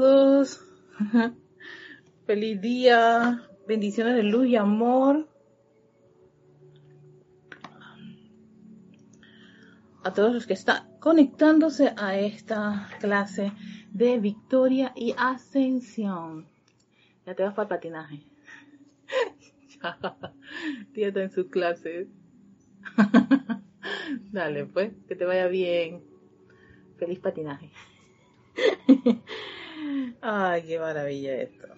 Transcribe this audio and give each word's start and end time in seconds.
todos. 0.00 0.64
Feliz 2.26 2.60
día. 2.60 3.48
Bendiciones 3.66 4.14
de 4.14 4.22
luz 4.22 4.46
y 4.46 4.54
amor. 4.54 5.28
A 10.04 10.12
todos 10.12 10.32
los 10.32 10.46
que 10.46 10.52
están 10.54 10.98
conectándose 11.00 11.92
a 11.96 12.16
esta 12.16 12.88
clase 13.00 13.52
de 13.90 14.20
victoria 14.20 14.92
y 14.94 15.14
ascensión. 15.18 16.46
Ya 17.26 17.34
te 17.34 17.42
vas 17.42 17.54
para 17.54 17.64
el 17.64 17.68
patinaje. 17.68 18.22
Tía 20.94 21.08
está 21.08 21.22
en 21.22 21.30
sus 21.30 21.46
clases. 21.46 22.06
Dale, 24.32 24.64
pues, 24.66 24.92
que 25.08 25.16
te 25.16 25.24
vaya 25.24 25.48
bien. 25.48 26.04
Feliz 26.98 27.18
patinaje. 27.18 27.70
Ay, 30.20 30.62
qué 30.62 30.78
maravilla 30.78 31.36
esto. 31.36 31.68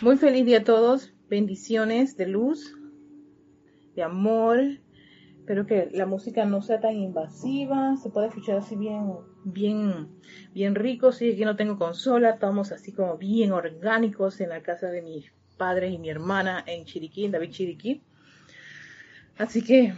Muy 0.00 0.16
feliz 0.16 0.44
día 0.46 0.58
a 0.58 0.64
todos. 0.64 1.12
Bendiciones 1.28 2.16
de 2.16 2.26
luz, 2.26 2.74
de 3.94 4.02
amor. 4.02 4.58
Espero 5.38 5.66
que 5.66 5.88
la 5.92 6.06
música 6.06 6.44
no 6.44 6.62
sea 6.62 6.80
tan 6.80 6.96
invasiva. 6.96 7.96
Se 7.96 8.10
puede 8.10 8.28
escuchar 8.28 8.58
así 8.58 8.76
bien, 8.76 9.12
bien, 9.44 10.08
bien 10.54 10.74
rico. 10.74 11.12
Sí, 11.12 11.32
aquí 11.32 11.44
no 11.44 11.56
tengo 11.56 11.78
consola. 11.78 12.30
Estamos 12.30 12.72
así 12.72 12.92
como 12.92 13.16
bien 13.16 13.52
orgánicos 13.52 14.40
en 14.40 14.50
la 14.50 14.62
casa 14.62 14.88
de 14.88 15.02
mis 15.02 15.32
padres 15.56 15.92
y 15.92 15.98
mi 15.98 16.10
hermana 16.10 16.64
en 16.66 16.84
Chiriquí, 16.84 17.24
en 17.24 17.32
David 17.32 17.50
Chiriquí. 17.50 18.02
Así 19.38 19.62
que 19.62 19.94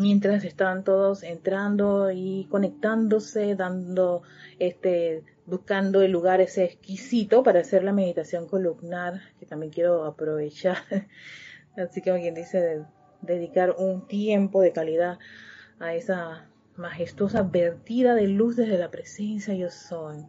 mientras 0.00 0.44
están 0.44 0.82
todos 0.82 1.22
entrando 1.22 2.10
y 2.10 2.46
conectándose, 2.50 3.54
dando, 3.54 4.22
este, 4.58 5.22
buscando 5.44 6.00
el 6.00 6.10
lugar 6.10 6.40
ese 6.40 6.64
exquisito 6.64 7.42
para 7.42 7.60
hacer 7.60 7.84
la 7.84 7.92
meditación 7.92 8.48
columnar, 8.48 9.20
que 9.38 9.46
también 9.46 9.70
quiero 9.70 10.04
aprovechar. 10.04 10.78
Así 11.76 12.00
que 12.00 12.10
alguien 12.10 12.34
dice 12.34 12.84
dedicar 13.20 13.74
un 13.76 14.08
tiempo 14.08 14.62
de 14.62 14.72
calidad 14.72 15.18
a 15.78 15.94
esa 15.94 16.48
majestuosa 16.76 17.42
vertida 17.42 18.14
de 18.14 18.26
luz 18.26 18.56
desde 18.56 18.78
la 18.78 18.90
presencia 18.90 19.54
yo 19.54 19.70
soy. 19.70 20.24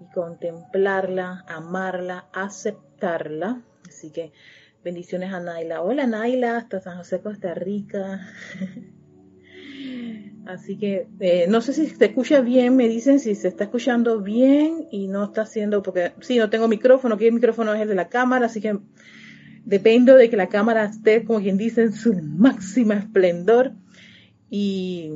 Y 0.00 0.04
contemplarla, 0.14 1.44
amarla, 1.48 2.26
aceptarla. 2.32 3.62
Así 3.88 4.10
que 4.10 4.32
Bendiciones 4.84 5.32
a 5.32 5.38
Naila. 5.38 5.80
Hola 5.80 6.08
Naila, 6.08 6.56
hasta 6.56 6.80
San 6.80 6.98
José, 6.98 7.20
Costa 7.20 7.54
Rica. 7.54 8.20
Así 10.44 10.76
que 10.76 11.06
eh, 11.20 11.46
no 11.48 11.60
sé 11.60 11.72
si 11.72 11.86
se 11.86 12.06
escucha 12.06 12.40
bien, 12.40 12.74
me 12.74 12.88
dicen 12.88 13.20
si 13.20 13.36
se 13.36 13.46
está 13.46 13.64
escuchando 13.64 14.20
bien 14.20 14.88
y 14.90 15.06
no 15.06 15.26
está 15.26 15.42
haciendo, 15.42 15.84
porque 15.84 16.14
sí, 16.20 16.36
no 16.36 16.50
tengo 16.50 16.66
micrófono, 16.66 17.16
que 17.16 17.28
el 17.28 17.34
micrófono 17.34 17.72
es 17.74 17.80
el 17.80 17.88
de 17.88 17.94
la 17.94 18.08
cámara, 18.08 18.46
así 18.46 18.60
que 18.60 18.76
dependo 19.64 20.16
de 20.16 20.28
que 20.28 20.36
la 20.36 20.48
cámara 20.48 20.84
esté, 20.84 21.24
como 21.24 21.40
quien 21.40 21.56
dice, 21.56 21.82
en 21.82 21.92
su 21.92 22.14
máxima 22.14 22.94
esplendor. 22.94 23.74
Y 24.50 25.12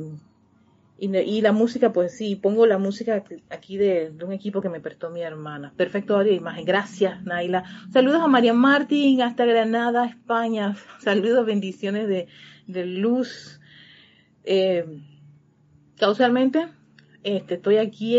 y, 0.99 1.41
la 1.41 1.51
música, 1.51 1.93
pues 1.93 2.17
sí, 2.17 2.35
pongo 2.35 2.65
la 2.65 2.79
música 2.79 3.23
aquí 3.51 3.77
de, 3.77 4.11
un 4.23 4.31
equipo 4.31 4.61
que 4.61 4.69
me 4.69 4.79
prestó 4.79 5.11
mi 5.11 5.21
hermana. 5.21 5.71
Perfecto 5.77 6.15
audio 6.15 6.31
e 6.31 6.35
imagen. 6.35 6.65
Gracias, 6.65 7.21
Naila. 7.23 7.65
Saludos 7.93 8.21
a 8.21 8.27
María 8.27 8.53
Martín 8.53 9.21
hasta 9.21 9.45
Granada, 9.45 10.05
España. 10.05 10.75
Saludos, 10.99 11.45
bendiciones 11.45 12.07
de, 12.07 12.85
luz. 12.85 13.61
Eh, 14.43 15.03
causalmente, 15.97 16.67
este, 17.23 17.55
estoy 17.55 17.77
aquí 17.77 18.17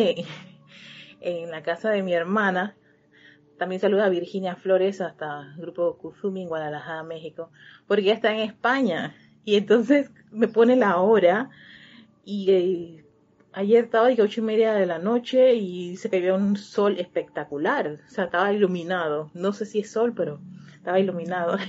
en, 1.20 1.50
la 1.50 1.64
casa 1.64 1.90
de 1.90 2.04
mi 2.04 2.12
hermana. 2.14 2.76
También 3.58 3.80
saludos 3.80 4.04
a 4.04 4.08
Virginia 4.08 4.54
Flores 4.54 5.00
hasta 5.00 5.52
el 5.56 5.62
grupo 5.62 5.98
Kuzumi 5.98 6.42
en 6.42 6.48
Guadalajara, 6.48 7.02
México. 7.02 7.50
Porque 7.88 8.02
ella 8.02 8.14
está 8.14 8.32
en 8.32 8.38
España. 8.38 9.16
Y 9.44 9.56
entonces 9.56 10.12
me 10.30 10.46
pone 10.46 10.76
la 10.76 10.98
hora 10.98 11.50
y 12.30 12.50
eh, 12.50 13.04
ayer 13.52 13.84
estaba 13.84 14.08
a 14.08 14.22
ocho 14.22 14.42
y 14.42 14.44
media 14.44 14.74
de 14.74 14.84
la 14.84 14.98
noche 14.98 15.54
y 15.54 15.96
se 15.96 16.10
que 16.10 16.30
un 16.30 16.56
sol 16.56 16.98
espectacular, 16.98 18.00
o 18.06 18.10
sea, 18.10 18.24
estaba 18.24 18.52
iluminado, 18.52 19.30
no 19.32 19.54
sé 19.54 19.64
si 19.64 19.78
es 19.78 19.90
sol, 19.90 20.12
pero 20.14 20.38
estaba 20.74 21.00
iluminado. 21.00 21.56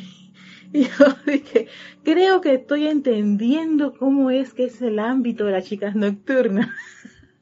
Y 0.72 0.84
yo 0.84 1.06
dije, 1.26 1.68
creo 2.04 2.42
que 2.42 2.54
estoy 2.54 2.88
entendiendo 2.88 3.98
cómo 3.98 4.30
es 4.30 4.54
que 4.54 4.66
es 4.66 4.84
el 4.84 5.00
ámbito 5.00 5.46
de 5.46 5.54
las 5.54 5.66
chicas 5.66 5.96
nocturnas. 5.96 6.70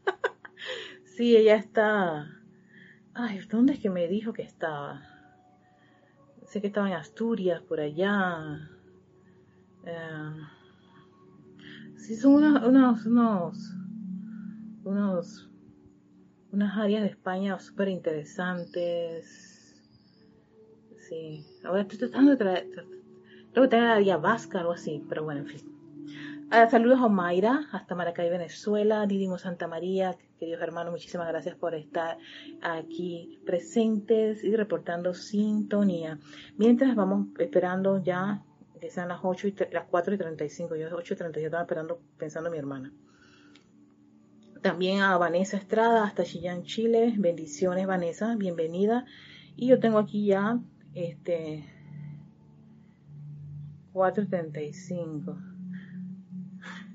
sí, 1.17 1.35
ella 1.35 1.57
está... 1.57 2.39
Ay, 3.13 3.41
¿dónde 3.49 3.73
es 3.73 3.79
que 3.79 3.89
me 3.89 4.07
dijo 4.07 4.31
que 4.31 4.43
estaba? 4.43 5.01
Sé 6.45 6.61
que 6.61 6.67
estaba 6.67 6.87
en 6.87 6.93
Asturias, 6.93 7.61
por 7.63 7.81
allá. 7.81 8.69
Eh, 9.83 10.56
sí 11.97 12.15
son 12.15 12.35
unos, 12.35 12.63
unos, 12.63 13.05
unos, 13.05 13.75
unos 14.83 15.47
unas 16.51 16.77
áreas 16.77 17.03
de 17.03 17.09
España 17.09 17.59
súper 17.59 17.89
interesantes. 17.89 19.75
Sí, 21.07 21.45
ahora 21.63 21.81
estoy 21.81 21.99
tratando 21.99 22.31
de 22.31 22.37
traer, 22.37 22.67
creo 23.51 23.63
que 23.63 23.67
traer 23.67 23.83
la 23.83 23.93
área 23.93 24.17
vasca, 24.17 24.59
algo 24.59 24.73
así, 24.73 25.03
pero 25.07 25.23
bueno, 25.23 25.41
en 25.41 25.47
fin. 25.47 25.61
Ah, 26.49 26.69
saludos 26.69 26.99
a 27.01 27.09
Mayra, 27.09 27.67
hasta 27.71 27.93
Maracay, 27.93 28.29
Venezuela, 28.29 29.05
Didimo 29.05 29.37
Santa 29.37 29.67
María, 29.67 30.15
queridos 30.39 30.61
hermanos, 30.61 30.93
muchísimas 30.93 31.27
gracias 31.27 31.55
por 31.55 31.75
estar 31.75 32.17
aquí 32.61 33.39
presentes 33.45 34.43
y 34.43 34.55
reportando 34.55 35.13
sintonía. 35.13 36.19
Mientras 36.57 36.95
vamos 36.95 37.27
esperando 37.37 38.01
ya 38.01 38.43
que 38.79 38.89
sean 38.89 39.09
las 39.09 39.19
8 39.23 39.47
y 39.47 39.55
las 39.71 39.85
4 39.85 40.13
y 40.13 40.17
35, 40.17 40.75
yo 40.75 40.87
8 40.91 41.13
y 41.13 41.17
35 41.17 41.45
estaba 41.45 41.63
esperando 41.63 42.01
pensando 42.17 42.49
en 42.49 42.53
mi 42.53 42.59
hermana. 42.59 42.93
También 44.61 45.01
a 45.01 45.17
Vanessa 45.17 45.57
Estrada 45.57 46.03
hasta 46.03 46.23
Chillán, 46.23 46.63
Chile. 46.63 47.13
Bendiciones, 47.17 47.85
Vanessa, 47.87 48.35
bienvenida. 48.35 49.05
Y 49.55 49.67
yo 49.67 49.79
tengo 49.79 49.99
aquí 49.99 50.25
ya 50.25 50.59
este 50.93 51.65
4.35. 53.93 55.37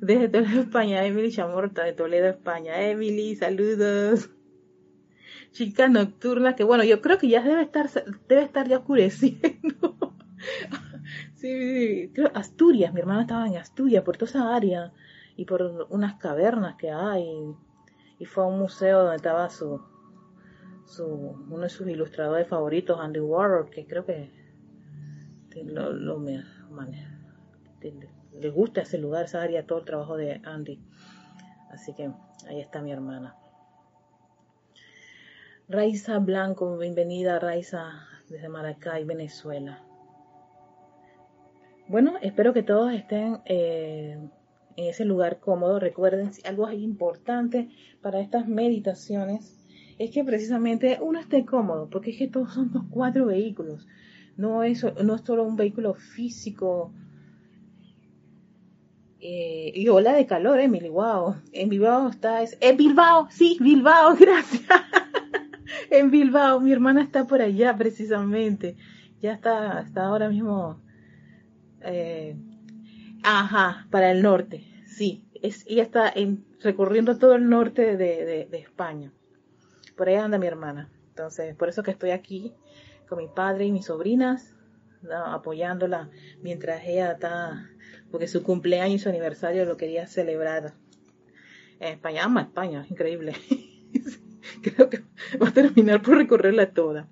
Desde 0.01 0.29
Toledo, 0.29 0.63
España, 0.63 1.05
Emily 1.05 1.31
Chamorta 1.31 1.85
de 1.85 1.93
Toledo, 1.93 2.29
España. 2.29 2.83
Emily, 2.83 3.37
saludos. 3.37 4.31
Chica 5.53 5.89
nocturna, 5.89 6.57
que 6.57 6.65
bueno, 6.65 6.83
yo 6.83 7.01
creo 7.01 7.19
que 7.19 7.29
ya 7.29 7.43
debe 7.43 7.63
estar, 7.63 7.89
debe 8.29 8.43
estar 8.43 8.69
ya 8.69 8.79
oscureciendo. 8.79 10.17
Sí, 11.43 12.13
Asturias, 12.35 12.95
mi 12.95 13.01
hermana 13.01 13.23
estaba 13.23 13.49
en 13.49 13.57
Asturias, 13.57 14.05
por 14.05 14.17
toda 14.17 14.31
esa 14.31 14.55
área 14.55 14.93
y 15.37 15.45
por 15.45 15.89
unas 15.91 16.15
cavernas 16.15 16.77
que 16.77 16.93
hay. 16.93 17.53
Y 18.21 18.27
fue 18.27 18.45
a 18.45 18.47
un 18.47 18.61
museo 18.61 19.01
donde 19.01 19.17
estaba 19.17 19.51
su, 19.51 19.83
su 20.87 21.05
uno 21.05 21.63
de 21.63 21.69
sus 21.69 21.89
ilustradores 21.89 22.47
favoritos, 22.47 23.01
Andy 23.01 23.19
Warhol, 23.19 23.69
que 23.71 23.85
creo 23.89 24.07
que 24.07 24.31
le 28.39 28.51
gusta 28.51 28.83
ese 28.83 28.99
lugar, 28.99 29.25
esa 29.25 29.43
área, 29.43 29.67
todo 29.67 29.81
el 29.81 29.85
trabajo 29.85 30.17
de 30.17 30.41
Andy. 30.45 30.79
Así 31.73 31.93
que 31.93 32.13
ahí 32.47 32.61
está 32.61 32.81
mi 32.83 32.93
hermana. 32.93 33.35
Raiza 35.69 36.21
Blanco, 36.21 36.79
bienvenida 36.79 37.41
Raiza 37.41 38.07
desde 38.29 38.49
Maracay, 38.49 39.03
Venezuela. 39.03 39.83
Bueno, 41.93 42.15
espero 42.23 42.55
que 42.55 42.63
todos 42.63 42.91
estén 42.91 43.41
eh, 43.45 44.17
en 44.77 44.85
ese 44.87 45.05
lugar 45.05 45.41
cómodo. 45.41 45.79
Recuerden, 45.79 46.31
algo 46.47 46.73
importante 46.73 47.69
para 48.01 48.21
estas 48.21 48.49
meditaciones 48.49 49.63
es 49.99 50.11
que 50.11 50.25
precisamente 50.25 50.97
uno 51.03 51.21
esté 51.21 51.45
cómodo, 51.45 51.91
porque 51.91 52.13
es 52.13 52.17
que 52.17 52.29
todos 52.29 52.55
somos 52.55 52.85
cuatro 52.89 53.27
vehículos. 53.27 53.87
No 54.39 54.63
es, 54.63 54.83
no 55.05 55.17
es 55.17 55.21
solo 55.21 55.45
un 55.45 55.57
vehículo 55.57 55.93
físico. 55.93 56.95
Eh, 59.21 59.73
y 59.75 59.87
ola 59.89 60.15
de 60.15 60.25
calor, 60.25 60.61
Emily, 60.61 60.89
wow. 60.89 61.35
En 61.53 61.69
Bilbao 61.69 62.09
está, 62.09 62.43
es, 62.43 62.57
en 62.63 62.79
Bilbao, 62.79 63.29
sí, 63.29 63.59
Bilbao, 63.61 64.17
gracias. 64.19 64.65
en 65.91 66.11
Bilbao, 66.11 66.59
mi 66.59 66.73
hermana 66.73 67.03
está 67.03 67.27
por 67.27 67.43
allá 67.43 67.77
precisamente. 67.77 68.79
Ya 69.21 69.35
está, 69.35 69.83
está 69.83 70.07
ahora 70.07 70.31
mismo 70.31 70.82
eh, 71.85 72.37
ajá, 73.23 73.87
para 73.91 74.11
el 74.11 74.23
norte, 74.23 74.65
sí. 74.87 75.25
Es, 75.43 75.65
ella 75.67 75.83
está 75.83 76.09
en, 76.09 76.45
recorriendo 76.61 77.19
todo 77.19 77.35
el 77.35 77.49
norte 77.49 77.97
de, 77.97 78.49
España. 78.53 79.13
Por 79.97 80.09
ahí 80.09 80.15
anda 80.15 80.39
mi 80.39 80.47
hermana. 80.47 80.89
Entonces, 81.09 81.55
por 81.57 81.69
eso 81.69 81.83
que 81.83 81.91
estoy 81.91 82.11
aquí 82.11 82.55
con 83.09 83.19
mi 83.19 83.29
padre 83.29 83.67
y 83.67 83.73
mis 83.73 83.87
sobrinas, 83.87 84.55
apoyándola 85.27 86.09
mientras 86.43 86.85
ella 86.85 87.13
está, 87.13 87.69
porque 88.11 88.29
su 88.29 88.43
cumpleaños 88.43 88.97
y 88.97 88.99
su 89.01 89.09
aniversario 89.09 89.65
lo 89.65 89.77
quería 89.77 90.07
celebrar 90.07 90.75
en 91.81 91.93
España. 91.93 92.25
Ama 92.25 92.43
España, 92.43 92.87
increíble. 92.89 93.35
creo 94.63 94.89
que 94.89 95.03
va 95.43 95.49
a 95.49 95.53
terminar 95.53 96.03
por 96.03 96.17
recorrerla 96.17 96.71
toda. 96.71 97.09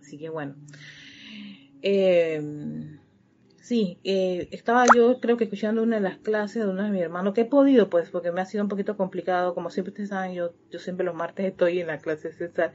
Así 0.00 0.18
que 0.18 0.28
bueno. 0.28 0.56
Eh, 1.82 2.98
sí, 3.70 4.00
eh, 4.02 4.48
estaba 4.50 4.84
yo 4.96 5.20
creo 5.20 5.36
que 5.36 5.44
escuchando 5.44 5.84
una 5.84 5.94
de 5.94 6.02
las 6.02 6.18
clases 6.18 6.64
de 6.64 6.68
uno 6.68 6.82
de 6.82 6.90
mis 6.90 7.02
hermanos, 7.02 7.34
que 7.34 7.42
he 7.42 7.44
podido 7.44 7.88
pues, 7.88 8.10
porque 8.10 8.32
me 8.32 8.40
ha 8.40 8.44
sido 8.44 8.64
un 8.64 8.68
poquito 8.68 8.96
complicado, 8.96 9.54
como 9.54 9.70
siempre 9.70 9.90
ustedes 9.90 10.08
saben, 10.08 10.34
yo, 10.34 10.54
yo 10.72 10.80
siempre 10.80 11.06
los 11.06 11.14
martes 11.14 11.46
estoy 11.46 11.78
en 11.78 11.86
la 11.86 11.98
clase 11.98 12.32
César, 12.32 12.72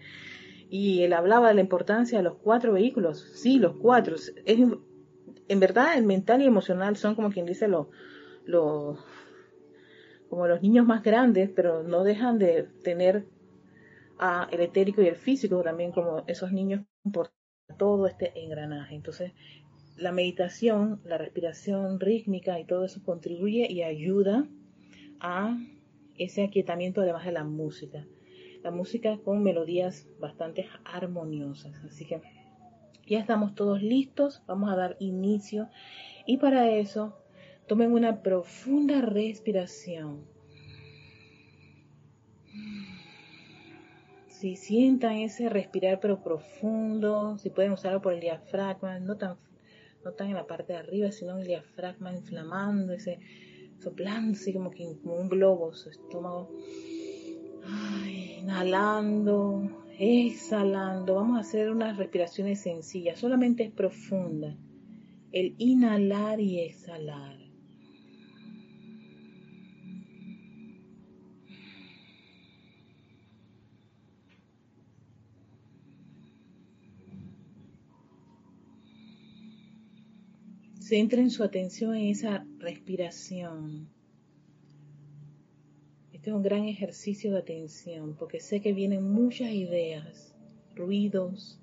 y 0.70 1.04
él 1.04 1.12
hablaba 1.12 1.50
de 1.50 1.56
la 1.56 1.60
importancia 1.60 2.18
de 2.18 2.24
los 2.24 2.38
cuatro 2.38 2.72
vehículos, 2.72 3.30
sí, 3.34 3.60
los 3.60 3.76
cuatro, 3.76 4.16
es, 4.16 4.32
en 4.46 5.60
verdad 5.60 5.98
el 5.98 6.06
mental 6.06 6.42
y 6.42 6.46
emocional 6.46 6.96
son 6.96 7.16
como 7.16 7.30
quien 7.30 7.46
dice 7.46 7.68
los, 7.68 7.88
lo, 8.46 8.98
como 10.30 10.48
los 10.48 10.62
niños 10.62 10.86
más 10.86 11.04
grandes, 11.04 11.50
pero 11.54 11.84
no 11.84 12.06
dejan 12.06 12.40
de 12.40 12.70
tener 12.86 13.26
a 14.18 14.48
el 14.50 14.62
etérico 14.62 15.02
y 15.02 15.10
el 15.10 15.18
físico 15.18 15.62
también 15.62 15.92
como 15.92 16.24
esos 16.28 16.54
niños 16.54 16.86
por 17.12 17.32
todo 17.78 18.08
este 18.08 18.32
engranaje. 18.40 18.96
Entonces, 18.96 19.34
la 19.98 20.12
meditación, 20.12 21.02
la 21.06 21.18
respiración 21.18 22.00
rítmica 22.00 22.60
y 22.60 22.66
todo 22.66 22.86
eso 22.86 23.02
contribuye 23.04 23.72
y 23.72 23.84
ayuda 23.84 24.48
a 25.20 25.58
ese 26.18 26.44
aquietamiento 26.44 27.02
además 27.02 27.26
de 27.26 27.32
la 27.32 27.44
música. 27.44 28.06
La 28.64 28.72
música 28.72 29.18
con 29.24 29.44
melodías 29.44 30.08
bastante 30.20 30.68
armoniosas. 30.84 31.76
Así 31.86 32.06
que 32.06 32.22
ya 33.08 33.20
estamos 33.20 33.56
todos 33.56 33.82
listos, 33.82 34.42
vamos 34.48 34.72
a 34.72 34.76
dar 34.76 34.98
inicio 35.00 35.70
y 36.26 36.38
para 36.38 36.70
eso 36.72 37.18
tomen 37.68 37.92
una 37.92 38.22
profunda 38.22 39.02
respiración. 39.02 40.26
Si 44.28 44.58
sientan 44.58 45.18
ese 45.18 45.50
respirar 45.50 46.00
pero 46.00 46.22
profundo, 46.22 47.38
si 47.38 47.50
pueden 47.50 47.72
usarlo 47.72 48.02
por 48.02 48.14
el 48.14 48.20
diafragma, 48.20 49.00
no 49.00 49.16
tan, 49.18 49.38
no 50.06 50.14
tan 50.14 50.30
en 50.30 50.36
la 50.36 50.46
parte 50.46 50.74
de 50.74 50.80
arriba, 50.80 51.12
sino 51.12 51.38
el 51.40 51.48
diafragma 51.48 52.14
inflamando, 52.14 52.94
ese, 52.94 53.20
soplando 53.80 54.34
así 54.34 54.54
como, 54.54 54.70
que, 54.70 54.86
un 54.86 55.28
globo, 55.28 55.74
su 55.74 55.90
estómago. 55.90 56.52
inhalando, 58.40 59.84
exhalando. 59.98 61.16
Vamos 61.16 61.38
a 61.38 61.42
hacer 61.42 61.72
unas 61.72 61.98
respiraciones 61.98 62.62
sencillas, 62.62 63.20
solamente 63.20 63.64
es 63.64 63.72
profunda. 63.72 64.56
El 65.32 65.56
inhalar 65.58 66.40
y 66.40 66.60
exhalar. 66.60 67.45
Centren 80.88 81.32
su 81.32 81.44
atención 81.44 81.96
en 81.96 82.10
esa 82.10 82.46
respiración. 82.60 83.90
Este 86.14 86.30
es 86.30 86.36
un 86.36 86.44
gran 86.44 86.66
ejercicio 86.66 87.32
de 87.32 87.40
atención 87.40 88.16
porque 88.16 88.40
sé 88.40 88.62
que 88.62 88.72
vienen 88.72 89.02
muchas 89.02 89.50
ideas, 89.50 90.36
ruidos. 90.76 91.60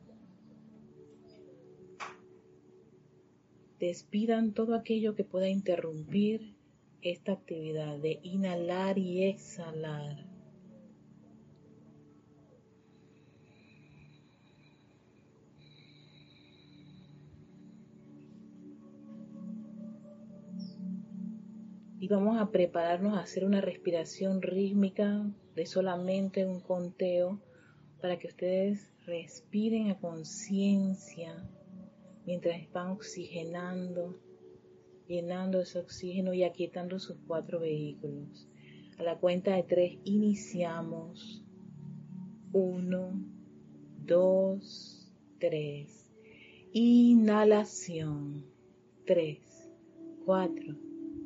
Despidan 3.78 4.54
todo 4.54 4.74
aquello 4.74 5.14
que 5.14 5.22
pueda 5.22 5.48
interrumpir 5.48 6.56
esta 7.00 7.30
actividad 7.30 7.98
de 8.00 8.18
inhalar 8.24 8.98
y 8.98 9.22
exhalar. 9.22 10.31
Y 22.02 22.08
vamos 22.08 22.36
a 22.40 22.50
prepararnos 22.50 23.16
a 23.16 23.20
hacer 23.20 23.44
una 23.44 23.60
respiración 23.60 24.42
rítmica 24.42 25.24
de 25.54 25.66
solamente 25.66 26.44
un 26.44 26.58
conteo 26.58 27.40
para 28.00 28.18
que 28.18 28.26
ustedes 28.26 28.92
respiren 29.06 29.88
a 29.88 30.00
conciencia 30.00 31.48
mientras 32.26 32.68
van 32.72 32.88
oxigenando, 32.88 34.18
llenando 35.06 35.60
ese 35.60 35.78
oxígeno 35.78 36.34
y 36.34 36.42
aquietando 36.42 36.98
sus 36.98 37.18
cuatro 37.24 37.60
vehículos. 37.60 38.48
A 38.98 39.04
la 39.04 39.18
cuenta 39.18 39.54
de 39.54 39.62
tres 39.62 39.98
iniciamos. 40.02 41.44
Uno, 42.52 43.12
dos, 43.98 45.08
tres. 45.38 46.10
Inhalación. 46.72 48.44
Tres, 49.06 49.70
cuatro 50.24 50.91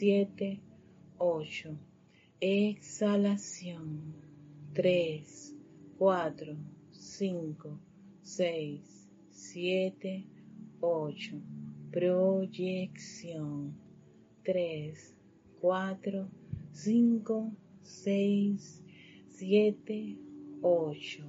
7, 0.00 0.58
8. 1.18 1.76
Exhalación. 2.40 4.14
3, 4.72 5.54
4, 5.98 6.56
5, 6.90 7.78
6, 8.22 9.10
7, 9.28 10.24
8. 10.80 11.42
Proyección. 11.92 13.74
3, 14.42 15.16
4, 15.60 16.28
5, 16.72 17.52
6, 17.82 18.82
7, 19.28 20.16
8. 20.62 21.24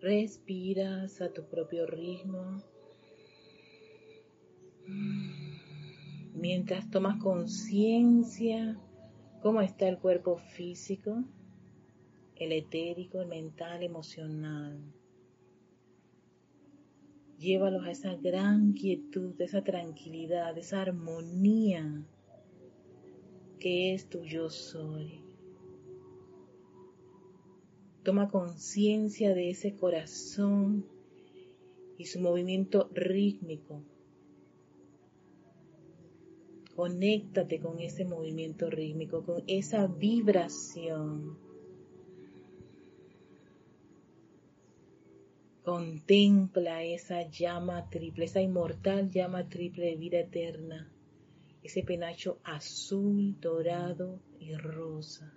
Respiras 0.00 1.20
a 1.20 1.30
tu 1.30 1.44
propio 1.44 1.84
ritmo 1.84 2.62
mientras 6.34 6.90
tomas 6.90 7.22
conciencia 7.22 8.78
cómo 9.42 9.60
está 9.60 9.88
el 9.88 9.98
cuerpo 9.98 10.36
físico, 10.36 11.24
el 12.36 12.52
etérico, 12.52 13.20
el 13.20 13.28
mental, 13.28 13.82
emocional. 13.82 14.80
Llévalos 17.38 17.86
a 17.86 17.90
esa 17.90 18.14
gran 18.16 18.72
quietud, 18.72 19.40
esa 19.40 19.62
tranquilidad, 19.62 20.56
esa 20.58 20.82
armonía 20.82 22.04
que 23.58 23.94
es 23.94 24.08
tu 24.08 24.24
yo 24.24 24.50
soy. 24.50 25.22
Toma 28.02 28.28
conciencia 28.28 29.34
de 29.34 29.50
ese 29.50 29.76
corazón 29.76 30.86
y 31.98 32.06
su 32.06 32.20
movimiento 32.20 32.90
rítmico. 32.94 33.82
Conéctate 36.80 37.60
con 37.60 37.78
ese 37.78 38.06
movimiento 38.06 38.70
rítmico, 38.70 39.22
con 39.22 39.44
esa 39.46 39.86
vibración. 39.86 41.36
Contempla 45.62 46.82
esa 46.82 47.28
llama 47.28 47.90
triple, 47.90 48.24
esa 48.24 48.40
inmortal 48.40 49.10
llama 49.10 49.46
triple 49.46 49.90
de 49.90 49.96
vida 49.96 50.20
eterna, 50.20 50.90
ese 51.62 51.82
penacho 51.82 52.38
azul, 52.44 53.38
dorado 53.38 54.18
y 54.38 54.54
rosa. 54.54 55.34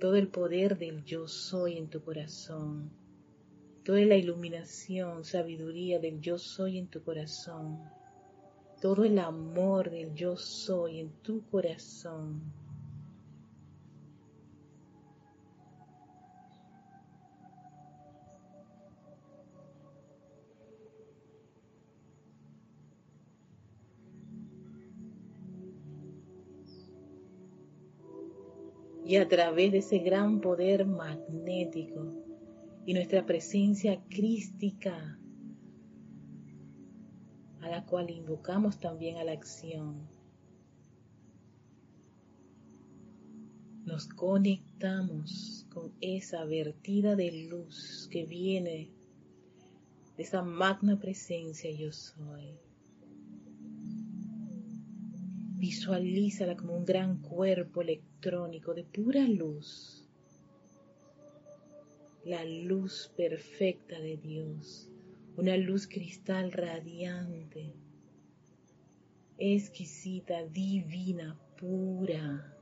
Todo 0.00 0.16
el 0.16 0.26
poder 0.26 0.78
del 0.78 1.04
yo 1.04 1.28
soy 1.28 1.78
en 1.78 1.88
tu 1.90 2.02
corazón, 2.02 2.90
toda 3.84 4.00
la 4.00 4.16
iluminación, 4.16 5.24
sabiduría 5.24 6.00
del 6.00 6.20
yo 6.20 6.38
soy 6.38 6.78
en 6.78 6.88
tu 6.88 7.04
corazón, 7.04 7.94
todo 8.80 9.04
el 9.04 9.18
amor 9.18 9.90
del 9.90 10.14
yo 10.14 10.36
soy 10.36 11.00
en 11.00 11.10
tu 11.22 11.42
corazón. 11.50 12.42
y 29.06 29.18
a 29.18 29.28
través 29.28 29.70
de 29.70 29.78
ese 29.78 30.00
gran 30.00 30.40
poder 30.40 30.84
magnético 30.84 32.12
y 32.84 32.92
nuestra 32.92 33.24
presencia 33.24 34.02
crística, 34.08 35.16
a 37.66 37.68
la 37.68 37.84
cual 37.84 38.10
invocamos 38.10 38.78
también 38.78 39.16
a 39.16 39.24
la 39.24 39.32
acción, 39.32 40.06
nos 43.84 44.06
conectamos 44.06 45.66
con 45.72 45.92
esa 46.00 46.44
vertida 46.44 47.16
de 47.16 47.48
luz 47.50 48.08
que 48.12 48.24
viene 48.24 48.92
de 50.16 50.22
esa 50.22 50.42
magna 50.42 51.00
presencia 51.00 51.68
yo 51.72 51.90
soy. 51.92 52.56
Visualízala 55.58 56.56
como 56.56 56.76
un 56.76 56.84
gran 56.84 57.18
cuerpo 57.18 57.82
electrónico 57.82 58.74
de 58.74 58.84
pura 58.84 59.26
luz. 59.26 60.08
La 62.24 62.44
luz 62.44 63.10
perfecta 63.16 63.98
de 63.98 64.16
Dios. 64.16 64.88
Una 65.36 65.56
luz 65.56 65.86
cristal 65.86 66.50
radiante, 66.50 67.74
exquisita, 69.38 70.44
divina, 70.46 71.38
pura, 71.58 72.56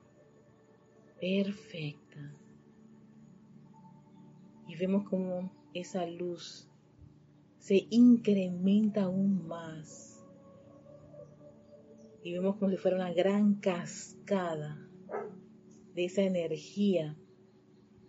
perfecta. 1.20 2.34
Y 4.66 4.76
vemos 4.76 5.08
como 5.08 5.52
esa 5.72 6.06
luz 6.06 6.68
se 7.58 7.86
incrementa 7.90 9.04
aún 9.04 9.46
más 9.46 10.14
y 12.24 12.32
vemos 12.32 12.56
como 12.56 12.70
si 12.70 12.78
fuera 12.78 12.96
una 12.96 13.12
gran 13.12 13.54
cascada 13.56 14.78
de 15.94 16.06
esa 16.06 16.22
energía 16.22 17.16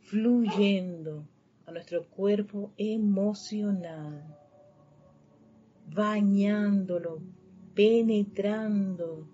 fluyendo 0.02 1.28
a 1.66 1.72
nuestro 1.72 2.08
cuerpo 2.10 2.72
emocional, 2.78 4.38
bañándolo, 5.94 7.22
penetrando 7.74 9.28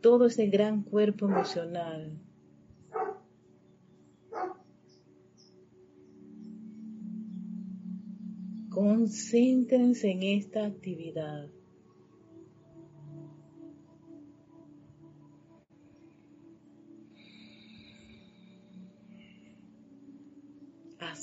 todo 0.00 0.26
ese 0.26 0.46
gran 0.46 0.82
cuerpo 0.82 1.26
emocional. 1.26 2.18
Concéntrense 8.70 10.10
en 10.10 10.22
esta 10.22 10.64
actividad. 10.64 11.48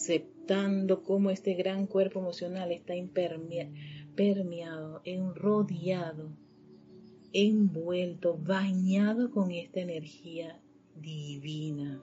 aceptando 0.06 1.04
cómo 1.04 1.32
este 1.32 1.54
gran 1.54 1.88
cuerpo 1.88 2.20
emocional 2.20 2.72
está 2.72 2.96
permeado, 4.16 5.02
enrodeado, 5.04 6.30
envuelto, 7.34 8.38
bañado 8.38 9.30
con 9.32 9.52
esta 9.52 9.82
energía 9.82 10.62
divina. 10.96 12.02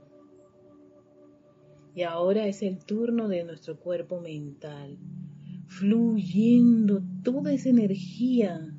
Y 1.95 2.02
ahora 2.02 2.47
es 2.47 2.62
el 2.62 2.85
turno 2.85 3.28
de 3.28 3.45
nuestro 3.45 3.78
cuerpo 3.78 4.21
mental, 4.21 4.99
fluyendo 5.66 7.02
toda 7.23 7.52
esa 7.52 7.71
energía, 7.71 8.75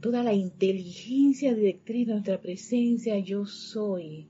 toda 0.00 0.22
la 0.22 0.32
inteligencia 0.32 1.54
directriz 1.54 2.06
de 2.06 2.12
nuestra 2.14 2.40
presencia 2.40 3.18
yo 3.18 3.44
soy, 3.46 4.28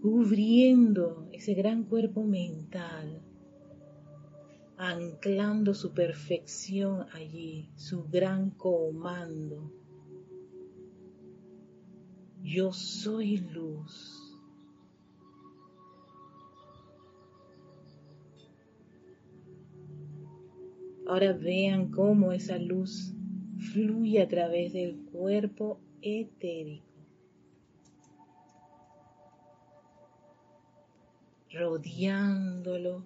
cubriendo 0.00 1.28
ese 1.32 1.54
gran 1.54 1.84
cuerpo 1.84 2.24
mental, 2.24 3.22
anclando 4.84 5.74
su 5.74 5.94
perfección 5.94 7.06
allí, 7.12 7.70
su 7.76 8.02
gran 8.08 8.50
comando. 8.50 9.70
Yo 12.42 12.72
soy 12.72 13.36
luz. 13.36 14.36
Ahora 21.06 21.32
vean 21.32 21.92
cómo 21.92 22.32
esa 22.32 22.58
luz 22.58 23.14
fluye 23.72 24.20
a 24.20 24.26
través 24.26 24.72
del 24.72 24.96
cuerpo 25.12 25.78
etérico. 26.00 26.90
rodeándolo, 31.52 33.04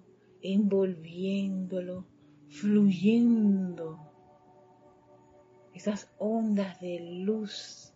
envolviéndolo, 0.53 2.05
fluyendo. 2.47 3.99
Esas 5.73 6.09
ondas 6.17 6.79
de 6.79 7.21
luz 7.25 7.93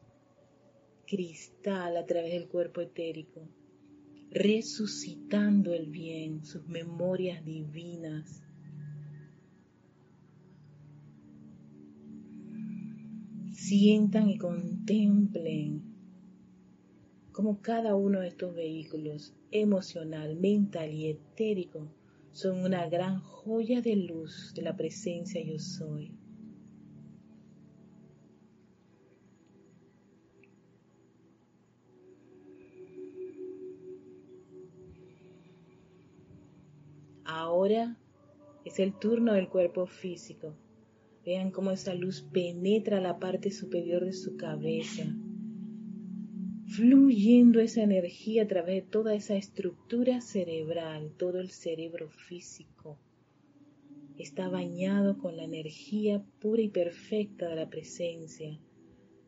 cristal 1.08 1.98
a 1.98 2.06
través 2.06 2.34
del 2.34 2.48
cuerpo 2.48 2.82
etérico, 2.82 3.48
resucitando 4.32 5.74
el 5.74 5.88
bien, 5.88 6.44
sus 6.46 6.68
memorias 6.68 7.44
divinas. 7.46 8.44
Sientan 13.52 14.30
y 14.30 14.38
contemplen 14.38 15.82
como 17.32 17.62
cada 17.62 17.96
uno 17.96 18.20
de 18.20 18.28
estos 18.28 18.54
vehículos 18.54 19.34
emocional, 19.52 20.36
mental 20.36 20.94
y 20.94 21.08
etérico 21.08 21.88
son 22.32 22.64
una 22.64 22.88
gran 22.88 23.20
joya 23.20 23.82
de 23.82 23.96
luz 23.96 24.54
de 24.56 24.62
la 24.62 24.76
presencia 24.76 25.44
yo 25.44 25.60
soy. 25.60 26.16
Ahora 37.26 37.98
es 38.66 38.80
el 38.80 38.98
turno 38.98 39.34
del 39.34 39.50
cuerpo 39.50 39.86
físico. 39.86 40.54
Vean 41.26 41.52
cómo 41.52 41.72
esa 41.72 41.94
luz 41.94 42.22
penetra 42.22 43.00
la 43.00 43.20
parte 43.20 43.52
superior 43.52 44.06
de 44.06 44.14
su 44.14 44.38
cabeza 44.38 45.06
fluyendo 46.82 47.60
esa 47.60 47.84
energía 47.84 48.42
a 48.42 48.48
través 48.48 48.84
de 48.84 48.90
toda 48.90 49.14
esa 49.14 49.36
estructura 49.36 50.20
cerebral, 50.20 51.12
todo 51.16 51.40
el 51.40 51.52
cerebro 51.52 52.10
físico. 52.10 52.98
Está 54.18 54.50
bañado 54.50 55.20
con 55.20 55.38
la 55.38 55.44
energía 55.44 56.26
pura 56.40 56.64
y 56.64 56.70
perfecta 56.70 57.50
de 57.50 57.56
la 57.56 57.70
presencia. 57.70 58.60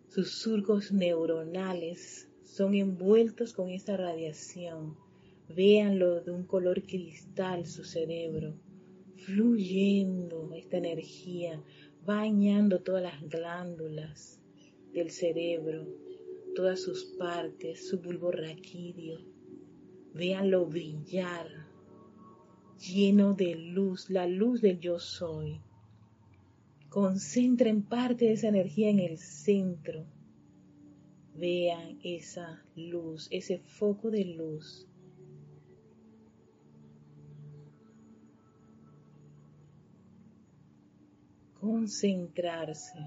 Sus 0.08 0.32
surcos 0.32 0.92
neuronales 0.92 2.28
son 2.44 2.74
envueltos 2.74 3.54
con 3.54 3.70
esa 3.70 3.98
radiación. 3.98 4.98
Véanlo 5.48 6.22
de 6.22 6.32
un 6.32 6.46
color 6.46 6.82
cristal 6.82 7.68
su 7.68 7.84
cerebro, 7.84 8.56
fluyendo 9.18 10.52
esta 10.56 10.78
energía, 10.78 11.62
bañando 12.04 12.82
todas 12.82 13.04
las 13.04 13.30
glándulas 13.30 14.42
del 14.92 15.12
cerebro, 15.12 15.86
todas 16.54 16.82
sus 16.82 17.04
partes, 17.18 17.88
su 17.88 18.00
bulbo 18.00 18.32
raquídeo, 18.32 19.20
Véanlo 20.14 20.68
brillar, 20.68 21.48
lleno 22.78 23.34
de 23.34 23.56
luz, 23.56 24.12
la 24.12 24.28
luz 24.28 24.62
del 24.62 24.80
yo 24.80 25.00
soy. 25.00 25.60
Concentren 26.90 27.82
parte 27.82 28.26
de 28.26 28.34
esa 28.34 28.50
energía 28.50 28.90
en 28.90 29.00
el 29.00 29.18
centro. 29.18 30.06
Vean 31.36 31.98
esa 32.04 32.64
luz, 32.76 33.28
ese 33.32 33.58
foco 33.58 34.12
de 34.12 34.26
luz. 34.26 34.88
Concentrarse 41.60 43.00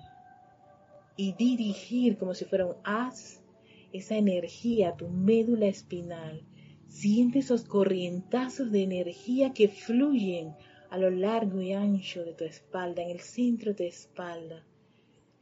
y 1.17 1.33
dirigir 1.33 2.19
como 2.19 2.35
si 2.35 2.45
fuera 2.45 2.67
un 2.67 2.77
haz 2.85 3.43
esa 3.93 4.17
energía 4.17 4.91
a 4.91 4.97
tu 4.97 5.09
médula 5.09 5.67
espinal. 5.67 6.43
Siente 6.89 7.41
esos 7.41 7.65
corrientazos 7.65 8.71
de 8.71 8.83
energía 8.83 9.53
que 9.53 9.69
fluyen 9.69 10.55
a 10.91 10.99
lo 10.99 11.11
largo 11.11 11.61
y 11.61 11.73
ancho 11.73 12.25
de 12.25 12.35
tu 12.35 12.45
espalda, 12.45 13.03
en 13.03 13.11
el 13.11 13.21
centro 13.21 13.73
de 13.73 13.77
tu 13.77 13.83
espalda. 13.85 14.65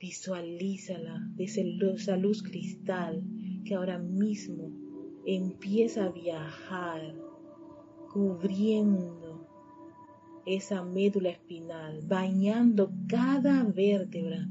Visualízala 0.01 1.21
de 1.35 1.45
esa 1.45 2.17
luz 2.17 2.43
cristal 2.43 3.23
que 3.65 3.75
ahora 3.75 3.99
mismo 3.99 4.71
empieza 5.27 6.05
a 6.05 6.11
viajar, 6.11 7.15
cubriendo 8.13 9.47
esa 10.47 10.85
médula 10.85 11.31
espinal, 11.31 12.03
bañando 12.07 12.93
cada 13.09 13.65
vértebra 13.65 14.49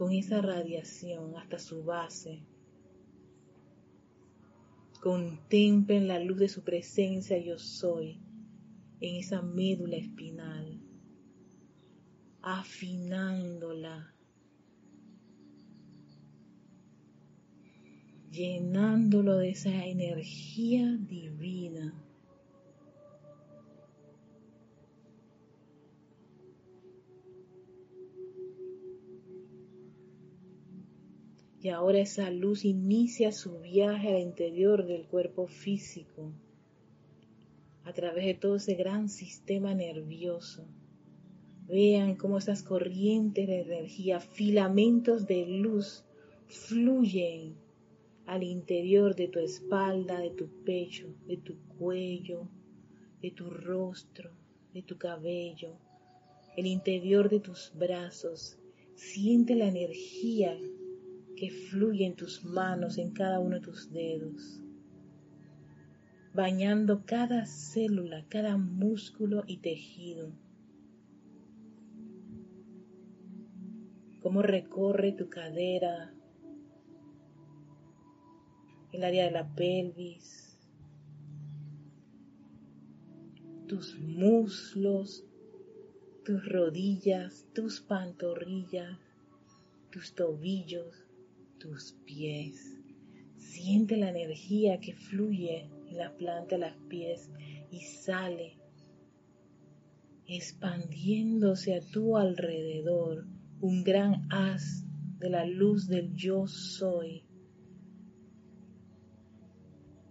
con 0.00 0.12
esa 0.12 0.40
radiación 0.40 1.36
hasta 1.36 1.58
su 1.58 1.84
base. 1.84 2.40
Contemplen 5.02 6.08
la 6.08 6.18
luz 6.18 6.38
de 6.38 6.48
su 6.48 6.64
presencia 6.64 7.36
yo 7.36 7.58
soy 7.58 8.18
en 9.00 9.16
esa 9.16 9.42
médula 9.42 9.98
espinal, 9.98 10.80
afinándola, 12.40 14.14
llenándolo 18.30 19.36
de 19.36 19.50
esa 19.50 19.84
energía 19.84 20.96
divina. 20.96 21.92
Y 31.62 31.68
ahora 31.68 31.98
esa 31.98 32.30
luz 32.30 32.64
inicia 32.64 33.32
su 33.32 33.60
viaje 33.60 34.08
al 34.08 34.22
interior 34.22 34.86
del 34.86 35.06
cuerpo 35.06 35.46
físico, 35.46 36.32
a 37.84 37.92
través 37.92 38.24
de 38.24 38.34
todo 38.34 38.56
ese 38.56 38.74
gran 38.74 39.10
sistema 39.10 39.74
nervioso. 39.74 40.64
Vean 41.68 42.16
cómo 42.16 42.38
esas 42.38 42.62
corrientes 42.62 43.46
de 43.46 43.60
energía, 43.60 44.20
filamentos 44.20 45.26
de 45.26 45.46
luz, 45.46 46.04
fluyen 46.46 47.54
al 48.24 48.42
interior 48.42 49.14
de 49.14 49.28
tu 49.28 49.38
espalda, 49.38 50.18
de 50.18 50.30
tu 50.30 50.48
pecho, 50.64 51.14
de 51.26 51.36
tu 51.36 51.58
cuello, 51.78 52.48
de 53.20 53.32
tu 53.32 53.50
rostro, 53.50 54.30
de 54.72 54.82
tu 54.82 54.96
cabello, 54.96 55.76
el 56.56 56.66
interior 56.66 57.28
de 57.28 57.40
tus 57.40 57.70
brazos. 57.74 58.56
Siente 58.94 59.54
la 59.54 59.68
energía 59.68 60.58
que 61.40 61.50
fluye 61.50 62.04
en 62.04 62.16
tus 62.16 62.44
manos, 62.44 62.98
en 62.98 63.12
cada 63.12 63.40
uno 63.40 63.54
de 63.54 63.62
tus 63.62 63.90
dedos, 63.90 64.60
bañando 66.34 67.06
cada 67.06 67.46
célula, 67.46 68.26
cada 68.28 68.58
músculo 68.58 69.44
y 69.46 69.56
tejido. 69.56 70.34
Cómo 74.20 74.42
recorre 74.42 75.12
tu 75.12 75.30
cadera, 75.30 76.12
el 78.92 79.02
área 79.02 79.24
de 79.24 79.30
la 79.30 79.54
pelvis, 79.54 80.58
tus 83.66 83.98
muslos, 83.98 85.24
tus 86.22 86.46
rodillas, 86.46 87.46
tus 87.54 87.80
pantorrillas, 87.80 88.98
tus 89.90 90.14
tobillos, 90.14 91.09
tus 91.60 91.92
pies. 92.04 92.80
Siente 93.36 93.96
la 93.96 94.10
energía 94.10 94.80
que 94.80 94.94
fluye 94.94 95.70
en 95.88 95.96
la 95.96 96.16
planta 96.16 96.56
de 96.56 96.62
los 96.62 96.76
pies 96.88 97.30
y 97.70 97.80
sale 97.82 98.56
expandiéndose 100.26 101.74
a 101.74 101.80
tu 101.80 102.16
alrededor 102.16 103.26
un 103.60 103.84
gran 103.84 104.26
haz 104.32 104.86
de 105.18 105.28
la 105.28 105.44
luz 105.44 105.86
del 105.86 106.14
yo 106.14 106.46
soy. 106.46 107.24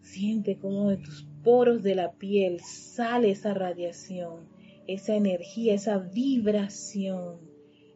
Siente 0.01 0.57
como 0.57 0.89
de 0.89 0.97
tus 0.97 1.27
poros 1.43 1.81
de 1.81 1.95
la 1.95 2.13
piel 2.13 2.59
sale 2.59 3.31
esa 3.31 3.53
radiación, 3.53 4.47
esa 4.87 5.15
energía, 5.15 5.73
esa 5.73 5.97
vibración 5.97 7.48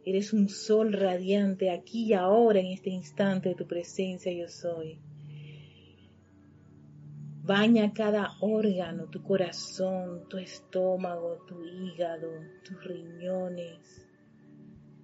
Eres 0.06 0.34
un 0.34 0.50
sol 0.50 0.92
radiante 0.92 1.70
aquí 1.70 2.08
y 2.08 2.12
ahora 2.12 2.60
en 2.60 2.66
este 2.66 2.90
instante 2.90 3.48
de 3.48 3.54
tu 3.54 3.66
presencia 3.66 4.30
yo 4.30 4.48
soy. 4.48 4.98
Baña 7.42 7.90
cada 7.94 8.32
órgano, 8.42 9.06
tu 9.08 9.22
corazón, 9.22 10.28
tu 10.28 10.36
estómago, 10.36 11.38
tu 11.48 11.64
hígado, 11.64 12.28
tus 12.64 12.84
riñones, 12.84 14.06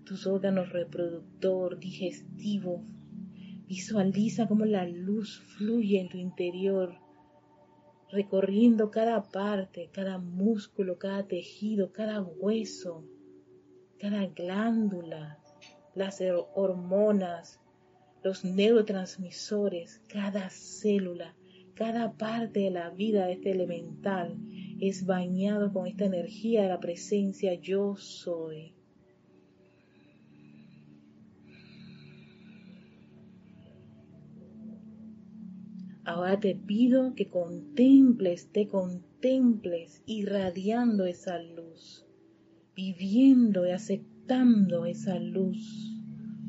tus 0.04 0.26
órganos 0.26 0.70
reproductor, 0.70 1.78
digestivo. 1.78 2.84
Visualiza 3.66 4.48
cómo 4.48 4.66
la 4.66 4.86
luz 4.86 5.40
fluye 5.56 5.98
en 5.98 6.10
tu 6.10 6.18
interior, 6.18 6.94
recorriendo 8.10 8.90
cada 8.90 9.22
parte, 9.22 9.88
cada 9.90 10.18
músculo, 10.18 10.98
cada 10.98 11.26
tejido, 11.26 11.90
cada 11.90 12.20
hueso 12.20 13.06
cada 14.00 14.26
glándula, 14.28 15.38
las 15.94 16.22
hormonas, 16.54 17.60
los 18.22 18.46
neurotransmisores, 18.46 20.00
cada 20.08 20.48
célula, 20.48 21.36
cada 21.74 22.12
parte 22.12 22.60
de 22.60 22.70
la 22.70 22.88
vida 22.90 23.26
de 23.26 23.34
este 23.34 23.50
elemental 23.50 24.38
es 24.80 25.04
bañado 25.04 25.70
con 25.70 25.86
esta 25.86 26.06
energía 26.06 26.62
de 26.62 26.68
la 26.68 26.80
presencia 26.80 27.52
yo 27.54 27.94
soy. 27.96 28.74
Ahora 36.04 36.40
te 36.40 36.54
pido 36.54 37.14
que 37.14 37.28
contemples, 37.28 38.50
te 38.50 38.66
contemples 38.66 40.02
irradiando 40.06 41.04
esa 41.04 41.38
luz 41.38 42.09
viviendo 42.74 43.66
y 43.66 43.70
aceptando 43.70 44.86
esa 44.86 45.18
luz 45.18 45.94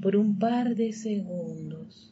por 0.01 0.15
un 0.15 0.39
par 0.39 0.75
de 0.75 0.93
segundos. 0.93 2.10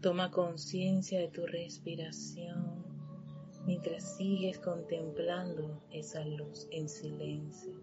Toma 0.00 0.30
conciencia 0.30 1.18
de 1.18 1.26
tu 1.26 1.44
respiración 1.44 2.84
mientras 3.66 4.16
sigues 4.16 4.60
contemplando 4.60 5.82
esa 5.90 6.24
luz 6.24 6.68
en 6.70 6.88
silencio. 6.88 7.77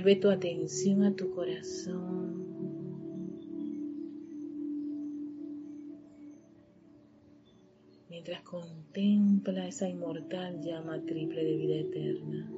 Vuelve 0.00 0.20
tu 0.20 0.30
atención 0.30 1.02
a 1.02 1.16
tu 1.16 1.28
corazón. 1.34 2.46
Mientras 8.08 8.42
contempla 8.42 9.66
esa 9.66 9.88
inmortal 9.88 10.60
llama 10.60 11.04
triple 11.04 11.42
de 11.42 11.56
vida 11.56 11.74
eterna. 11.78 12.48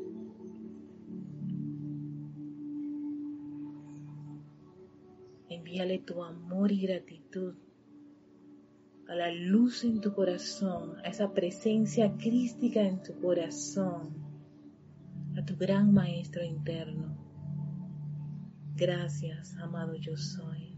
Envíale 5.49 6.01
tu 6.01 6.23
amor 6.23 6.71
y 6.71 6.83
gratitud 6.83 7.55
a 9.09 9.15
la 9.15 9.33
luz 9.33 9.85
en 9.85 10.03
tu 10.03 10.13
corazón, 10.13 10.99
a 10.99 11.09
esa 11.09 11.33
presencia 11.33 12.15
crística 12.19 12.83
en 12.83 13.03
tu 13.03 13.19
corazón, 13.19 14.13
a 15.39 15.45
tu 15.47 15.57
gran 15.57 15.95
maestro 15.95 16.45
interno. 16.45 17.20
Gracias, 18.81 19.59
amado 19.59 19.95
yo 19.97 20.17
soy. 20.17 20.75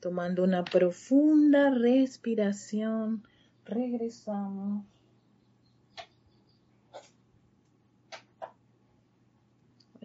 Tomando 0.00 0.42
una 0.42 0.64
profunda 0.64 1.70
respiración, 1.70 3.22
regresamos. 3.64 4.86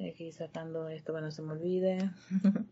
Aquí 0.10 0.32
sacando 0.32 0.90
esto 0.90 1.14
para 1.14 1.26
no 1.26 1.32
se 1.32 1.42
me 1.42 1.54
olvide. 1.54 2.12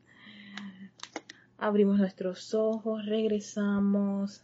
Abrimos 1.58 1.98
nuestros 1.98 2.54
ojos, 2.54 3.06
regresamos 3.06 4.44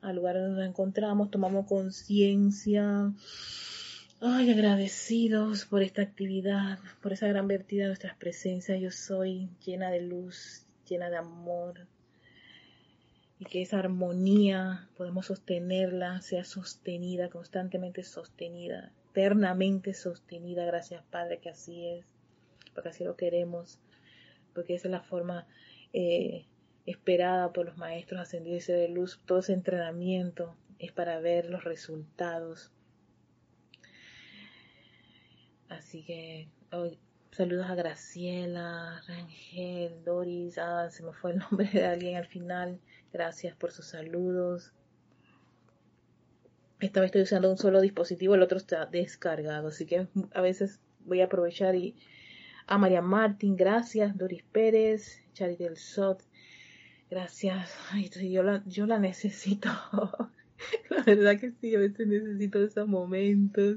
al 0.00 0.16
lugar 0.16 0.36
donde 0.36 0.60
nos 0.60 0.68
encontramos, 0.68 1.30
tomamos 1.30 1.66
conciencia. 1.66 3.12
Ay, 4.20 4.50
agradecidos 4.50 5.64
por 5.64 5.82
esta 5.82 6.02
actividad, 6.02 6.78
por 7.02 7.12
esa 7.12 7.26
gran 7.26 7.48
vertida 7.48 7.82
de 7.82 7.88
nuestras 7.88 8.16
presencias. 8.16 8.80
Yo 8.80 8.90
soy 8.90 9.48
llena 9.64 9.90
de 9.90 10.02
luz, 10.02 10.66
llena 10.88 11.10
de 11.10 11.16
amor. 11.16 11.86
Y 13.38 13.46
que 13.46 13.62
esa 13.62 13.78
armonía 13.78 14.88
podemos 14.96 15.26
sostenerla, 15.26 16.20
sea 16.20 16.44
sostenida, 16.44 17.30
constantemente 17.30 18.02
sostenida 18.02 18.92
eternamente 19.10 19.94
sostenida. 19.94 20.64
Gracias, 20.64 21.02
Padre, 21.10 21.38
que 21.38 21.50
así 21.50 21.86
es, 21.86 22.06
porque 22.74 22.90
así 22.90 23.04
lo 23.04 23.16
queremos, 23.16 23.80
porque 24.54 24.74
esa 24.74 24.88
es 24.88 24.92
la 24.92 25.02
forma 25.02 25.46
eh, 25.92 26.46
esperada 26.86 27.52
por 27.52 27.66
los 27.66 27.76
maestros 27.76 28.20
ascendidos 28.20 28.66
de 28.66 28.88
luz. 28.88 29.20
Todo 29.26 29.40
ese 29.40 29.52
entrenamiento 29.52 30.56
es 30.78 30.92
para 30.92 31.18
ver 31.20 31.46
los 31.46 31.64
resultados. 31.64 32.72
Así 35.68 36.04
que 36.04 36.48
saludos 37.30 37.66
a 37.68 37.74
Graciela, 37.74 39.02
Rangel, 39.06 40.02
Doris, 40.04 40.58
ah, 40.58 40.88
se 40.90 41.02
me 41.04 41.12
fue 41.12 41.32
el 41.32 41.38
nombre 41.38 41.68
de 41.72 41.84
alguien 41.84 42.16
al 42.16 42.26
final. 42.26 42.80
Gracias 43.12 43.56
por 43.56 43.70
sus 43.72 43.86
saludos. 43.86 44.72
Esta 46.80 47.00
vez 47.00 47.08
estoy 47.08 47.22
usando 47.22 47.50
un 47.50 47.58
solo 47.58 47.80
dispositivo, 47.82 48.34
el 48.34 48.42
otro 48.42 48.56
está 48.56 48.86
descargado, 48.86 49.68
así 49.68 49.84
que 49.84 50.06
a 50.32 50.40
veces 50.40 50.80
voy 51.04 51.20
a 51.20 51.26
aprovechar 51.26 51.74
y 51.74 51.94
a 52.66 52.78
María 52.78 53.02
Martín, 53.02 53.54
gracias, 53.54 54.16
Doris 54.16 54.42
Pérez, 54.50 55.22
Charity 55.34 55.64
del 55.64 55.76
Sot, 55.76 56.22
gracias, 57.10 57.76
Ay, 57.90 58.08
yo, 58.30 58.42
la, 58.42 58.62
yo 58.64 58.86
la 58.86 58.98
necesito, 58.98 59.68
la 60.90 61.02
verdad 61.04 61.38
que 61.38 61.52
sí, 61.60 61.74
a 61.74 61.80
veces 61.80 62.06
necesito 62.06 62.64
esos 62.64 62.88
momentos, 62.88 63.76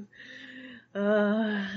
ah, 0.94 1.68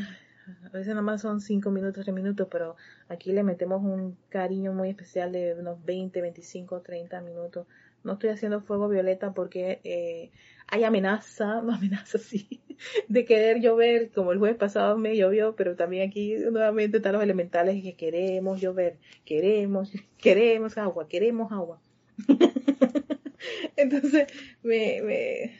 a 0.64 0.70
veces 0.70 0.90
nada 0.90 1.02
más 1.02 1.22
son 1.22 1.42
5 1.42 1.72
minutos, 1.72 2.06
3 2.06 2.16
minutos, 2.16 2.48
pero 2.50 2.78
aquí 3.10 3.34
le 3.34 3.44
metemos 3.44 3.84
un 3.84 4.18
cariño 4.30 4.72
muy 4.72 4.90
especial 4.90 5.34
de 5.34 5.56
unos 5.60 5.84
20, 5.84 6.22
25, 6.22 6.82
30 6.82 7.20
minutos. 7.20 7.68
No 8.08 8.14
estoy 8.14 8.30
haciendo 8.30 8.62
fuego 8.62 8.88
violeta 8.88 9.34
porque 9.34 9.82
eh, 9.84 10.32
hay 10.68 10.86
amenaza, 10.86 11.62
no 11.62 11.76
amenaza 11.76 12.18
sí, 12.18 12.62
de 13.10 13.26
querer 13.26 13.60
llover, 13.60 14.12
como 14.12 14.32
el 14.32 14.40
jueves 14.40 14.58
pasado 14.58 14.98
me 14.98 15.16
llovió, 15.18 15.56
pero 15.56 15.76
también 15.76 16.08
aquí 16.08 16.36
nuevamente 16.50 16.98
están 16.98 17.14
los 17.14 17.24
elementales 17.24 17.84
que 17.84 17.96
queremos 17.96 18.62
llover, 18.62 18.98
queremos, 19.26 19.92
queremos 20.18 20.78
agua, 20.78 21.08
queremos 21.10 21.52
agua. 21.52 21.82
Entonces, 23.76 24.28
me, 24.64 25.02
me, 25.02 25.52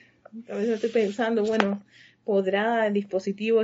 a 0.50 0.56
veces 0.56 0.76
estoy 0.76 0.90
pensando, 0.90 1.44
bueno, 1.44 1.84
podrá 2.24 2.88
el 2.88 2.94
dispositivo 2.94 3.62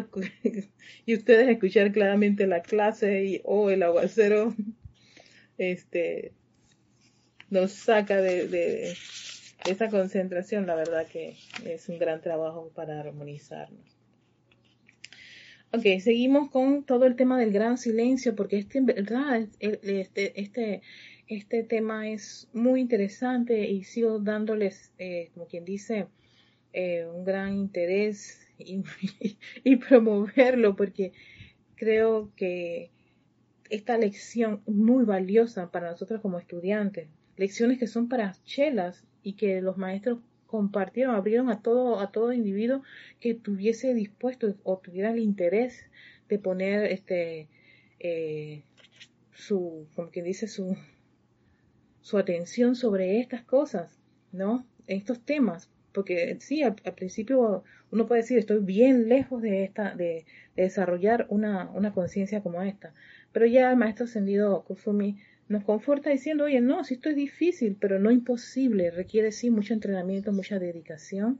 y 1.05 1.15
ustedes 1.15 1.47
escuchar 1.47 1.93
claramente 1.93 2.47
la 2.47 2.61
clase 2.61 3.41
o 3.45 3.69
el 3.69 3.81
aguacero, 3.81 4.53
este, 5.57 6.33
nos 7.53 7.71
saca 7.71 8.19
de 8.21 8.95
esa 9.65 9.89
concentración, 9.89 10.67
la 10.67 10.75
verdad 10.75 11.07
que 11.07 11.35
es 11.65 11.87
un 11.89 11.99
gran 11.99 12.21
trabajo 12.21 12.71
para 12.75 12.99
armonizarnos. 12.99 13.97
Ok, 15.71 15.85
seguimos 16.01 16.51
con 16.51 16.83
todo 16.83 17.05
el 17.05 17.15
tema 17.15 17.39
del 17.39 17.51
gran 17.51 17.77
silencio, 17.77 18.35
porque 18.35 18.57
este, 18.57 18.81
verdad, 18.81 19.47
este, 19.59 20.39
este, 20.39 20.81
este 21.27 21.63
tema 21.63 22.09
es 22.09 22.47
muy 22.53 22.81
interesante 22.81 23.67
y 23.67 23.83
sigo 23.83 24.19
dándoles, 24.19 24.91
eh, 24.99 25.31
como 25.33 25.47
quien 25.47 25.65
dice, 25.65 26.07
eh, 26.73 27.07
un 27.11 27.23
gran 27.23 27.55
interés 27.55 28.39
y, 28.59 28.83
y 29.63 29.75
promoverlo, 29.77 30.75
porque 30.75 31.13
creo 31.75 32.31
que 32.35 32.91
esta 33.71 33.97
lección 33.97 34.61
muy 34.67 35.05
valiosa 35.05 35.71
para 35.71 35.89
nosotros 35.89 36.21
como 36.21 36.37
estudiantes. 36.37 37.07
Lecciones 37.37 37.79
que 37.79 37.87
son 37.87 38.09
para 38.09 38.35
chelas 38.45 39.03
y 39.23 39.33
que 39.33 39.61
los 39.61 39.77
maestros 39.77 40.19
compartieron, 40.47 41.15
abrieron 41.15 41.49
a 41.49 41.61
todo, 41.61 41.99
a 41.99 42.11
todo 42.11 42.31
individuo 42.31 42.83
que 43.19 43.33
tuviese 43.33 43.93
dispuesto 43.93 44.55
o 44.63 44.77
tuviera 44.77 45.11
el 45.11 45.19
interés 45.19 45.85
de 46.29 46.37
poner 46.37 46.85
este 46.85 47.47
eh, 47.99 48.63
su, 49.33 49.87
como 49.95 50.09
quien 50.09 50.25
dice, 50.25 50.47
su, 50.47 50.77
su 52.01 52.17
atención 52.17 52.75
sobre 52.75 53.19
estas 53.19 53.43
cosas, 53.43 53.99
¿no? 54.31 54.65
Estos 54.87 55.21
temas. 55.21 55.69
Porque 55.91 56.37
sí, 56.39 56.63
al, 56.63 56.75
principio 56.75 57.63
uno 57.91 58.07
puede 58.07 58.21
decir, 58.21 58.37
estoy 58.37 58.59
bien 58.59 59.09
lejos 59.09 59.41
de 59.41 59.63
esta, 59.63 59.95
de, 59.95 60.25
de 60.55 60.63
desarrollar 60.63 61.27
una, 61.29 61.69
una 61.71 61.93
conciencia 61.93 62.41
como 62.41 62.61
esta. 62.61 62.93
Pero 63.31 63.45
ya 63.45 63.71
el 63.71 63.77
maestro 63.77 64.05
ascendido 64.05 64.63
Kusumi 64.63 65.17
nos 65.49 65.63
conforta 65.63 66.09
diciendo, 66.09 66.45
oye, 66.45 66.61
no, 66.61 66.83
si 66.83 66.95
esto 66.95 67.09
es 67.09 67.15
difícil, 67.15 67.77
pero 67.79 67.99
no 67.99 68.11
imposible, 68.11 68.91
requiere 68.91 69.31
sí 69.31 69.49
mucho 69.49 69.73
entrenamiento, 69.73 70.31
mucha 70.31 70.59
dedicación 70.59 71.39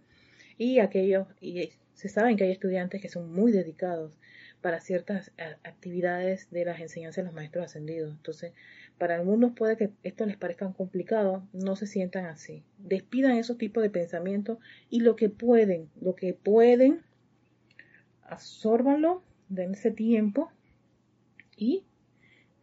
y 0.58 0.80
aquellos, 0.80 1.28
y 1.42 1.72
se 1.94 2.10
saben 2.10 2.38
que 2.38 2.44
hay 2.44 2.52
estudiantes 2.52 3.02
que 3.02 3.10
son 3.10 3.32
muy 3.34 3.52
dedicados 3.52 4.14
para 4.62 4.80
ciertas 4.80 5.32
actividades 5.64 6.50
de 6.50 6.64
las 6.66 6.80
enseñanzas 6.80 7.18
de 7.18 7.26
los 7.26 7.34
maestros 7.34 7.66
ascendidos. 7.66 8.14
Entonces, 8.14 8.54
para 8.98 9.16
algunos 9.16 9.54
puede 9.54 9.76
que 9.76 9.90
esto 10.04 10.26
les 10.26 10.38
parezca 10.38 10.72
complicado, 10.72 11.46
no 11.52 11.76
se 11.76 11.86
sientan 11.86 12.26
así. 12.26 12.64
Despidan 12.78 13.36
esos 13.38 13.58
tipos 13.58 13.84
de 13.84 13.90
pensamientos 13.90 14.60
y 14.90 15.02
lo 15.02 15.18
que 15.18 15.30
pueden, 15.30 15.90
lo 16.00 16.16
que 16.16 16.34
pueden, 16.34 17.02
absórbanlo, 18.24 19.22
den 19.50 19.74
ese 19.74 19.92
tiempo 19.92 20.50
y 21.58 21.84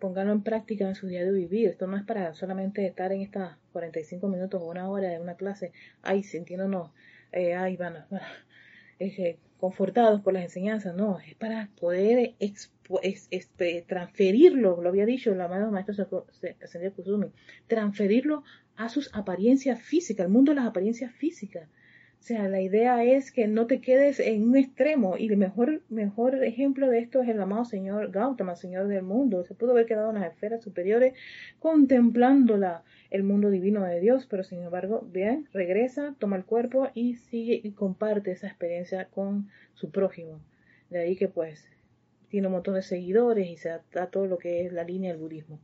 pónganlo 0.01 0.33
en 0.33 0.43
práctica 0.43 0.89
en 0.89 0.95
su 0.95 1.07
día 1.07 1.25
de 1.25 1.31
vivir. 1.31 1.69
Esto 1.69 1.87
no 1.87 1.97
es 1.97 2.05
para 2.05 2.35
solamente 2.35 2.87
estar 2.87 3.13
en 3.13 3.21
estas 3.21 3.57
45 3.73 4.27
minutos 4.29 4.61
o 4.61 4.69
una 4.69 4.89
hora 4.89 5.09
de 5.09 5.21
una 5.21 5.37
clase, 5.37 5.73
ay, 6.03 6.25
sintiéndonos, 6.25 6.91
eh, 7.33 7.55
ay, 7.55 7.77
van, 7.77 8.07
eh, 8.99 9.39
confortados 9.59 10.23
por 10.23 10.33
las 10.33 10.43
enseñanzas, 10.43 10.97
no, 10.97 11.21
es 11.21 11.35
para 11.35 11.69
poder 11.79 12.35
transferirlo, 13.87 14.81
lo 14.83 14.89
había 14.89 15.05
dicho 15.05 15.33
el 15.33 15.41
amado 15.41 15.71
maestro 15.71 16.23
Ascendido 16.63 16.95
Kusumi, 16.95 17.31
transferirlo 17.67 18.43
a 18.77 18.89
sus 18.89 19.11
apariencias 19.15 19.81
físicas, 19.81 20.25
al 20.25 20.33
mundo 20.33 20.53
de 20.53 20.57
las 20.57 20.67
apariencias 20.67 21.13
físicas. 21.13 21.69
O 22.20 22.22
sea, 22.22 22.48
la 22.48 22.61
idea 22.61 23.02
es 23.02 23.33
que 23.33 23.48
no 23.48 23.66
te 23.66 23.80
quedes 23.80 24.20
en 24.20 24.42
un 24.50 24.56
extremo 24.56 25.16
y 25.16 25.28
el 25.28 25.38
mejor, 25.38 25.80
mejor 25.88 26.44
ejemplo 26.44 26.90
de 26.90 26.98
esto 26.98 27.22
es 27.22 27.30
el 27.30 27.40
amado 27.40 27.64
señor 27.64 28.11
Gautama, 28.11 28.56
señor 28.56 28.88
del 28.88 29.02
mundo. 29.02 29.42
Se 29.44 29.54
pudo 29.54 29.70
haber 29.70 29.87
quedado 29.87 30.11
en 30.11 30.20
las 30.20 30.30
esferas 30.30 30.62
superiores 30.62 31.14
contemplando 31.61 32.59
la, 32.59 32.85
el 33.09 33.22
mundo 33.22 33.48
divino 33.48 33.85
de 33.85 34.00
Dios, 34.00 34.26
pero 34.26 34.44
sin 34.44 34.62
embargo, 34.62 35.00
bien, 35.11 35.48
regresa, 35.54 36.14
toma 36.18 36.37
el 36.37 36.44
cuerpo 36.44 36.90
y 36.94 37.14
sigue 37.14 37.59
y 37.64 37.72
comparte 37.72 38.33
esa 38.33 38.48
experiencia 38.48 39.06
con 39.06 39.48
su 39.72 39.90
prójimo. 39.90 40.40
De 40.90 41.00
ahí 41.00 41.16
que 41.16 41.28
pues 41.28 41.66
tiene 42.28 42.48
un 42.48 42.52
montón 42.52 42.74
de 42.74 42.83
seguidores 42.83 43.48
y 43.48 43.56
se 43.56 43.70
da 43.92 44.11
todo 44.11 44.26
lo 44.26 44.37
que 44.37 44.66
es 44.66 44.74
la 44.74 44.85
línea 44.85 45.11
del 45.11 45.22
budismo. 45.22 45.59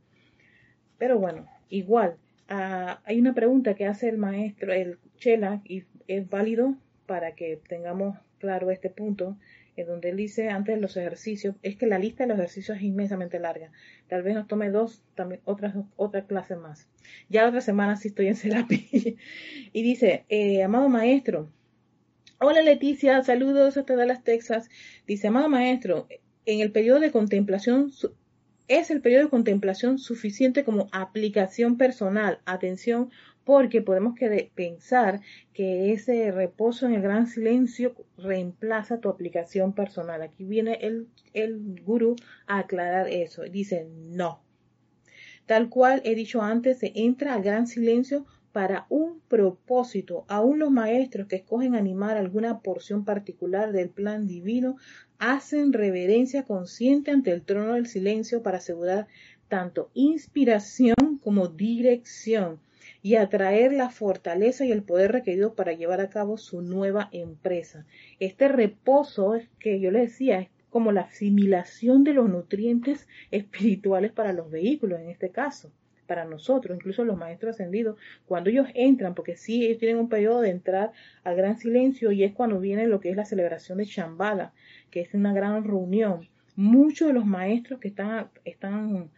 Pero 0.97 1.19
bueno, 1.19 1.47
igual, 1.69 2.17
ah, 2.49 2.99
hay 3.05 3.19
una 3.19 3.35
pregunta 3.35 3.75
que 3.75 3.85
hace 3.85 4.09
el 4.09 4.17
maestro, 4.17 4.73
el 4.73 4.97
Chela, 5.17 5.61
y 5.63 5.83
es 6.07 6.29
válido 6.29 6.75
para 7.05 7.35
que 7.35 7.59
tengamos 7.67 8.17
claro 8.39 8.71
este 8.71 8.89
punto, 8.89 9.37
en 9.75 9.87
donde 9.87 10.09
él 10.09 10.17
dice 10.17 10.49
antes 10.49 10.79
los 10.79 10.97
ejercicios, 10.97 11.55
es 11.61 11.75
que 11.75 11.85
la 11.85 11.99
lista 11.99 12.23
de 12.23 12.29
los 12.29 12.39
ejercicios 12.39 12.77
es 12.77 12.83
inmensamente 12.83 13.39
larga. 13.39 13.71
Tal 14.07 14.23
vez 14.23 14.35
nos 14.35 14.47
tome 14.47 14.69
dos, 14.69 15.03
también 15.15 15.41
otras 15.45 15.75
otra 15.95 16.25
clases 16.25 16.57
más. 16.57 16.87
Ya 17.29 17.43
la 17.43 17.49
otra 17.49 17.61
semana 17.61 17.95
sí 17.95 18.09
estoy 18.09 18.27
en 18.27 18.35
Serapi. 18.37 19.17
y 19.73 19.83
dice, 19.83 20.25
eh, 20.29 20.63
amado 20.63 20.89
maestro, 20.89 21.49
hola 22.39 22.61
Leticia, 22.61 23.23
saludos 23.23 23.77
hasta 23.77 23.95
Dallas, 23.95 24.23
Texas. 24.23 24.69
Dice, 25.05 25.27
amado 25.27 25.49
maestro, 25.49 26.07
en 26.45 26.61
el 26.61 26.71
periodo 26.71 26.99
de 26.99 27.11
contemplación 27.11 27.91
es 28.67 28.91
el 28.91 29.01
periodo 29.01 29.25
de 29.25 29.29
contemplación 29.29 29.97
suficiente 29.97 30.63
como 30.63 30.89
aplicación 30.91 31.77
personal. 31.77 32.39
Atención, 32.45 33.11
porque 33.47 33.81
podemos 33.81 34.19
pensar 34.55 35.21
que 35.53 35.93
ese 35.93 36.33
reposo 36.33 36.85
en 36.85 36.95
el 36.95 37.01
gran 37.01 37.27
silencio 37.27 37.95
reemplaza 38.17 38.99
tu 38.99 39.07
aplicación 39.07 39.71
personal. 39.71 40.21
Aquí 40.21 40.43
viene 40.43 40.79
el, 40.81 41.07
el 41.31 41.81
gurú 41.81 42.17
a 42.45 42.59
aclarar 42.59 43.07
eso. 43.07 43.43
Dice, 43.43 43.87
no. 44.09 44.41
Tal 45.45 45.69
cual 45.69 46.01
he 46.03 46.13
dicho 46.13 46.41
antes, 46.41 46.79
se 46.79 46.91
entra 46.93 47.35
al 47.35 47.41
gran 47.41 47.67
silencio 47.67 48.25
para 48.51 48.85
un 48.89 49.21
propósito. 49.29 50.25
Aún 50.27 50.59
los 50.59 50.69
maestros 50.69 51.27
que 51.27 51.37
escogen 51.37 51.73
animar 51.73 52.17
alguna 52.17 52.59
porción 52.59 53.05
particular 53.05 53.71
del 53.71 53.87
plan 53.87 54.27
divino 54.27 54.75
hacen 55.19 55.71
reverencia 55.71 56.43
consciente 56.43 57.11
ante 57.11 57.31
el 57.31 57.43
trono 57.43 57.75
del 57.75 57.87
silencio 57.87 58.43
para 58.43 58.57
asegurar 58.57 59.07
tanto 59.47 59.89
inspiración 59.93 61.21
como 61.23 61.47
dirección 61.47 62.59
y 63.07 63.15
atraer 63.15 63.71
la 63.71 63.89
fortaleza 63.89 64.65
y 64.65 64.73
el 64.73 64.83
poder 64.83 65.13
requerido 65.13 65.53
para 65.53 65.71
llevar 65.71 66.01
a 66.01 66.09
cabo 66.09 66.37
su 66.37 66.61
nueva 66.61 67.07
empresa. 67.13 67.85
Este 68.19 68.49
reposo 68.49 69.33
es 69.35 69.47
que 69.59 69.79
yo 69.79 69.91
le 69.91 70.01
decía, 70.01 70.41
es 70.41 70.49
como 70.69 70.91
la 70.91 71.03
asimilación 71.03 72.03
de 72.03 72.13
los 72.13 72.27
nutrientes 72.27 73.07
espirituales 73.31 74.11
para 74.11 74.33
los 74.33 74.51
vehículos, 74.51 74.99
en 74.99 75.09
este 75.09 75.29
caso, 75.29 75.71
para 76.05 76.25
nosotros, 76.25 76.75
incluso 76.75 77.05
los 77.05 77.15
maestros 77.17 77.55
ascendidos, 77.55 77.97
cuando 78.25 78.49
ellos 78.49 78.67
entran, 78.73 79.15
porque 79.15 79.37
sí, 79.37 79.63
ellos 79.63 79.77
tienen 79.77 79.99
un 79.99 80.09
periodo 80.09 80.41
de 80.41 80.49
entrar 80.49 80.91
al 81.23 81.37
gran 81.37 81.57
silencio 81.57 82.11
y 82.11 82.25
es 82.25 82.33
cuando 82.33 82.59
viene 82.59 82.87
lo 82.87 82.99
que 82.99 83.09
es 83.09 83.15
la 83.15 83.23
celebración 83.23 83.77
de 83.77 83.85
Shambhala, 83.85 84.51
que 84.91 84.99
es 84.99 85.13
una 85.13 85.31
gran 85.31 85.63
reunión. 85.63 86.27
Muchos 86.57 87.07
de 87.07 87.13
los 87.13 87.25
maestros 87.25 87.79
que 87.79 87.87
están, 87.87 88.31
están 88.43 89.11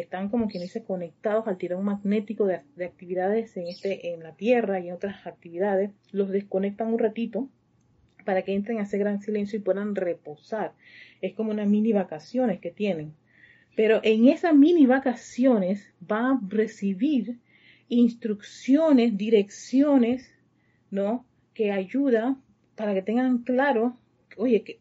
están 0.00 0.28
como 0.28 0.48
quien 0.48 0.62
dice 0.62 0.82
conectados 0.82 1.46
al 1.46 1.58
tirón 1.58 1.84
magnético 1.84 2.46
de, 2.46 2.62
actividades 2.84 3.56
en 3.56 3.66
este 3.66 4.12
en 4.12 4.22
la 4.22 4.34
tierra 4.34 4.80
y 4.80 4.88
en 4.88 4.94
otras 4.94 5.26
actividades 5.26 5.90
los 6.10 6.30
desconectan 6.30 6.92
un 6.92 6.98
ratito 6.98 7.48
para 8.24 8.42
que 8.42 8.54
entren 8.54 8.78
a 8.78 8.84
ese 8.84 8.98
gran 8.98 9.20
silencio 9.20 9.58
y 9.58 9.62
puedan 9.62 9.94
reposar. 9.94 10.72
Es 11.20 11.34
como 11.34 11.50
una 11.50 11.66
mini 11.66 11.92
vacaciones 11.92 12.60
que 12.60 12.70
tienen. 12.70 13.14
Pero 13.74 14.00
en 14.02 14.28
esas 14.28 14.54
mini 14.54 14.86
vacaciones 14.86 15.92
van 16.00 16.24
a 16.24 16.40
recibir 16.48 17.38
instrucciones 17.88 19.16
direcciones 19.16 20.32
no 20.90 21.26
que 21.54 21.72
ayuda 21.72 22.36
para 22.76 22.94
que 22.94 23.02
tengan 23.02 23.38
claro 23.38 23.96
oye, 24.36 24.62
que, 24.62 24.80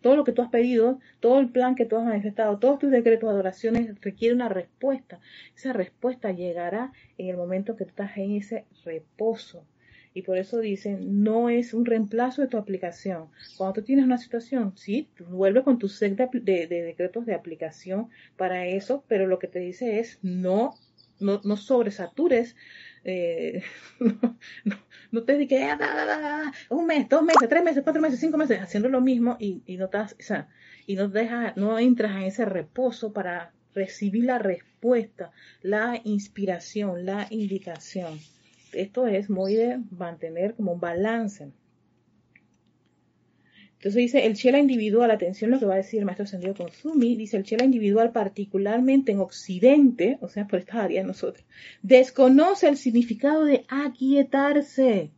todo 0.00 0.16
lo 0.16 0.24
que 0.24 0.32
tú 0.32 0.42
has 0.42 0.50
pedido, 0.50 1.00
todo 1.20 1.40
el 1.40 1.50
plan 1.50 1.74
que 1.74 1.86
tú 1.86 1.96
has 1.96 2.04
manifestado, 2.04 2.58
todos 2.58 2.78
tus 2.78 2.90
decretos 2.90 3.28
de 3.28 3.34
adoraciones 3.34 4.00
requiere 4.00 4.34
una 4.34 4.48
respuesta. 4.48 5.20
Esa 5.56 5.72
respuesta 5.72 6.32
llegará 6.32 6.92
en 7.18 7.28
el 7.28 7.36
momento 7.36 7.76
que 7.76 7.84
tú 7.84 7.90
estás 7.90 8.16
en 8.16 8.36
ese 8.36 8.64
reposo. 8.84 9.64
Y 10.12 10.22
por 10.22 10.38
eso 10.38 10.58
dicen, 10.58 11.22
no 11.22 11.50
es 11.50 11.72
un 11.72 11.86
reemplazo 11.86 12.42
de 12.42 12.48
tu 12.48 12.56
aplicación. 12.56 13.28
Cuando 13.56 13.74
tú 13.74 13.82
tienes 13.82 14.04
una 14.04 14.18
situación, 14.18 14.72
sí, 14.76 15.08
tú 15.14 15.24
vuelves 15.24 15.62
con 15.62 15.78
tu 15.78 15.88
set 15.88 16.16
de, 16.16 16.66
decretos 16.66 17.26
de 17.26 17.34
aplicación 17.34 18.08
para 18.36 18.66
eso, 18.66 19.04
pero 19.06 19.26
lo 19.28 19.38
que 19.38 19.46
te 19.46 19.60
dice 19.60 20.00
es, 20.00 20.18
no, 20.22 20.74
no, 21.20 21.40
no 21.44 21.56
sobresatures 21.56 22.56
eh, 23.04 23.62
no, 25.12 25.22
te 25.22 25.32
dediques 25.32 25.62
ah, 25.80 26.52
un 26.68 26.86
mes, 26.86 27.08
dos 27.08 27.22
meses, 27.22 27.48
tres 27.48 27.62
meses, 27.62 27.82
cuatro 27.82 28.02
meses, 28.02 28.20
cinco 28.20 28.36
meses 28.36 28.60
haciendo 28.60 28.88
lo 28.88 29.00
mismo 29.00 29.36
y, 29.38 29.62
y 29.66 29.76
no 29.76 29.86
estás, 29.86 30.14
o 30.18 30.22
sea, 30.22 30.48
y 30.86 30.96
no 30.96 31.08
dejas, 31.08 31.56
no 31.56 31.78
entras 31.78 32.12
en 32.12 32.22
ese 32.22 32.44
reposo 32.44 33.12
para 33.12 33.52
recibir 33.74 34.24
la 34.24 34.38
respuesta, 34.38 35.30
la 35.62 36.00
inspiración, 36.04 37.06
la 37.06 37.26
indicación. 37.30 38.18
Esto 38.72 39.06
es 39.06 39.30
muy 39.30 39.54
de 39.54 39.80
mantener 39.90 40.54
como 40.54 40.72
un 40.72 40.80
balance. 40.80 41.50
Entonces 43.80 44.02
dice 44.02 44.26
el 44.26 44.34
chela 44.34 44.58
individual, 44.58 45.10
atención 45.10 45.50
lo 45.50 45.58
que 45.58 45.64
va 45.64 45.72
a 45.72 45.78
decir 45.78 46.00
el 46.00 46.04
maestro 46.04 46.26
Sendido 46.26 46.54
Consumi, 46.54 47.16
dice 47.16 47.38
el 47.38 47.44
chela 47.44 47.64
individual 47.64 48.12
particularmente 48.12 49.12
en 49.12 49.20
Occidente, 49.20 50.18
o 50.20 50.28
sea, 50.28 50.46
por 50.46 50.58
esta 50.58 50.82
área 50.82 51.02
nosotros, 51.02 51.46
desconoce 51.80 52.68
el 52.68 52.76
significado 52.76 53.46
de 53.46 53.64
aquietarse, 53.68 55.12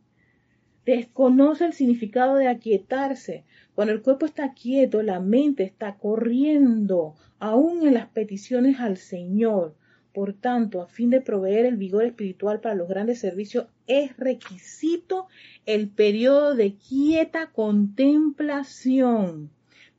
desconoce 0.85 1.65
el 1.65 1.73
significado 1.73 2.35
de 2.37 2.47
aquietarse. 2.47 3.43
Cuando 3.75 3.93
el 3.93 4.01
cuerpo 4.01 4.25
está 4.25 4.53
quieto, 4.53 5.03
la 5.03 5.19
mente 5.19 5.63
está 5.63 5.97
corriendo, 5.97 7.15
aún 7.39 7.85
en 7.85 7.95
las 7.95 8.07
peticiones 8.07 8.79
al 8.79 8.95
Señor. 8.95 9.75
Por 10.13 10.33
tanto, 10.33 10.83
a 10.83 10.87
fin 10.87 11.09
de 11.09 11.21
proveer 11.21 11.65
el 11.65 11.75
vigor 11.75 12.05
espiritual 12.05 12.59
para 12.59 12.75
los 12.75 12.87
grandes 12.87 13.19
servicios, 13.19 13.65
es 13.87 14.15
requisito 14.15 15.27
el 15.65 15.89
periodo 15.89 16.53
de 16.53 16.75
quieta 16.75 17.47
contemplación 17.47 19.49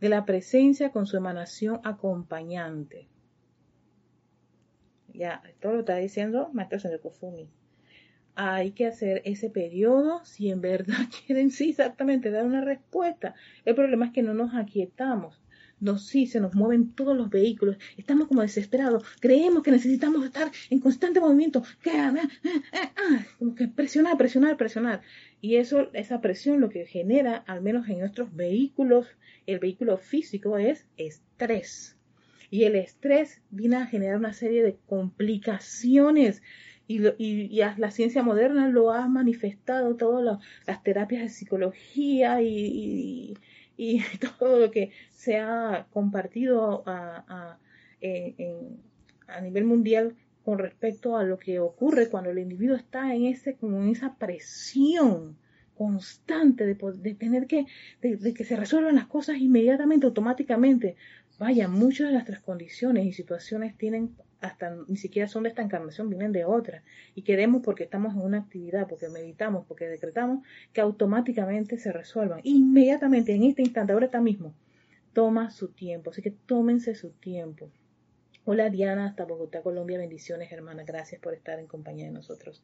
de 0.01 0.09
la 0.09 0.25
presencia 0.25 0.93
con 0.93 1.07
su 1.07 1.17
emanación 1.17 1.81
acompañante. 1.83 3.09
Ya, 5.13 5.43
esto 5.49 5.73
lo 5.73 5.81
está 5.81 5.97
diciendo 5.97 6.49
Maestro 6.53 6.79
Sendero 6.79 7.03
Kofumi. 7.03 7.49
Hay 8.37 8.73
que 8.73 8.87
hacer 8.87 9.23
ese 9.25 9.51
periodo 9.51 10.25
si 10.25 10.51
en 10.51 10.61
verdad 10.61 11.09
quieren, 11.27 11.51
sí, 11.51 11.71
exactamente, 11.71 12.31
dar 12.31 12.45
una 12.45 12.61
respuesta. 12.61 13.35
El 13.65 13.75
problema 13.75 14.07
es 14.07 14.13
que 14.13 14.23
no 14.23 14.35
nos 14.35 14.55
aquietamos 14.55 15.44
nos, 15.85 16.07
sí, 16.07 16.27
se 16.27 16.41
nos 16.41 16.55
mueven 16.55 16.93
todos 16.93 17.17
los 17.17 17.31
vehículos, 17.31 17.77
estamos 17.97 18.27
como 18.27 18.43
desesperados, 18.43 19.05
creemos 19.21 19.63
que 19.63 19.71
necesitamos 19.71 20.25
estar 20.25 20.51
en 20.71 20.81
constante 20.81 21.21
movimiento, 21.21 21.63
ah, 21.87 22.15
ah, 22.17 22.93
ah, 22.97 23.27
como 23.39 23.55
que 23.55 23.69
presionar, 23.69 24.17
presionar, 24.17 24.57
presionar. 24.57 25.03
Y 25.41 25.57
eso, 25.57 25.91
esa 25.93 26.21
presión 26.23 26.61
lo 26.61 26.71
que 26.71 26.87
genera, 26.87 27.37
al 27.47 27.61
menos 27.61 27.89
en 27.89 27.99
nuestros 27.99 28.35
vehículos, 28.35 29.07
el 29.47 29.59
vehículo 29.59 29.99
físico 29.99 30.57
es 30.57 30.87
estrés. 30.97 31.97
Y 32.51 32.65
el 32.65 32.77
estrés 32.77 33.43
viene 33.51 33.77
a 33.77 33.87
generar 33.87 34.17
una 34.17 34.33
serie 34.33 34.63
de 34.63 34.77
complicaciones. 34.87 36.43
Y, 36.87 37.03
y, 37.19 37.61
la 37.77 37.91
ciencia 37.91 38.23
moderna 38.23 38.69
lo 38.69 38.93
ha 38.93 39.07
manifestado, 39.09 39.97
todas 39.97 40.39
las 40.67 40.83
terapias 40.83 41.23
de 41.23 41.29
psicología 41.31 42.43
y, 42.43 42.49
y 42.49 43.35
todo 44.39 44.59
lo 44.59 44.71
que 44.71 44.91
se 45.11 45.39
ha 45.39 45.87
compartido 45.93 46.83
a, 46.87 47.59
a, 49.27 49.41
nivel 49.41 49.65
mundial 49.65 50.15
con 50.45 50.59
respecto 50.59 51.17
a 51.17 51.25
lo 51.25 51.39
que 51.39 51.59
ocurre 51.59 52.09
cuando 52.09 52.31
el 52.31 52.39
individuo 52.39 52.77
está 52.77 53.15
en 53.15 53.27
ese, 53.27 53.55
como 53.55 53.83
en 53.83 53.89
esa 53.89 54.15
presión 54.17 55.37
constante 55.77 56.67
de, 56.67 56.75
de 56.75 57.15
tener 57.15 57.47
que, 57.47 57.67
de, 58.01 58.35
que 58.35 58.45
se 58.45 58.57
resuelvan 58.57 58.95
las 58.95 59.07
cosas 59.07 59.39
inmediatamente, 59.39 60.07
automáticamente. 60.07 60.97
Vaya, 61.39 61.67
muchas 61.67 62.09
de 62.09 62.13
nuestras 62.13 62.41
condiciones 62.41 63.07
y 63.07 63.13
situaciones 63.13 63.77
tienen 63.77 64.15
hasta 64.45 64.77
ni 64.89 64.97
siquiera 64.97 65.27
son 65.27 65.45
de 65.45 65.49
esta 65.49 65.63
encarnación, 65.63 66.11
vienen 66.11 66.33
de 66.33 66.45
otra. 66.45 66.83
Y 67.15 67.23
queremos 67.23 67.63
porque 67.63 67.85
estamos 67.85 68.15
en 68.15 68.21
una 68.21 68.39
actividad, 68.39 68.87
porque 68.87 69.09
meditamos, 69.09 69.65
porque 69.67 69.89
decretamos, 69.89 70.47
que 70.73 70.83
automáticamente 70.83 71.79
se 71.79 71.93
resuelvan. 71.93 72.41
Inmediatamente, 72.45 73.35
en 73.35 73.45
este 73.45 73.63
instante, 73.63 73.93
ahora 73.93 74.07
está 74.07 74.21
mismo, 74.21 74.55
toma 75.15 75.51
su 75.51 75.69
tiempo. 75.69 76.11
Así 76.11 76.21
que 76.21 76.31
tómense 76.31 76.95
su 76.95 77.11
tiempo. 77.11 77.71
Hola 78.45 78.69
Diana, 78.69 79.07
hasta 79.07 79.25
Bogotá, 79.25 79.63
Colombia. 79.63 79.97
Bendiciones, 79.97 80.53
hermana. 80.53 80.85
Gracias 80.85 81.21
por 81.23 81.33
estar 81.33 81.59
en 81.59 81.67
compañía 81.67 82.05
de 82.05 82.13
nosotros. 82.13 82.63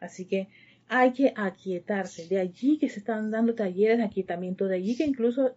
Así 0.00 0.24
que 0.24 0.48
hay 0.88 1.12
que 1.12 1.34
aquietarse. 1.36 2.26
De 2.28 2.38
allí 2.38 2.78
que 2.78 2.88
se 2.88 3.00
están 3.00 3.30
dando 3.30 3.54
talleres 3.54 3.98
de 3.98 4.04
aquietamiento, 4.04 4.66
de 4.66 4.76
allí 4.76 4.96
que 4.96 5.04
incluso 5.04 5.54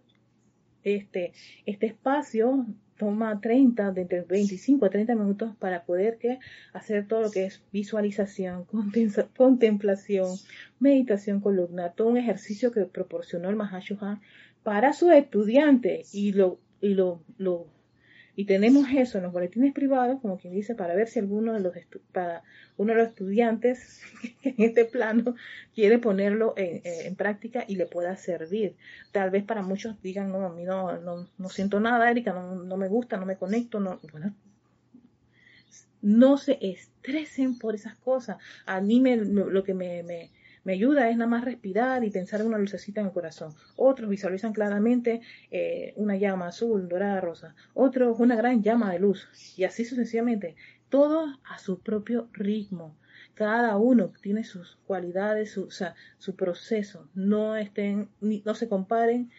este, 0.82 1.32
este 1.64 1.86
espacio 1.86 2.66
toma 2.98 3.40
30, 3.40 3.92
de 3.92 4.02
entre 4.02 4.22
25 4.22 4.86
a 4.86 4.90
30 4.90 5.14
minutos 5.14 5.56
para 5.56 5.84
poder 5.84 6.18
que 6.18 6.38
hacer 6.72 7.06
todo 7.06 7.22
lo 7.22 7.30
que 7.30 7.46
es 7.46 7.62
visualización, 7.72 8.66
contemplación, 9.36 10.36
meditación 10.78 11.40
columnar, 11.40 11.94
todo 11.94 12.08
un 12.08 12.16
ejercicio 12.16 12.72
que 12.72 12.84
proporcionó 12.84 13.50
el 13.50 13.56
Mahashohan 13.56 14.20
para 14.62 14.92
sus 14.92 15.12
estudiantes 15.12 16.14
y 16.14 16.32
lo, 16.32 16.58
y 16.80 16.94
lo, 16.94 17.22
lo 17.38 17.73
y 18.36 18.46
tenemos 18.46 18.88
eso 18.94 19.18
en 19.18 19.24
los 19.24 19.32
boletines 19.32 19.72
privados, 19.72 20.20
como 20.20 20.38
quien 20.38 20.54
dice, 20.54 20.74
para 20.74 20.94
ver 20.94 21.08
si 21.08 21.20
alguno 21.20 21.52
de 21.52 21.60
los, 21.60 21.72
para 22.12 22.42
uno 22.76 22.92
de 22.92 22.98
los 22.98 23.08
estudiantes 23.08 24.02
en 24.42 24.54
este 24.58 24.84
plano 24.84 25.36
quiere 25.74 25.98
ponerlo 25.98 26.54
en, 26.56 26.80
en, 26.84 27.14
práctica 27.14 27.64
y 27.66 27.76
le 27.76 27.86
pueda 27.86 28.16
servir. 28.16 28.76
Tal 29.12 29.30
vez 29.30 29.44
para 29.44 29.62
muchos 29.62 30.00
digan, 30.02 30.32
no, 30.32 30.46
a 30.46 30.52
mí 30.52 30.64
no, 30.64 30.98
no, 31.00 31.28
no 31.38 31.48
siento 31.48 31.78
nada, 31.78 32.10
Erika, 32.10 32.32
no, 32.32 32.56
no, 32.56 32.76
me 32.76 32.88
gusta, 32.88 33.16
no 33.16 33.26
me 33.26 33.36
conecto, 33.36 33.78
no, 33.78 34.00
bueno, 34.10 34.34
no 36.02 36.36
se 36.36 36.58
estresen 36.60 37.58
por 37.58 37.74
esas 37.74 37.94
cosas. 37.96 38.38
A 38.66 38.80
mí 38.80 39.00
me, 39.00 39.16
lo 39.16 39.62
que 39.62 39.74
me, 39.74 40.02
me 40.02 40.30
me 40.64 40.72
ayuda 40.72 41.08
es 41.10 41.16
nada 41.16 41.30
más 41.30 41.44
respirar 41.44 42.04
y 42.04 42.10
pensar 42.10 42.40
en 42.40 42.48
una 42.48 42.58
lucecita 42.58 43.00
en 43.00 43.08
el 43.08 43.12
corazón. 43.12 43.54
Otros 43.76 44.08
visualizan 44.08 44.52
claramente 44.52 45.20
eh, 45.50 45.92
una 45.96 46.16
llama 46.16 46.48
azul, 46.48 46.88
dorada, 46.88 47.20
rosa. 47.20 47.54
Otros 47.74 48.18
una 48.18 48.36
gran 48.36 48.62
llama 48.62 48.92
de 48.92 48.98
luz. 48.98 49.28
Y 49.56 49.64
así 49.64 49.84
sucesivamente. 49.84 50.56
Todo 50.88 51.38
a 51.44 51.58
su 51.58 51.80
propio 51.80 52.28
ritmo. 52.32 52.96
Cada 53.34 53.76
uno 53.76 54.12
tiene 54.22 54.44
sus 54.44 54.78
cualidades, 54.86 55.52
su, 55.52 55.68
su 56.18 56.36
proceso. 56.36 57.08
No 57.14 57.56
estén, 57.56 58.08
no 58.20 58.54
se 58.54 58.68
comparen 58.68 59.30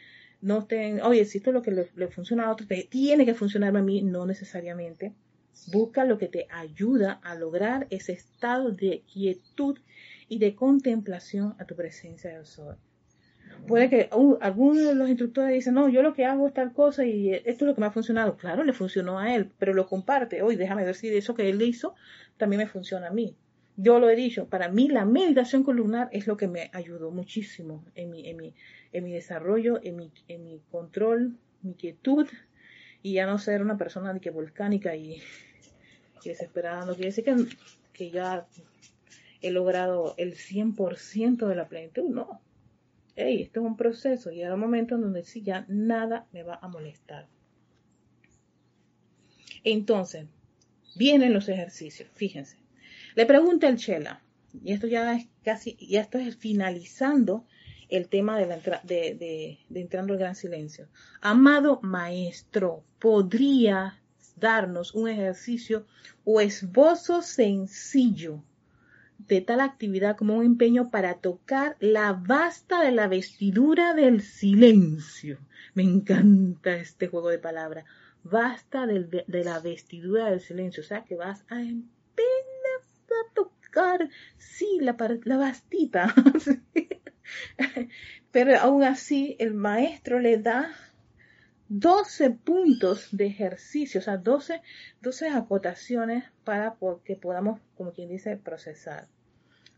no 0.46 0.60
estén, 0.60 1.02
oye, 1.02 1.26
si 1.26 1.40
esto 1.40 1.50
es 1.50 1.54
lo 1.56 1.64
que 1.64 1.72
le, 1.72 2.08
funciona 2.10 2.46
a 2.46 2.52
otro, 2.52 2.68
tiene 2.90 3.26
que 3.26 3.34
funcionarme 3.34 3.80
a 3.80 3.82
mí, 3.82 4.04
no 4.04 4.28
necesariamente. 4.28 5.16
Busca 5.72 6.06
lo 6.06 6.20
que 6.20 6.28
te 6.28 6.46
ayuda 6.52 7.14
a 7.24 7.34
lograr 7.34 7.88
ese 7.90 8.12
estado 8.14 8.70
de 8.70 9.02
quietud 9.12 9.80
y 10.28 10.40
de 10.40 10.56
contemplación 10.56 11.56
a 11.60 11.66
tu 11.66 11.76
presencia 11.76 12.32
del 12.32 12.46
sol. 12.46 12.78
Puede 13.68 13.90
que 13.90 14.10
algunos 14.42 14.86
de 14.86 14.96
los 14.96 15.10
instructores 15.10 15.54
dicen, 15.54 15.74
no, 15.74 15.90
yo 15.90 16.04
lo 16.04 16.14
que 16.14 16.26
hago 16.26 16.48
es 16.48 16.54
tal 16.54 16.72
cosa 16.74 17.06
y 17.06 17.34
esto 17.34 17.50
es 17.50 17.62
lo 17.62 17.76
que 17.76 17.82
me 17.82 17.88
ha 17.88 17.92
funcionado. 17.92 18.38
Claro, 18.38 18.64
le 18.64 18.74
funcionó 18.74 19.20
a 19.20 19.34
él, 19.34 19.52
pero 19.58 19.74
lo 19.74 19.88
comparte. 19.88 20.42
Hoy 20.42 20.56
déjame 20.56 20.86
ver 20.86 20.96
eso 21.02 21.36
que 21.36 21.50
él 21.50 21.62
hizo 21.62 21.96
también 22.38 22.60
me 22.60 22.68
funciona 22.68 23.08
a 23.08 23.12
mí. 23.12 23.36
Yo 23.78 24.00
lo 24.00 24.10
he 24.10 24.16
dicho, 24.16 24.48
para 24.48 24.70
mí 24.70 24.88
la 24.88 25.06
meditación 25.06 25.64
columnar 25.64 26.10
es 26.12 26.28
lo 26.28 26.38
que 26.38 26.48
me 26.48 26.70
ayudó 26.74 27.12
muchísimo 27.12 27.84
en 27.96 28.10
mi, 28.10 28.30
en 28.30 28.38
mi, 28.38 28.54
en 28.94 29.04
mi 29.04 29.12
desarrollo, 29.12 29.80
en 29.84 29.98
mi, 29.98 30.12
en 30.28 30.46
mi 30.46 30.62
control, 30.72 31.38
mi 31.62 31.74
quietud 31.74 32.28
y 33.02 33.14
ya 33.14 33.26
no 33.26 33.38
ser 33.38 33.62
una 33.62 33.78
persona 33.78 34.14
de 34.14 34.20
que 34.20 34.30
volcánica 34.30 34.96
y, 34.96 35.22
desesperada. 36.24 36.86
No 36.86 36.94
quiere 36.94 37.08
decir 37.08 37.24
que, 37.24 37.36
que 37.94 38.12
ya 38.12 38.48
he 39.46 39.52
logrado 39.52 40.16
el 40.18 40.34
100% 40.34 41.48
de 41.48 41.56
la 41.56 41.68
plenitud, 41.68 42.10
no. 42.10 42.42
Hey, 43.16 43.44
esto 43.44 43.60
es 43.60 43.66
un 43.66 43.78
proceso 43.78 44.32
y 44.32 44.44
un 44.44 44.60
momento 44.60 44.96
en 44.96 45.02
donde 45.02 45.24
sí 45.24 45.44
ya 45.44 45.66
nada 45.68 46.26
me 46.34 46.42
va 46.42 46.60
a 46.62 46.68
molestar. 46.68 47.28
Entonces, 49.64 50.26
vienen 50.96 51.32
los 51.32 51.48
ejercicios, 51.48 52.10
fíjense. 52.16 52.58
Le 53.14 53.28
pregunta 53.28 53.68
el 53.68 53.78
Chela, 53.78 54.22
y 54.64 54.74
esto 54.74 54.88
ya 54.88 55.16
es 55.16 55.28
casi, 55.44 55.78
ya 55.80 56.02
esto 56.02 56.18
es 56.18 56.36
finalizando 56.36 57.46
el 57.90 58.10
tema 58.10 58.40
de, 58.40 58.48
la 58.48 58.82
de, 58.84 59.60
de 59.70 59.80
entrando 59.80 60.14
al 60.14 60.20
gran 60.20 60.36
silencio. 60.36 60.88
Amado 61.22 61.80
maestro, 61.84 62.84
¿podría 62.98 64.02
darnos 64.36 64.96
un 64.96 65.08
ejercicio 65.08 65.86
o 66.24 66.42
esbozo 66.42 67.22
sencillo 67.22 68.44
de 69.18 69.42
tal 69.42 69.62
actividad 69.62 70.18
como 70.18 70.36
un 70.36 70.46
empeño 70.46 70.90
para 70.90 71.16
tocar 71.16 71.78
la 71.80 72.14
basta 72.14 72.82
de 72.82 72.92
la 72.92 73.08
vestidura 73.08 73.94
del 73.94 74.22
silencio. 74.22 75.40
Me 75.74 75.84
encanta 75.84 76.76
este 76.76 77.08
juego 77.08 77.30
de 77.30 77.40
palabras. 77.40 77.86
Basta 78.24 78.86
de, 78.88 79.26
la 79.28 79.60
vestidura 79.60 80.30
del 80.30 80.42
silencio. 80.42 80.82
O 80.82 80.86
sea 80.86 81.04
que 81.04 81.16
vas 81.16 81.42
a 81.50 81.56
apenas 81.56 83.10
a 83.10 83.34
tocar, 83.34 84.10
sí, 84.38 84.80
la, 84.82 84.96
la 85.24 85.38
bastita. 85.38 86.14
Pero 88.32 88.60
aún 88.60 88.84
así 88.84 89.36
el 89.40 89.54
maestro 89.54 90.20
le 90.20 90.38
da 90.38 90.72
12 91.68 92.30
puntos 92.30 93.08
de 93.12 93.26
ejercicio, 93.26 94.00
o 94.00 94.04
sea, 94.04 94.18
12, 94.18 94.62
12 95.02 95.30
acotaciones 95.30 96.26
para 96.44 96.78
que 97.04 97.16
podamos, 97.16 97.60
como 97.76 97.92
quien 97.92 98.10
dice, 98.10 98.38
procesar. 98.38 99.08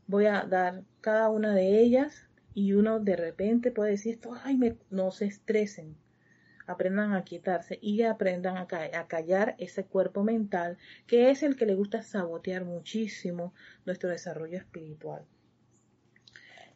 Voy 0.05 0.25
a 0.25 0.43
dar 0.43 0.83
cada 1.01 1.29
una 1.29 1.53
de 1.53 1.79
ellas 1.79 2.27
y 2.53 2.73
uno 2.73 2.99
de 2.99 3.15
repente 3.15 3.71
puede 3.71 3.91
decir 3.91 4.15
esto, 4.15 4.33
ay, 4.43 4.77
no 4.89 5.11
se 5.11 5.25
estresen, 5.25 5.95
aprendan 6.65 7.13
a 7.13 7.23
quietarse 7.23 7.79
y 7.81 8.01
aprendan 8.01 8.57
a, 8.57 8.67
a, 8.93 9.07
callar 9.07 9.55
ese 9.57 9.85
cuerpo 9.85 10.23
mental 10.23 10.77
que 11.07 11.29
es 11.29 11.41
el 11.41 11.55
que 11.55 11.65
le 11.65 11.75
gusta 11.75 12.03
sabotear 12.03 12.65
muchísimo 12.65 13.53
nuestro 13.85 14.09
desarrollo 14.09 14.57
espiritual. 14.57 15.23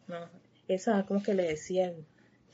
No, 0.07 0.29
esa, 0.69 1.05
como 1.05 1.21
que 1.21 1.33
le 1.33 1.43
decía 1.43 1.93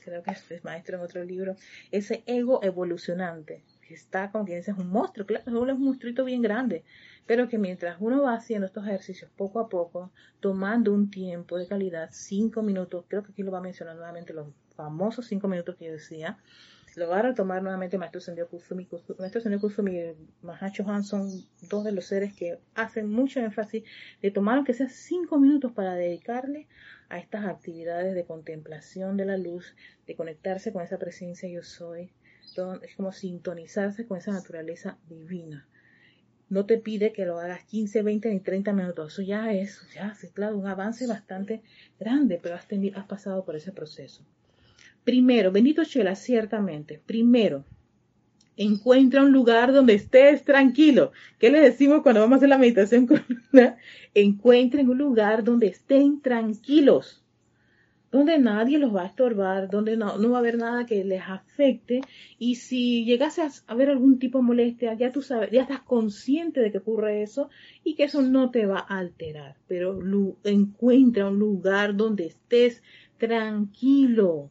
creo 0.08 0.22
que 0.22 0.30
es 0.30 0.64
maestro 0.64 0.96
en 0.96 1.02
otro 1.02 1.24
libro, 1.24 1.56
ese 1.90 2.22
ego 2.26 2.60
evolucionante, 2.62 3.62
que 3.86 3.94
está 3.94 4.30
como 4.30 4.44
quien 4.44 4.58
dice, 4.58 4.72
es 4.72 4.78
un 4.78 4.90
monstruo, 4.90 5.26
claro, 5.26 5.44
es 5.46 5.52
un 5.52 5.84
monstruito 5.84 6.24
bien 6.24 6.42
grande, 6.42 6.84
pero 7.26 7.48
que 7.48 7.58
mientras 7.58 7.96
uno 8.00 8.22
va 8.22 8.34
haciendo 8.34 8.66
estos 8.66 8.86
ejercicios 8.86 9.30
poco 9.36 9.60
a 9.60 9.68
poco, 9.68 10.10
tomando 10.40 10.92
un 10.92 11.10
tiempo 11.10 11.58
de 11.58 11.66
calidad, 11.66 12.08
cinco 12.12 12.62
minutos, 12.62 13.04
creo 13.08 13.22
que 13.22 13.32
aquí 13.32 13.42
lo 13.42 13.52
va 13.52 13.58
a 13.58 13.62
mencionar 13.62 13.96
nuevamente 13.96 14.32
los 14.32 14.48
famosos 14.74 15.26
cinco 15.26 15.48
minutos 15.48 15.76
que 15.76 15.86
yo 15.86 15.92
decía, 15.92 16.38
lo 16.96 17.08
va 17.08 17.18
a 17.18 17.22
retomar 17.22 17.62
nuevamente 17.62 17.98
Maestro 17.98 18.20
Sendio 18.20 18.48
Kusumi. 18.48 18.88
Maestro 19.18 19.40
Sendio 19.40 19.60
Kusumi 19.60 19.98
y 19.98 20.14
Mahacho 20.42 20.88
Han 20.88 21.04
son 21.04 21.28
dos 21.68 21.84
de 21.84 21.92
los 21.92 22.06
seres 22.06 22.34
que 22.34 22.58
hacen 22.74 23.10
mucho 23.10 23.40
énfasis 23.40 23.84
de 24.22 24.30
tomar 24.30 24.56
aunque 24.56 24.74
sea 24.74 24.88
cinco 24.88 25.38
minutos 25.38 25.72
para 25.72 25.94
dedicarle 25.94 26.66
a 27.08 27.18
estas 27.18 27.46
actividades 27.46 28.14
de 28.14 28.24
contemplación 28.24 29.16
de 29.16 29.24
la 29.24 29.36
luz, 29.36 29.74
de 30.06 30.16
conectarse 30.16 30.72
con 30.72 30.82
esa 30.82 30.98
presencia 30.98 31.48
yo 31.48 31.62
soy. 31.62 32.12
es 32.82 32.96
como 32.96 33.12
sintonizarse 33.12 34.06
con 34.06 34.18
esa 34.18 34.32
naturaleza 34.32 34.98
divina. 35.08 35.66
No 36.50 36.64
te 36.64 36.78
pide 36.78 37.12
que 37.12 37.26
lo 37.26 37.38
hagas 37.38 37.64
15, 37.64 38.02
20 38.02 38.30
ni 38.30 38.40
30 38.40 38.72
minutos. 38.72 39.12
Eso 39.12 39.22
ya 39.22 39.52
es, 39.52 39.82
ya, 39.94 40.14
sí, 40.14 40.30
claro, 40.30 40.56
un 40.56 40.66
avance 40.66 41.06
bastante 41.06 41.62
grande, 42.00 42.40
pero 42.42 42.54
has, 42.54 42.66
has 42.94 43.06
pasado 43.06 43.44
por 43.44 43.54
ese 43.54 43.70
proceso. 43.72 44.24
Primero, 45.04 45.50
bendito 45.52 45.84
Chela, 45.84 46.14
ciertamente. 46.14 47.00
Primero, 47.04 47.64
encuentra 48.58 49.22
un 49.22 49.32
lugar 49.32 49.72
donde 49.72 49.94
estés 49.94 50.44
tranquilo. 50.44 51.12
¿Qué 51.38 51.50
le 51.50 51.60
decimos 51.60 52.02
cuando 52.02 52.20
vamos 52.20 52.34
a 52.34 52.36
hacer 52.38 52.48
la 52.48 52.58
meditación? 52.58 53.08
Encuentren 54.14 54.90
un 54.90 54.98
lugar 54.98 55.44
donde 55.44 55.68
estén 55.68 56.20
tranquilos, 56.20 57.24
donde 58.10 58.38
nadie 58.38 58.78
los 58.78 58.94
va 58.94 59.02
a 59.02 59.06
estorbar, 59.06 59.70
donde 59.70 59.96
no, 59.96 60.18
no 60.18 60.30
va 60.30 60.38
a 60.38 60.40
haber 60.40 60.58
nada 60.58 60.86
que 60.86 61.04
les 61.04 61.22
afecte. 61.22 62.00
Y 62.38 62.56
si 62.56 63.04
llegase 63.04 63.42
a 63.42 63.50
haber 63.68 63.90
algún 63.90 64.18
tipo 64.18 64.38
de 64.38 64.44
molestia, 64.44 64.94
ya 64.94 65.12
tú 65.12 65.22
sabes, 65.22 65.50
ya 65.52 65.62
estás 65.62 65.82
consciente 65.82 66.60
de 66.60 66.72
que 66.72 66.78
ocurre 66.78 67.22
eso 67.22 67.50
y 67.84 67.94
que 67.94 68.04
eso 68.04 68.22
no 68.22 68.50
te 68.50 68.66
va 68.66 68.80
a 68.80 68.98
alterar. 68.98 69.56
Pero 69.68 70.00
encuentra 70.42 71.28
un 71.28 71.38
lugar 71.38 71.94
donde 71.94 72.26
estés 72.26 72.82
tranquilo 73.18 74.50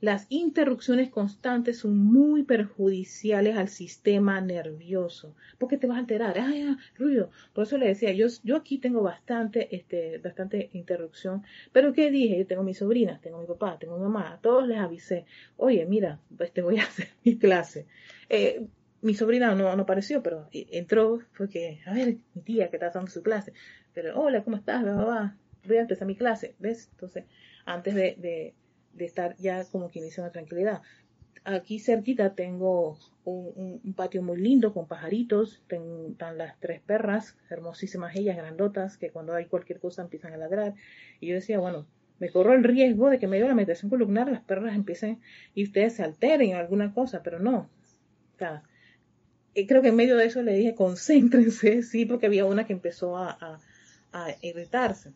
Las 0.00 0.26
interrupciones 0.30 1.10
constantes 1.10 1.78
son 1.78 1.98
muy 1.98 2.42
perjudiciales 2.42 3.58
al 3.58 3.68
sistema 3.68 4.40
nervioso, 4.40 5.36
porque 5.58 5.76
te 5.76 5.86
vas 5.86 5.98
a 5.98 6.00
alterar, 6.00 6.38
ay, 6.38 6.62
ah, 6.62 6.78
ruido. 6.96 7.30
Por 7.52 7.64
eso 7.64 7.76
le 7.76 7.88
decía, 7.88 8.10
yo, 8.12 8.26
yo 8.42 8.56
aquí 8.56 8.78
tengo 8.78 9.02
bastante, 9.02 9.76
este, 9.76 10.16
bastante 10.16 10.70
interrupción, 10.72 11.42
pero 11.72 11.92
¿qué 11.92 12.10
dije? 12.10 12.38
Yo 12.38 12.46
tengo 12.46 12.62
mis 12.62 12.78
sobrinas, 12.78 13.20
tengo 13.20 13.40
mi 13.40 13.46
papá, 13.46 13.78
tengo 13.78 13.98
mi 13.98 14.04
mamá, 14.04 14.32
a 14.32 14.40
todos 14.40 14.66
les 14.66 14.78
avisé, 14.78 15.26
oye, 15.58 15.84
mira, 15.84 16.18
pues 16.34 16.50
te 16.50 16.62
voy 16.62 16.78
a 16.78 16.82
hacer 16.84 17.08
mi 17.22 17.36
clase. 17.36 17.86
Eh, 18.30 18.66
mi 19.02 19.14
sobrina 19.14 19.54
no, 19.54 19.76
no 19.76 19.82
apareció, 19.82 20.22
pero 20.22 20.48
entró 20.52 21.20
porque, 21.36 21.80
a 21.84 21.92
ver, 21.92 22.16
mi 22.34 22.42
tía 22.42 22.70
que 22.70 22.76
está 22.76 22.88
dando 22.90 23.10
su 23.10 23.22
clase, 23.22 23.52
pero 23.92 24.18
hola, 24.18 24.44
¿cómo 24.44 24.56
estás? 24.56 24.82
Voy 24.82 25.76
a 25.76 25.80
empezar 25.82 26.06
mi 26.06 26.16
clase, 26.16 26.54
¿ves? 26.58 26.88
Entonces, 26.92 27.24
antes 27.66 27.94
de 27.94 28.54
estar 29.04 29.36
ya 29.36 29.64
como 29.64 29.90
quien 29.90 30.04
dice 30.04 30.20
una 30.20 30.32
tranquilidad. 30.32 30.82
Aquí 31.44 31.78
cerquita 31.78 32.34
tengo 32.34 32.98
un, 33.24 33.94
patio 33.96 34.22
muy 34.22 34.38
lindo 34.38 34.74
con 34.74 34.86
pajaritos, 34.86 35.62
están 35.68 36.36
las 36.36 36.58
tres 36.60 36.80
perras, 36.80 37.36
hermosísimas 37.48 38.14
ellas, 38.16 38.36
grandotas, 38.36 38.98
que 38.98 39.10
cuando 39.10 39.34
hay 39.34 39.46
cualquier 39.46 39.80
cosa 39.80 40.02
empiezan 40.02 40.34
a 40.34 40.36
ladrar. 40.36 40.74
Y 41.18 41.28
yo 41.28 41.34
decía, 41.34 41.58
bueno, 41.58 41.86
me 42.18 42.30
corro 42.30 42.52
el 42.52 42.62
riesgo 42.62 43.08
de 43.08 43.18
que 43.18 43.26
medio 43.26 43.44
de 43.44 43.48
la 43.48 43.54
meditación 43.54 43.88
columnar 43.88 44.30
las 44.30 44.42
perras 44.42 44.74
empiecen 44.74 45.20
y 45.54 45.64
ustedes 45.64 45.94
se 45.94 46.02
alteren 46.02 46.50
en 46.50 46.56
alguna 46.56 46.92
cosa, 46.92 47.22
pero 47.22 47.38
no. 47.38 47.70
O 48.34 48.36
creo 49.66 49.82
que 49.82 49.88
en 49.88 49.96
medio 49.96 50.16
de 50.16 50.26
eso 50.26 50.42
le 50.42 50.54
dije, 50.54 50.74
concéntrense, 50.74 51.82
sí, 51.82 52.04
porque 52.04 52.26
había 52.26 52.44
una 52.44 52.66
que 52.66 52.74
empezó 52.74 53.16
a, 53.16 53.30
a, 53.30 53.60
a 54.12 54.34
irritarse 54.42 55.12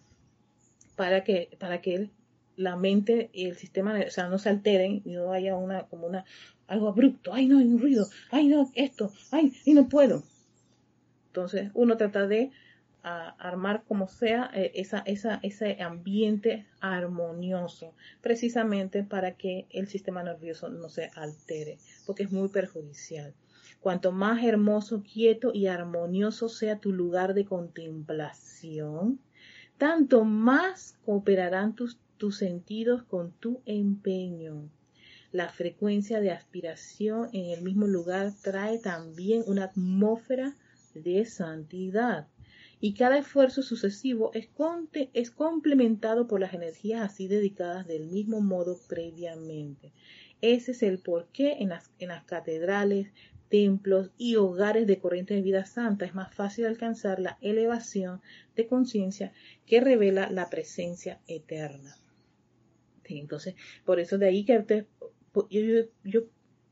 para 0.96 1.24
que, 1.24 1.56
para 1.58 1.80
que 1.80 1.94
él 1.94 2.10
la 2.56 2.76
mente 2.76 3.30
y 3.32 3.46
el 3.46 3.56
sistema, 3.56 3.98
o 4.06 4.10
sea, 4.10 4.28
no 4.28 4.38
se 4.38 4.48
alteren 4.48 5.02
y 5.04 5.12
no 5.12 5.32
haya 5.32 5.56
una, 5.56 5.84
como 5.84 6.06
una, 6.06 6.24
algo 6.66 6.88
abrupto, 6.88 7.32
ay 7.32 7.46
no, 7.46 7.58
hay 7.58 7.66
un 7.66 7.80
ruido, 7.80 8.06
ay 8.30 8.48
no, 8.48 8.70
esto, 8.74 9.12
ay, 9.30 9.52
y 9.64 9.74
no 9.74 9.88
puedo. 9.88 10.22
Entonces, 11.28 11.70
uno 11.74 11.96
trata 11.96 12.26
de 12.26 12.52
armar 13.04 13.84
como 13.86 14.08
sea 14.08 14.50
eh, 14.54 14.72
ese 15.42 15.82
ambiente 15.82 16.66
armonioso, 16.80 17.92
precisamente 18.22 19.02
para 19.02 19.32
que 19.32 19.66
el 19.70 19.88
sistema 19.88 20.22
nervioso 20.22 20.70
no 20.70 20.88
se 20.88 21.10
altere, 21.14 21.78
porque 22.06 22.22
es 22.22 22.32
muy 22.32 22.48
perjudicial. 22.48 23.34
Cuanto 23.80 24.12
más 24.12 24.42
hermoso, 24.42 25.02
quieto 25.02 25.50
y 25.52 25.66
armonioso 25.66 26.48
sea 26.48 26.78
tu 26.78 26.92
lugar 26.92 27.34
de 27.34 27.44
contemplación, 27.44 29.20
tanto 29.76 30.24
más 30.24 30.96
cooperarán 31.04 31.74
tus 31.74 31.98
tus 32.18 32.38
sentidos 32.38 33.02
con 33.02 33.32
tu 33.32 33.60
empeño. 33.66 34.70
La 35.32 35.48
frecuencia 35.48 36.20
de 36.20 36.30
aspiración 36.30 37.28
en 37.32 37.46
el 37.46 37.62
mismo 37.62 37.86
lugar 37.86 38.32
trae 38.42 38.78
también 38.78 39.42
una 39.46 39.64
atmósfera 39.64 40.54
de 40.94 41.24
santidad. 41.24 42.28
Y 42.80 42.94
cada 42.94 43.18
esfuerzo 43.18 43.62
sucesivo 43.62 44.30
es, 44.34 44.48
complementado 45.30 46.26
por 46.28 46.40
las 46.40 46.54
energías 46.54 47.02
así 47.02 47.28
dedicadas 47.28 47.86
del 47.86 48.06
mismo 48.06 48.40
modo 48.40 48.78
previamente. 48.88 49.92
Ese 50.40 50.72
es 50.72 50.82
el 50.82 50.98
porqué 50.98 51.54
en 51.60 51.70
las, 51.70 51.90
en 51.98 52.08
las 52.08 52.24
catedrales, 52.24 53.08
templos 53.48 54.10
y 54.18 54.36
hogares 54.36 54.86
de 54.86 54.98
corriente 54.98 55.34
de 55.34 55.42
vida 55.42 55.64
santa 55.64 56.04
es 56.04 56.14
más 56.14 56.34
fácil 56.34 56.66
alcanzar 56.66 57.18
la 57.20 57.38
elevación 57.40 58.20
de 58.56 58.66
conciencia 58.66 59.32
que 59.66 59.80
revela 59.80 60.30
la 60.30 60.50
presencia 60.50 61.20
eterna. 61.26 61.96
Entonces, 63.08 63.54
por 63.84 64.00
eso 64.00 64.18
de 64.18 64.26
ahí 64.26 64.44
que 64.44 64.86
yo, 65.50 65.60
yo, 66.04 66.20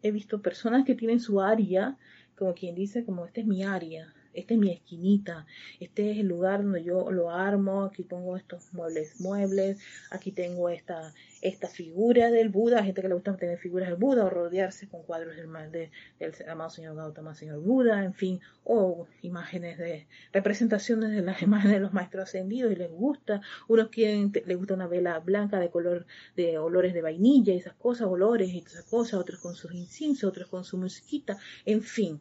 he 0.02 0.10
visto 0.10 0.42
personas 0.42 0.84
que 0.84 0.94
tienen 0.94 1.20
su 1.20 1.40
área, 1.40 1.96
como 2.36 2.54
quien 2.54 2.74
dice, 2.74 3.04
como 3.04 3.24
esta 3.26 3.40
es 3.40 3.46
mi 3.46 3.62
área, 3.62 4.12
esta 4.34 4.54
es 4.54 4.60
mi 4.60 4.70
esquinita, 4.72 5.46
este 5.80 6.10
es 6.10 6.18
el 6.18 6.26
lugar 6.26 6.62
donde 6.62 6.82
yo 6.84 7.10
lo 7.10 7.30
armo, 7.30 7.84
aquí 7.84 8.02
pongo 8.02 8.36
estos 8.36 8.72
muebles, 8.72 9.20
muebles, 9.20 9.78
aquí 10.10 10.32
tengo 10.32 10.68
esta, 10.68 11.12
esta 11.42 11.68
figura 11.68 12.30
del 12.30 12.48
Buda, 12.48 12.82
gente 12.82 13.02
que 13.02 13.08
le 13.08 13.14
gusta 13.14 13.36
tener 13.36 13.58
figuras 13.58 13.88
del 13.88 13.98
Buda 13.98 14.24
o 14.24 14.30
rodearse 14.30 14.88
con 14.88 15.02
cuadros 15.02 15.36
del, 15.36 15.50
del, 15.70 15.90
del 16.18 16.48
amado 16.48 16.70
señor 16.70 16.96
Gautama, 16.96 17.34
señor 17.34 17.60
Buda, 17.60 18.04
en 18.04 18.14
fin, 18.14 18.40
o 18.64 19.06
imágenes 19.22 19.78
de 19.78 20.06
representaciones 20.32 21.10
de 21.10 21.22
las 21.22 21.42
imágenes 21.42 21.76
de 21.76 21.80
los 21.80 21.92
maestros 21.92 22.24
ascendidos 22.24 22.72
y 22.72 22.76
les 22.76 22.90
gusta, 22.90 23.42
unos 23.68 23.88
quieren, 23.88 24.32
les 24.46 24.56
gusta 24.56 24.74
una 24.74 24.86
vela 24.86 25.18
blanca 25.18 25.58
de 25.58 25.70
color 25.70 26.06
de 26.36 26.58
olores 26.58 26.94
de 26.94 27.02
vainilla 27.02 27.52
y 27.52 27.58
esas 27.58 27.74
cosas, 27.74 28.06
olores 28.06 28.50
y 28.50 28.58
esas 28.58 28.84
cosas, 28.84 29.14
otros 29.14 29.40
con 29.40 29.54
sus 29.54 29.74
inciensos, 29.74 30.28
otros 30.28 30.48
con 30.48 30.64
su 30.64 30.78
musiquita, 30.78 31.38
en 31.64 31.82
fin, 31.82 32.20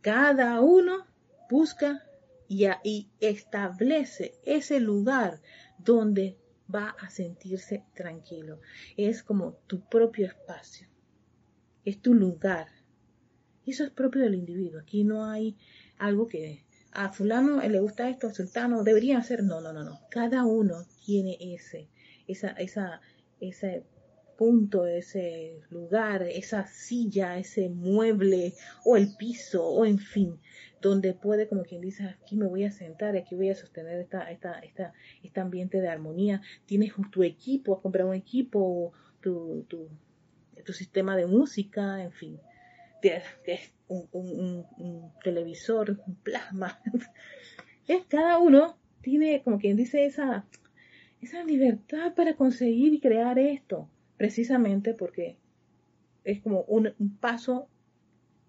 cada 0.00 0.60
uno 0.60 1.06
busca 1.48 2.04
y, 2.48 2.66
y 2.84 3.10
establece 3.20 4.34
ese 4.44 4.80
lugar 4.80 5.40
donde 5.78 6.38
va 6.72 6.90
a 6.98 7.10
sentirse 7.10 7.84
tranquilo. 7.94 8.60
Es 8.96 9.22
como 9.22 9.54
tu 9.66 9.80
propio 9.88 10.26
espacio, 10.26 10.88
es 11.84 12.00
tu 12.00 12.14
lugar. 12.14 12.68
Eso 13.66 13.84
es 13.84 13.90
propio 13.90 14.22
del 14.22 14.34
individuo. 14.34 14.80
Aquí 14.80 15.04
no 15.04 15.26
hay 15.26 15.56
algo 15.98 16.26
que 16.26 16.64
a 16.92 17.12
fulano 17.12 17.60
le 17.60 17.80
gusta 17.80 18.08
esto, 18.08 18.28
a 18.28 18.34
sultano 18.34 18.82
debería 18.82 19.18
hacer. 19.18 19.42
No, 19.42 19.60
no, 19.60 19.72
no, 19.72 19.84
no. 19.84 20.00
Cada 20.10 20.44
uno 20.44 20.86
tiene 21.04 21.36
ese, 21.40 21.88
esa, 22.26 22.50
esa, 22.52 23.00
ese 23.40 23.84
punto, 24.38 24.86
ese 24.86 25.60
lugar, 25.68 26.22
esa 26.22 26.64
silla, 26.68 27.38
ese 27.38 27.68
mueble 27.68 28.54
o 28.84 28.96
el 28.96 29.16
piso 29.16 29.66
o 29.66 29.84
en 29.84 29.98
fin, 29.98 30.38
donde 30.80 31.12
puede, 31.12 31.48
como 31.48 31.64
quien 31.64 31.80
dice, 31.80 32.04
aquí 32.04 32.36
me 32.36 32.46
voy 32.46 32.64
a 32.64 32.70
sentar, 32.70 33.16
aquí 33.16 33.34
voy 33.34 33.50
a 33.50 33.56
sostener 33.56 33.98
esta, 34.00 34.30
esta, 34.30 34.60
esta, 34.60 34.92
este 35.24 35.40
ambiente 35.40 35.80
de 35.80 35.88
armonía. 35.88 36.40
Tienes 36.66 36.92
tu 37.10 37.24
equipo, 37.24 37.74
has 37.74 37.82
comprado 37.82 38.10
un 38.10 38.14
equipo, 38.14 38.92
tu, 39.20 39.66
tu, 39.68 39.88
tu 40.64 40.72
sistema 40.72 41.16
de 41.16 41.26
música, 41.26 42.00
en 42.00 42.12
fin, 42.12 42.40
tienes 43.02 43.24
un, 43.88 44.08
un, 44.12 44.66
un, 44.78 45.12
televisor, 45.24 45.98
un 46.06 46.14
plasma. 46.14 46.80
cada 48.08 48.38
uno 48.38 48.78
tiene, 49.02 49.42
como 49.42 49.58
quien 49.58 49.76
dice, 49.76 50.06
esa, 50.06 50.46
esa 51.20 51.42
libertad 51.42 52.14
para 52.14 52.36
conseguir 52.36 52.94
y 52.94 53.00
crear 53.00 53.36
esto, 53.40 53.88
precisamente 54.18 54.92
porque 54.92 55.38
es 56.24 56.42
como 56.42 56.62
un, 56.64 56.92
paso 57.20 57.68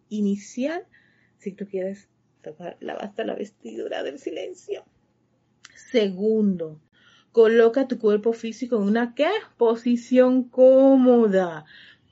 inicial 0.10 0.86
si 1.38 1.54
tú 1.54 1.66
quieres 1.68 2.10
la 2.82 2.96
basta 2.96 3.24
la 3.24 3.36
vestidura 3.36 4.04
del 4.04 4.20
silencio. 4.20 4.84
Segundo, 5.92 6.82
coloca 7.32 7.88
tu 7.88 8.00
cuerpo 8.00 8.34
físico 8.34 8.78
en 8.78 8.84
una 8.84 9.14
¿qué? 9.16 9.30
posición 9.58 10.44
cómoda. 10.44 11.66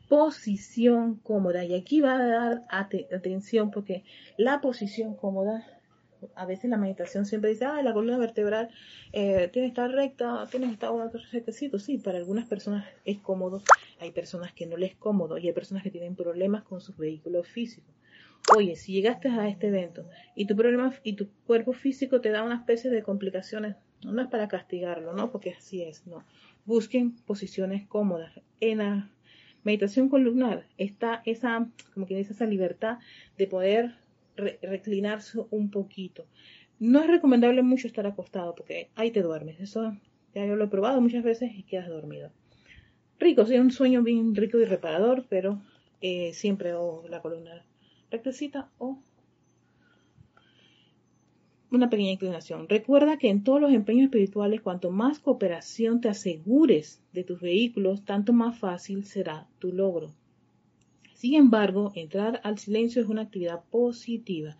Posición 0.07 1.15
cómoda. 1.15 1.65
Y 1.65 1.75
aquí 1.75 1.99
va 1.99 2.15
a 2.15 2.27
dar 2.27 2.61
atención 2.69 3.71
porque 3.71 4.03
la 4.37 4.61
posición 4.61 5.15
cómoda, 5.15 5.76
a 6.35 6.45
veces 6.45 6.69
la 6.69 6.77
meditación 6.77 7.25
siempre 7.25 7.51
dice, 7.51 7.65
ah, 7.65 7.81
la 7.81 7.93
columna 7.93 8.17
vertebral 8.17 8.69
eh, 9.13 9.49
tiene 9.51 9.67
que 9.67 9.71
estar 9.71 9.91
recta, 9.91 10.47
tiene 10.49 10.67
que 10.67 10.73
estar 10.73 10.91
otro 10.91 11.19
requisito. 11.31 11.79
Sí, 11.79 11.97
para 11.97 12.17
algunas 12.17 12.45
personas 12.47 12.85
es 13.05 13.19
cómodo, 13.19 13.61
hay 13.99 14.11
personas 14.11 14.53
que 14.53 14.65
no 14.65 14.77
les 14.77 14.91
es 14.91 14.97
cómodo 14.97 15.37
y 15.37 15.47
hay 15.47 15.53
personas 15.53 15.83
que 15.83 15.91
tienen 15.91 16.15
problemas 16.15 16.63
con 16.63 16.81
sus 16.81 16.97
vehículos 16.97 17.47
físicos. 17.47 17.93
Oye, 18.55 18.75
si 18.75 18.93
llegaste 18.93 19.27
a 19.27 19.49
este 19.49 19.67
evento 19.67 20.07
y 20.35 20.45
tu 20.45 20.55
problema 20.55 20.93
y 21.03 21.13
tu 21.13 21.29
cuerpo 21.45 21.73
físico 21.73 22.21
te 22.21 22.29
da 22.29 22.43
una 22.43 22.55
especie 22.55 22.89
de 22.89 23.03
complicaciones, 23.03 23.75
no 24.05 24.21
es 24.21 24.27
para 24.27 24.47
castigarlo, 24.47 25.13
¿no? 25.13 25.31
Porque 25.31 25.51
así 25.51 25.83
es, 25.83 26.07
no. 26.07 26.23
Busquen 26.65 27.15
posiciones 27.25 27.85
cómodas. 27.87 28.31
En 28.59 28.77
la 28.77 29.09
meditación 29.63 30.07
columnar 30.07 30.65
está 30.77 31.21
esa, 31.25 31.67
como 31.93 32.05
que 32.05 32.15
dice, 32.15 32.33
esa 32.33 32.45
libertad 32.45 32.99
de 33.37 33.47
poder 33.47 33.95
reclinarse 34.61 35.39
un 35.49 35.69
poquito. 35.69 36.25
No 36.79 37.01
es 37.01 37.07
recomendable 37.07 37.63
mucho 37.63 37.87
estar 37.87 38.05
acostado 38.05 38.55
porque 38.55 38.89
ahí 38.95 39.11
te 39.11 39.21
duermes. 39.21 39.59
Eso 39.59 39.97
ya 40.33 40.45
yo 40.45 40.55
lo 40.55 40.65
he 40.65 40.69
probado 40.69 41.01
muchas 41.01 41.23
veces 41.23 41.51
y 41.55 41.63
quedas 41.63 41.89
dormido. 41.89 42.31
Rico, 43.19 43.45
sí, 43.45 43.57
un 43.57 43.71
sueño 43.71 44.03
bien 44.03 44.35
rico 44.35 44.59
y 44.59 44.65
reparador, 44.65 45.25
pero 45.27 45.59
eh, 46.01 46.33
siempre 46.33 46.73
la 47.09 47.21
columna 47.21 47.65
rectecita 48.11 48.69
o 48.77 48.99
una 51.71 51.89
pequeña 51.89 52.11
inclinación. 52.11 52.69
Recuerda 52.69 53.17
que 53.17 53.29
en 53.29 53.43
todos 53.43 53.59
los 53.59 53.71
empeños 53.71 54.05
espirituales, 54.05 54.61
cuanto 54.61 54.91
más 54.91 55.19
cooperación 55.19 55.99
te 55.99 56.09
asegures 56.09 57.01
de 57.11 57.23
tus 57.23 57.41
vehículos, 57.41 58.05
tanto 58.05 58.33
más 58.33 58.57
fácil 58.57 59.03
será 59.03 59.47
tu 59.59 59.73
logro. 59.73 60.13
Sin 61.17 61.33
embargo, 61.33 61.91
entrar 61.95 62.41
al 62.43 62.59
silencio 62.59 63.01
es 63.01 63.07
una 63.09 63.23
actividad 63.23 63.63
positiva. 63.71 64.55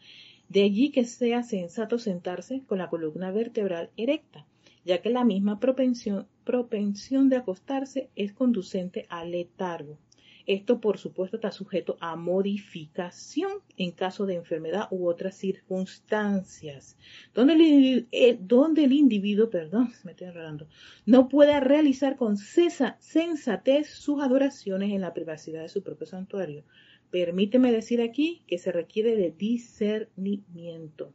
De 0.50 0.64
allí 0.64 0.90
que 0.90 1.06
sea 1.06 1.44
sensato 1.44 2.00
sentarse 2.00 2.64
con 2.66 2.80
la 2.80 2.90
columna 2.90 3.30
vertebral 3.30 3.92
erecta. 3.96 4.48
ya 4.84 5.04
que 5.04 5.12
la 5.12 5.24
misma 5.24 5.60
propensión, 5.60 6.26
propensión 6.46 7.30
de 7.30 7.36
acostarse 7.36 8.10
es 8.16 8.34
conducente 8.34 9.06
al 9.10 9.32
letargo. 9.32 10.00
Esto, 10.48 10.80
por 10.80 10.98
supuesto, 10.98 11.36
está 11.36 11.52
sujeto 11.52 11.98
a 12.00 12.16
modificación 12.16 13.52
en 13.76 13.92
caso 13.92 14.26
de 14.26 14.36
enfermedad 14.36 14.88
u 14.92 15.08
otras 15.08 15.36
circunstancias, 15.36 16.98
donde 17.34 17.54
el, 17.54 18.08
eh, 18.14 18.38
donde 18.40 18.86
el 18.86 18.94
individuo, 18.94 19.50
perdón, 19.50 19.92
me 20.06 20.12
estoy 20.12 20.28
enredando, 20.28 20.70
no 21.06 21.28
pueda 21.28 21.60
realizar 21.60 22.16
con 22.16 22.38
cesa, 22.38 22.96
sensatez 23.02 23.90
sus 23.90 24.22
adoraciones 24.24 24.94
en 24.94 25.02
la 25.02 25.14
privacidad 25.14 25.64
de 25.64 25.70
su 25.70 25.84
propio 25.84 26.08
santuario. 26.08 26.64
Permíteme 27.12 27.74
decir 27.74 28.02
aquí 28.02 28.44
que 28.48 28.58
se 28.58 28.72
requiere 28.72 29.18
de 29.18 29.32
discernimiento 29.32 31.14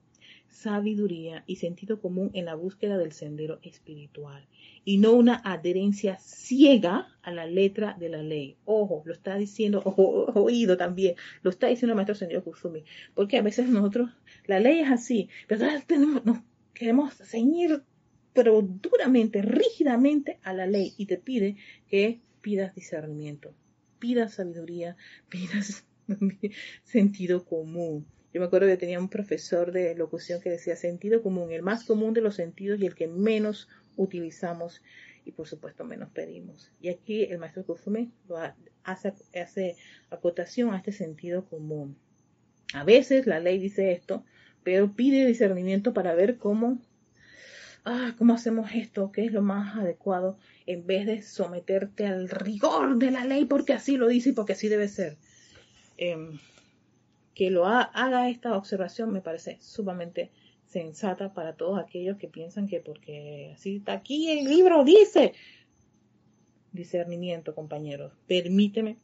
sabiduría 0.52 1.44
y 1.46 1.56
sentido 1.56 2.00
común 2.00 2.30
en 2.34 2.44
la 2.44 2.54
búsqueda 2.54 2.98
del 2.98 3.12
sendero 3.12 3.58
espiritual 3.62 4.46
y 4.84 4.98
no 4.98 5.12
una 5.12 5.40
adherencia 5.44 6.18
ciega 6.18 7.08
a 7.22 7.30
la 7.32 7.46
letra 7.46 7.96
de 7.98 8.08
la 8.08 8.22
ley. 8.22 8.56
Ojo, 8.64 9.02
lo 9.04 9.12
está 9.12 9.36
diciendo, 9.36 9.82
ojo, 9.84 10.26
oído 10.34 10.76
también, 10.76 11.16
lo 11.42 11.50
está 11.50 11.68
diciendo 11.68 11.92
el 11.92 11.96
maestro 11.96 12.14
señor 12.14 12.44
Kusumi, 12.44 12.84
porque 13.14 13.38
a 13.38 13.42
veces 13.42 13.68
nosotros, 13.68 14.10
la 14.46 14.60
ley 14.60 14.80
es 14.80 14.90
así, 14.90 15.28
pero 15.48 15.66
tenemos, 15.86 16.24
nos 16.24 16.38
queremos 16.74 17.14
ceñir, 17.14 17.82
pero 18.32 18.62
duramente, 18.62 19.42
rígidamente 19.42 20.38
a 20.42 20.52
la 20.52 20.66
ley 20.66 20.94
y 20.96 21.06
te 21.06 21.18
pide 21.18 21.56
que 21.88 22.20
pidas 22.40 22.74
discernimiento, 22.74 23.54
pidas 23.98 24.34
sabiduría, 24.34 24.96
pidas 25.28 25.86
sentido 26.84 27.44
común. 27.44 28.06
Yo 28.32 28.40
me 28.40 28.46
acuerdo 28.46 28.66
que 28.66 28.76
tenía 28.78 28.98
un 28.98 29.08
profesor 29.08 29.72
de 29.72 29.94
locución 29.94 30.40
que 30.40 30.50
decía 30.50 30.74
sentido 30.76 31.22
común, 31.22 31.52
el 31.52 31.62
más 31.62 31.84
común 31.84 32.14
de 32.14 32.22
los 32.22 32.36
sentidos 32.36 32.80
y 32.80 32.86
el 32.86 32.94
que 32.94 33.06
menos 33.06 33.68
utilizamos 33.96 34.82
y 35.24 35.32
por 35.32 35.46
supuesto 35.46 35.84
menos 35.84 36.10
pedimos. 36.10 36.72
Y 36.80 36.88
aquí 36.88 37.24
el 37.24 37.38
maestro 37.38 37.64
Kufume 37.64 38.10
lo 38.28 38.36
hace, 38.84 39.76
acotación 40.10 40.72
a 40.72 40.78
este 40.78 40.92
sentido 40.92 41.44
común. 41.44 41.96
A 42.74 42.84
veces 42.84 43.26
la 43.26 43.38
ley 43.38 43.58
dice 43.58 43.92
esto, 43.92 44.24
pero 44.62 44.94
pide 44.94 45.26
discernimiento 45.26 45.92
para 45.92 46.14
ver 46.14 46.38
cómo, 46.38 46.78
ah, 47.84 48.14
cómo 48.16 48.34
hacemos 48.34 48.70
esto, 48.74 49.12
qué 49.12 49.26
es 49.26 49.32
lo 49.32 49.42
más 49.42 49.76
adecuado, 49.76 50.38
en 50.66 50.86
vez 50.86 51.06
de 51.06 51.22
someterte 51.22 52.06
al 52.06 52.28
rigor 52.28 52.96
de 52.96 53.10
la 53.10 53.24
ley 53.24 53.44
porque 53.44 53.74
así 53.74 53.96
lo 53.96 54.08
dice 54.08 54.30
y 54.30 54.32
porque 54.32 54.54
así 54.54 54.68
debe 54.68 54.88
ser. 54.88 55.18
Em, 55.98 56.38
que 57.34 57.50
lo 57.50 57.66
haga 57.66 58.28
esta 58.28 58.56
observación 58.56 59.12
me 59.12 59.20
parece 59.20 59.58
sumamente 59.60 60.30
sensata 60.66 61.34
para 61.34 61.54
todos 61.54 61.78
aquellos 61.78 62.16
que 62.16 62.28
piensan 62.28 62.66
que 62.66 62.80
porque 62.80 63.52
así 63.54 63.76
está 63.76 63.92
aquí 63.92 64.30
el 64.30 64.44
libro 64.44 64.84
dice 64.84 65.34
discernimiento, 66.72 67.54
compañeros. 67.54 68.12
Permíteme 68.26 68.96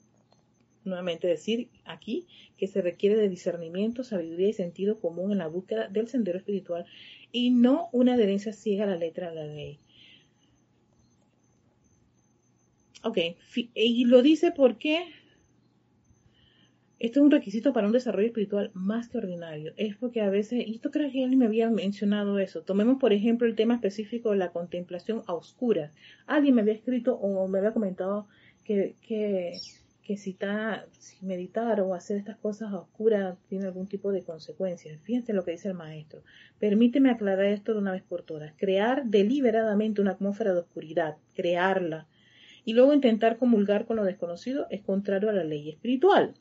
nuevamente 0.84 1.26
decir 1.26 1.68
aquí 1.84 2.26
que 2.56 2.66
se 2.66 2.80
requiere 2.80 3.16
de 3.16 3.28
discernimiento, 3.28 4.02
sabiduría 4.04 4.48
y 4.48 4.52
sentido 4.54 4.98
común 4.98 5.32
en 5.32 5.38
la 5.38 5.46
búsqueda 5.46 5.88
del 5.88 6.08
sendero 6.08 6.38
espiritual 6.38 6.86
y 7.30 7.50
no 7.50 7.90
una 7.92 8.14
adherencia 8.14 8.52
ciega 8.52 8.84
a 8.84 8.88
la 8.88 8.96
letra 8.96 9.30
de 9.30 9.36
la 9.36 9.44
ley. 9.44 9.78
Ok, 13.04 13.18
y 13.74 14.04
lo 14.06 14.22
dice 14.22 14.50
porque 14.50 15.04
esto 17.00 17.20
es 17.20 17.24
un 17.24 17.30
requisito 17.30 17.72
para 17.72 17.86
un 17.86 17.92
desarrollo 17.92 18.26
espiritual 18.26 18.72
más 18.74 19.08
que 19.08 19.18
ordinario. 19.18 19.72
Es 19.76 19.96
porque 19.96 20.20
a 20.20 20.30
veces, 20.30 20.66
y 20.66 20.74
esto 20.74 20.90
creo 20.90 21.10
que 21.12 21.22
alguien 21.22 21.38
me 21.38 21.46
había 21.46 21.70
mencionado 21.70 22.40
eso. 22.40 22.62
Tomemos, 22.62 22.98
por 22.98 23.12
ejemplo, 23.12 23.46
el 23.46 23.54
tema 23.54 23.74
específico 23.74 24.32
de 24.32 24.38
la 24.38 24.50
contemplación 24.50 25.22
a 25.26 25.34
oscuras. 25.34 25.92
Alguien 26.26 26.56
me 26.56 26.62
había 26.62 26.74
escrito 26.74 27.14
o 27.14 27.46
me 27.46 27.58
había 27.58 27.72
comentado 27.72 28.26
que, 28.64 28.96
que, 29.00 29.52
que 30.02 30.16
si, 30.16 30.36
si 30.98 31.24
meditar 31.24 31.80
o 31.80 31.94
hacer 31.94 32.16
estas 32.16 32.36
cosas 32.38 32.72
a 32.72 32.80
oscuras 32.80 33.38
tiene 33.48 33.66
algún 33.66 33.86
tipo 33.86 34.10
de 34.10 34.24
consecuencias. 34.24 35.00
Fíjense 35.02 35.32
lo 35.32 35.44
que 35.44 35.52
dice 35.52 35.68
el 35.68 35.74
maestro. 35.74 36.24
Permíteme 36.58 37.10
aclarar 37.10 37.44
esto 37.44 37.74
de 37.74 37.78
una 37.78 37.92
vez 37.92 38.02
por 38.02 38.22
todas. 38.22 38.54
Crear 38.56 39.04
deliberadamente 39.06 40.00
una 40.00 40.12
atmósfera 40.12 40.52
de 40.52 40.60
oscuridad, 40.60 41.16
crearla, 41.34 42.08
y 42.64 42.74
luego 42.74 42.92
intentar 42.92 43.38
comulgar 43.38 43.86
con 43.86 43.96
lo 43.96 44.04
desconocido 44.04 44.66
es 44.68 44.82
contrario 44.82 45.30
a 45.30 45.32
la 45.32 45.44
ley 45.44 45.70
espiritual. 45.70 46.34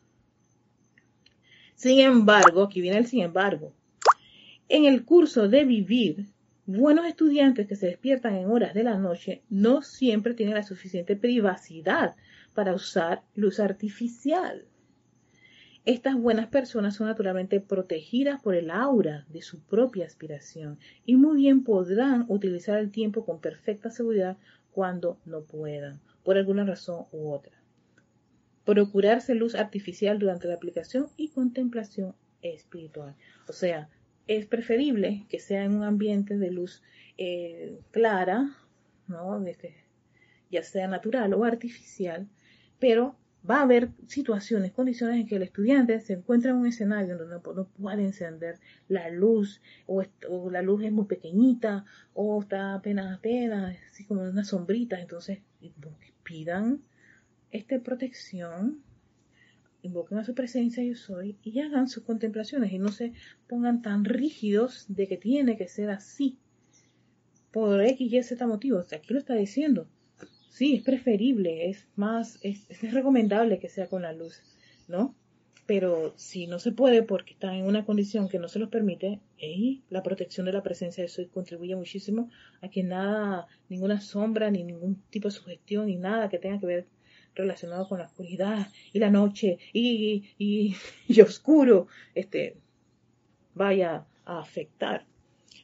Sin 1.77 1.99
embargo, 1.99 2.63
aquí 2.63 2.81
viene 2.81 2.97
el 2.97 3.05
sin 3.05 3.21
embargo, 3.21 3.71
en 4.67 4.85
el 4.85 5.05
curso 5.05 5.47
de 5.47 5.63
vivir, 5.63 6.25
buenos 6.65 7.05
estudiantes 7.05 7.67
que 7.67 7.75
se 7.75 7.85
despiertan 7.85 8.35
en 8.35 8.49
horas 8.49 8.73
de 8.73 8.83
la 8.83 8.97
noche 8.97 9.43
no 9.51 9.83
siempre 9.83 10.33
tienen 10.33 10.55
la 10.55 10.63
suficiente 10.63 11.15
privacidad 11.15 12.15
para 12.55 12.73
usar 12.73 13.21
luz 13.35 13.59
artificial. 13.59 14.65
Estas 15.85 16.15
buenas 16.15 16.47
personas 16.47 16.95
son 16.95 17.09
naturalmente 17.09 17.61
protegidas 17.61 18.41
por 18.41 18.55
el 18.55 18.71
aura 18.71 19.27
de 19.29 19.43
su 19.43 19.59
propia 19.59 20.07
aspiración 20.07 20.79
y 21.05 21.15
muy 21.15 21.37
bien 21.37 21.63
podrán 21.63 22.25
utilizar 22.27 22.79
el 22.79 22.89
tiempo 22.89 23.23
con 23.23 23.39
perfecta 23.39 23.91
seguridad 23.91 24.37
cuando 24.71 25.19
no 25.25 25.43
puedan, 25.43 26.01
por 26.23 26.37
alguna 26.37 26.65
razón 26.65 27.05
u 27.11 27.31
otra 27.31 27.56
procurarse 28.67 29.33
luz 29.33 29.55
artificial 29.55 30.19
durante 30.19 30.49
la 30.49 30.55
aplicación 30.55 31.07
y 31.15 31.29
contemplación 31.29 32.15
espiritual. 32.41 33.15
O 33.47 33.53
sea, 33.53 33.89
es 34.27 34.45
preferible 34.45 35.25
que 35.29 35.39
sea 35.39 35.63
en 35.63 35.73
un 35.73 35.83
ambiente 35.83 36.37
de 36.37 36.51
luz 36.51 36.83
eh, 37.17 37.79
clara, 37.91 38.57
¿no? 39.07 39.41
Este, 39.47 39.73
ya 40.51 40.63
sea 40.63 40.89
natural 40.89 41.33
o 41.33 41.45
artificial, 41.45 42.27
pero 42.77 43.15
va 43.49 43.59
a 43.59 43.61
haber 43.61 43.89
situaciones, 44.07 44.73
condiciones 44.73 45.21
en 45.21 45.27
que 45.27 45.37
el 45.37 45.43
estudiante 45.43 46.01
se 46.01 46.13
encuentra 46.13 46.51
en 46.51 46.57
un 46.57 46.67
escenario 46.67 47.17
donde 47.17 47.35
no, 47.35 47.67
puede 47.69 48.03
encender 48.03 48.59
la 48.89 49.09
luz, 49.09 49.61
o, 49.85 50.03
o, 50.27 50.49
la 50.51 50.61
luz 50.61 50.83
es 50.83 50.91
muy 50.91 51.05
pequeñita, 51.05 51.85
o 52.13 52.41
está 52.41 52.73
apenas, 52.73 53.17
apenas, 53.17 53.77
así 53.89 54.03
como 54.03 54.23
una 54.23 54.43
sombrita, 54.43 54.99
entonces 54.99 55.39
pidan 56.23 56.81
esta 57.51 57.79
protección, 57.79 58.81
invoquen 59.81 60.17
a 60.17 60.23
su 60.23 60.33
presencia 60.33 60.83
yo 60.83 60.95
soy 60.95 61.37
y 61.43 61.59
hagan 61.59 61.87
sus 61.87 62.03
contemplaciones 62.03 62.71
y 62.71 62.79
no 62.79 62.91
se 62.91 63.13
pongan 63.47 63.81
tan 63.81 64.05
rígidos 64.05 64.85
de 64.89 65.07
que 65.07 65.17
tiene 65.17 65.57
que 65.57 65.67
ser 65.67 65.89
así 65.89 66.37
por 67.51 67.81
X, 67.81 68.11
Y, 68.11 68.23
Z 68.23 68.45
motivos. 68.45 68.93
Aquí 68.93 69.13
lo 69.13 69.19
está 69.19 69.35
diciendo. 69.35 69.87
Sí, 70.49 70.75
es 70.75 70.83
preferible, 70.83 71.69
es 71.69 71.87
más, 71.95 72.39
es, 72.41 72.67
recomendable 72.91 73.59
que 73.59 73.69
sea 73.69 73.87
con 73.87 74.01
la 74.01 74.13
luz, 74.13 74.41
¿no? 74.87 75.15
Pero 75.65 76.13
si 76.17 76.47
no 76.47 76.59
se 76.59 76.71
puede 76.71 77.03
porque 77.03 77.33
están 77.33 77.55
en 77.55 77.65
una 77.65 77.85
condición 77.85 78.29
que 78.29 78.39
no 78.39 78.47
se 78.47 78.57
los 78.57 78.69
permite, 78.69 79.19
y 79.37 79.83
la 79.89 80.01
protección 80.01 80.45
de 80.45 80.53
la 80.53 80.63
presencia 80.63 81.03
de 81.03 81.09
Soy 81.09 81.27
contribuye 81.27 81.75
muchísimo 81.75 82.29
a 82.61 82.69
que 82.69 82.83
nada, 82.83 83.47
ninguna 83.69 84.01
sombra, 84.01 84.49
ni 84.49 84.63
ningún 84.63 85.01
tipo 85.09 85.27
de 85.27 85.35
sugestión, 85.35 85.87
ni 85.87 85.97
nada 85.97 86.29
que 86.29 86.39
tenga 86.39 86.59
que 86.59 86.65
ver 86.65 86.87
relacionado 87.37 87.87
con 87.87 87.99
la 87.99 88.05
oscuridad 88.05 88.67
y 88.93 88.99
la 88.99 89.09
noche 89.09 89.59
y, 89.73 90.33
y, 90.37 90.75
y 91.07 91.21
oscuro, 91.21 91.87
este, 92.15 92.57
vaya 93.55 94.05
a 94.25 94.39
afectar. 94.39 95.05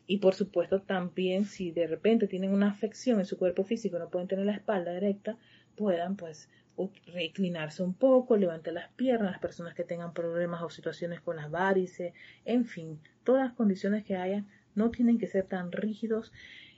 Y 0.06 0.18
por 0.18 0.36
supuesto 0.36 0.82
también 0.82 1.46
si 1.46 1.72
de 1.72 1.88
repente 1.88 2.28
tienen 2.28 2.54
una 2.54 2.70
afección 2.70 3.20
en 3.20 3.26
su 3.26 3.38
cuerpo 3.38 3.64
físico, 3.64 4.00
no 4.00 4.10
pueden 4.10 4.28
tener 4.28 4.46
la 4.46 4.54
espalda 4.54 4.94
directa, 4.94 5.38
puedan 5.76 6.16
pues 6.16 6.50
reclinarse 7.08 7.84
un 7.84 7.94
poco, 7.94 8.36
levantar 8.36 8.74
las 8.74 8.90
piernas, 8.94 9.32
las 9.32 9.40
personas 9.40 9.76
que 9.76 9.84
tengan 9.84 10.14
problemas 10.14 10.62
o 10.64 10.70
situaciones 10.70 11.22
con 11.22 11.36
las 11.36 11.52
varices, 11.52 12.14
en 12.46 12.66
fin, 12.66 13.00
todas 13.24 13.46
las 13.46 13.54
condiciones 13.54 14.04
que 14.04 14.16
hayan 14.16 14.48
no 14.76 14.90
tienen 14.90 15.20
que 15.20 15.28
ser 15.28 15.46
tan 15.46 15.72
rígidos 15.72 16.32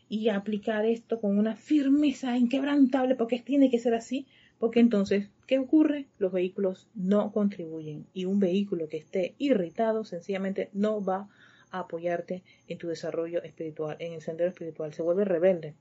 y 0.10 0.30
aplicar 0.30 0.86
esto 0.86 1.20
con 1.20 1.38
una 1.38 1.56
firmeza 1.56 2.38
inquebrantable 2.38 3.16
porque 3.16 3.40
tiene 3.40 3.72
que 3.72 3.80
ser 3.80 3.94
así, 3.94 4.28
porque 4.66 4.80
entonces, 4.80 5.30
¿qué 5.46 5.60
ocurre? 5.60 6.08
Los 6.18 6.32
vehículos 6.32 6.88
no 6.96 7.32
contribuyen 7.32 8.08
y 8.16 8.26
un 8.26 8.40
vehículo 8.40 8.90
que 8.90 8.98
esté 8.98 9.36
irritado 9.38 10.06
sencillamente 10.06 10.72
no 10.74 11.04
va 11.04 11.30
a 11.70 11.82
apoyarte 11.82 12.42
en 12.68 12.80
tu 12.80 12.88
desarrollo 12.88 13.44
espiritual, 13.44 13.96
en 14.00 14.14
el 14.14 14.22
sendero 14.22 14.50
espiritual, 14.50 14.92
se 14.92 15.04
vuelve 15.04 15.24
rebelde. 15.24 15.76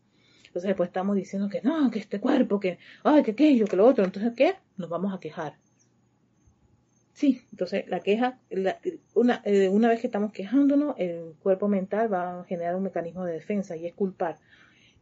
Entonces 0.49 0.69
después 0.69 0.89
estamos 0.89 1.17
diciendo 1.17 1.49
que 1.49 1.63
no, 1.63 1.91
que 1.91 1.99
este 1.99 2.21
cuerpo, 2.21 2.61
que, 2.61 2.77
ay, 3.05 3.23
que 3.23 3.31
aquello, 3.31 3.65
que 3.65 3.77
lo 3.77 3.87
otro. 3.87 4.05
Entonces, 4.05 4.35
¿qué? 4.37 4.57
Nos 4.77 4.91
vamos 4.91 5.15
a 5.15 5.19
quejar. 5.19 5.55
Sí, 7.15 7.41
entonces 7.51 7.89
la 7.89 8.01
queja, 8.01 8.39
una, 9.15 9.41
eh, 9.47 9.71
una 9.71 9.89
vez 9.89 10.03
que 10.03 10.09
estamos 10.09 10.31
quejándonos, 10.31 10.95
el 10.99 11.37
cuerpo 11.43 11.69
mental 11.69 12.13
va 12.13 12.41
a 12.41 12.45
generar 12.45 12.77
un 12.77 12.83
mecanismo 12.83 13.25
de 13.25 13.33
defensa 13.33 13.79
y 13.79 13.87
es 13.87 13.95
culpar. 13.95 14.37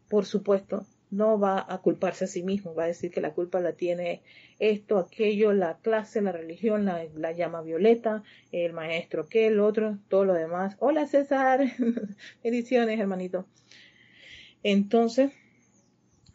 Por 0.09 0.25
supuesto, 0.25 0.87
no 1.13 1.39
va 1.39 1.65
a 1.69 1.79
culparse 1.83 2.25
a 2.25 2.27
sí 2.27 2.43
mismo, 2.43 2.75
va 2.75 2.85
a 2.85 2.87
decir 2.87 3.11
que 3.11 3.21
la 3.21 3.35
culpa 3.35 3.61
la 3.61 3.75
tiene 3.75 4.23
esto, 4.59 4.99
aquello, 4.99 5.53
la 5.53 5.77
clase, 5.77 6.23
la 6.23 6.33
religión, 6.33 6.87
la, 6.87 7.33
llama 7.33 7.61
violeta, 7.61 8.23
el 8.51 8.73
maestro, 8.73 9.29
que 9.29 9.47
el 9.47 9.61
otro, 9.61 9.99
todo 10.09 10.25
lo 10.25 10.33
demás. 10.33 10.75
Hola 10.79 11.07
César, 11.07 11.61
ediciones 12.43 12.99
hermanito. 12.99 13.47
Entonces, 14.63 15.33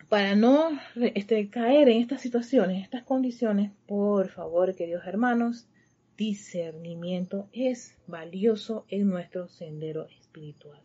para 0.10 0.36
no 0.36 0.70
este, 0.96 1.50
caer 1.50 1.90
en 1.90 2.00
estas 2.00 2.22
situaciones, 2.22 2.78
en 2.78 2.84
estas 2.84 3.04
condiciones, 3.04 3.72
por 3.88 4.30
favor, 4.30 4.76
queridos 4.76 5.08
hermanos, 5.08 5.68
discernimiento 6.18 7.50
es 7.52 7.96
valioso 8.06 8.86
en 8.90 9.10
nuestro 9.10 9.48
sendero 9.48 10.08
espiritual. 10.08 10.80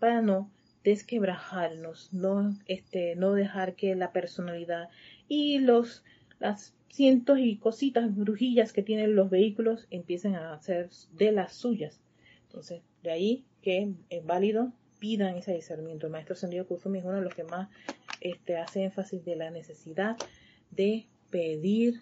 Para 0.00 0.22
no 0.22 0.50
desquebrajarnos, 0.86 2.12
no, 2.12 2.56
este, 2.66 3.16
no 3.16 3.32
dejar 3.32 3.74
que 3.74 3.96
la 3.96 4.12
personalidad 4.12 4.88
y 5.26 5.58
los, 5.58 6.04
las 6.38 6.74
cientos 6.88 7.40
y 7.40 7.56
cositas, 7.56 8.14
brujillas 8.14 8.72
que 8.72 8.84
tienen 8.84 9.16
los 9.16 9.28
vehículos 9.28 9.88
empiecen 9.90 10.36
a 10.36 10.54
hacer 10.54 10.90
de 11.12 11.32
las 11.32 11.54
suyas. 11.54 12.00
Entonces, 12.44 12.82
de 13.02 13.10
ahí 13.10 13.44
que 13.62 13.94
es 14.10 14.24
válido, 14.24 14.72
pidan 15.00 15.36
ese 15.36 15.54
discernimiento. 15.54 16.06
El 16.06 16.12
maestro 16.12 16.36
Sendido 16.36 16.66
Kusumi 16.68 17.00
es 17.00 17.04
uno 17.04 17.16
de 17.16 17.22
los 17.22 17.34
que 17.34 17.42
más 17.42 17.68
este, 18.20 18.56
hace 18.56 18.84
énfasis 18.84 19.24
de 19.24 19.34
la 19.34 19.50
necesidad 19.50 20.16
de 20.70 21.06
pedir 21.30 22.00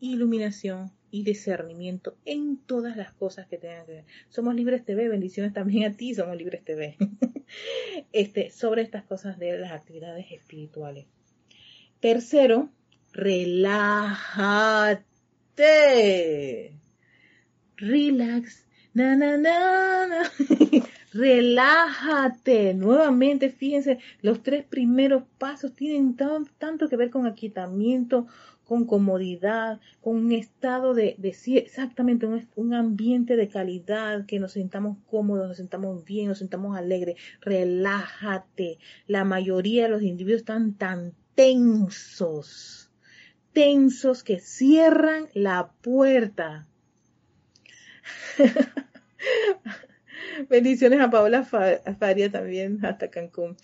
iluminación 0.00 0.92
y 1.10 1.24
discernimiento 1.24 2.16
en 2.24 2.58
todas 2.58 2.96
las 2.96 3.12
cosas 3.12 3.46
que 3.46 3.58
tengan 3.58 3.86
que 3.86 3.92
ver. 3.92 4.04
Somos 4.28 4.54
Libres 4.54 4.84
TV, 4.84 5.08
bendiciones 5.08 5.52
también 5.52 5.90
a 5.90 5.96
ti, 5.96 6.14
somos 6.14 6.36
Libres 6.36 6.64
TV. 6.64 6.96
este, 8.12 8.50
sobre 8.50 8.82
estas 8.82 9.04
cosas 9.04 9.38
de 9.38 9.58
las 9.58 9.72
actividades 9.72 10.30
espirituales. 10.30 11.06
Tercero, 12.00 12.70
relájate. 13.12 15.04
Relax. 17.76 18.68
Na, 18.94 19.14
na, 19.14 19.36
na, 19.36 20.30
relájate. 21.12 22.74
Nuevamente, 22.74 23.50
fíjense, 23.50 23.98
los 24.22 24.42
tres 24.42 24.64
primeros 24.64 25.22
pasos 25.38 25.74
tienen 25.74 26.16
tanto 26.16 26.88
que 26.88 26.96
ver 26.96 27.10
con 27.10 27.26
aquietamiento, 27.26 28.26
con 28.68 28.84
comodidad, 28.84 29.80
con 30.02 30.16
un 30.16 30.32
estado 30.32 30.92
de, 30.92 31.16
exactamente 31.22 32.26
un, 32.54 32.74
ambiente 32.74 33.34
de 33.34 33.48
calidad, 33.48 34.26
que 34.26 34.38
nos 34.38 34.52
sintamos 34.52 34.98
cómodos, 35.10 35.48
nos 35.48 35.56
sintamos 35.56 36.04
bien, 36.04 36.28
nos 36.28 36.40
sintamos 36.40 36.76
alegres. 36.76 37.16
Relájate. 37.40 38.78
La 39.06 39.24
mayoría 39.24 39.84
de 39.84 39.88
los 39.88 40.02
individuos 40.02 40.42
están 40.42 40.74
tan 40.74 41.14
tensos, 41.34 42.90
tensos 43.54 44.22
que 44.22 44.38
cierran 44.38 45.28
la 45.32 45.72
puerta. 45.80 46.68
Bendiciones 50.50 51.00
a 51.00 51.10
Paola 51.10 51.42
Faria 51.42 52.30
también, 52.30 52.84
hasta 52.84 53.08
Cancún. 53.08 53.56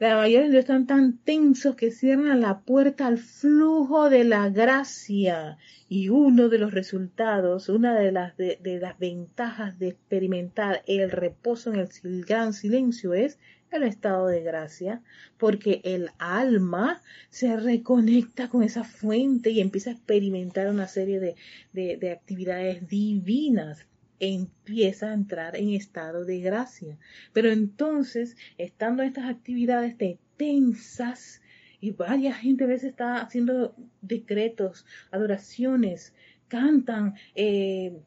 La 0.00 0.16
mayoría 0.16 0.48
de 0.48 0.58
están 0.60 0.86
tan 0.86 1.18
tensos 1.18 1.76
que 1.76 1.90
cierran 1.90 2.40
la 2.40 2.60
puerta 2.60 3.06
al 3.06 3.18
flujo 3.18 4.08
de 4.08 4.24
la 4.24 4.48
gracia. 4.48 5.58
Y 5.90 6.08
uno 6.08 6.48
de 6.48 6.56
los 6.56 6.72
resultados, 6.72 7.68
una 7.68 7.94
de 7.94 8.10
las, 8.10 8.34
de, 8.38 8.78
las 8.80 8.98
ventajas 8.98 9.78
de 9.78 9.88
experimentar 9.88 10.82
el 10.86 11.10
reposo 11.10 11.74
en 11.74 11.80
el 11.80 12.24
gran 12.24 12.54
silencio 12.54 13.12
es 13.12 13.38
el 13.70 13.82
estado 13.82 14.28
de 14.28 14.42
gracia, 14.42 15.02
porque 15.36 15.82
el 15.84 16.08
alma 16.18 17.02
se 17.28 17.54
reconecta 17.58 18.48
con 18.48 18.62
esa 18.62 18.84
fuente 18.84 19.50
y 19.50 19.60
empieza 19.60 19.90
a 19.90 19.92
experimentar 19.92 20.70
una 20.70 20.88
serie 20.88 21.20
de, 21.20 21.36
de 21.74 22.10
actividades 22.10 22.88
divinas 22.88 23.86
empieza 24.20 25.10
a 25.10 25.14
entrar 25.14 25.56
en 25.56 25.70
estado 25.70 26.24
de 26.24 26.40
gracia. 26.40 26.98
Pero 27.32 27.50
entonces, 27.50 28.36
estando 28.58 29.02
estas 29.02 29.24
actividades 29.24 29.98
de 29.98 30.18
tensas, 30.36 31.42
y 31.80 31.92
varias 31.92 32.36
gente 32.36 32.64
a 32.64 32.66
veces 32.66 32.90
está 32.90 33.16
haciendo 33.22 33.74
decretos, 34.02 34.84
adoraciones, 35.10 36.14
cantan, 36.48 37.14
eh, 37.34 37.98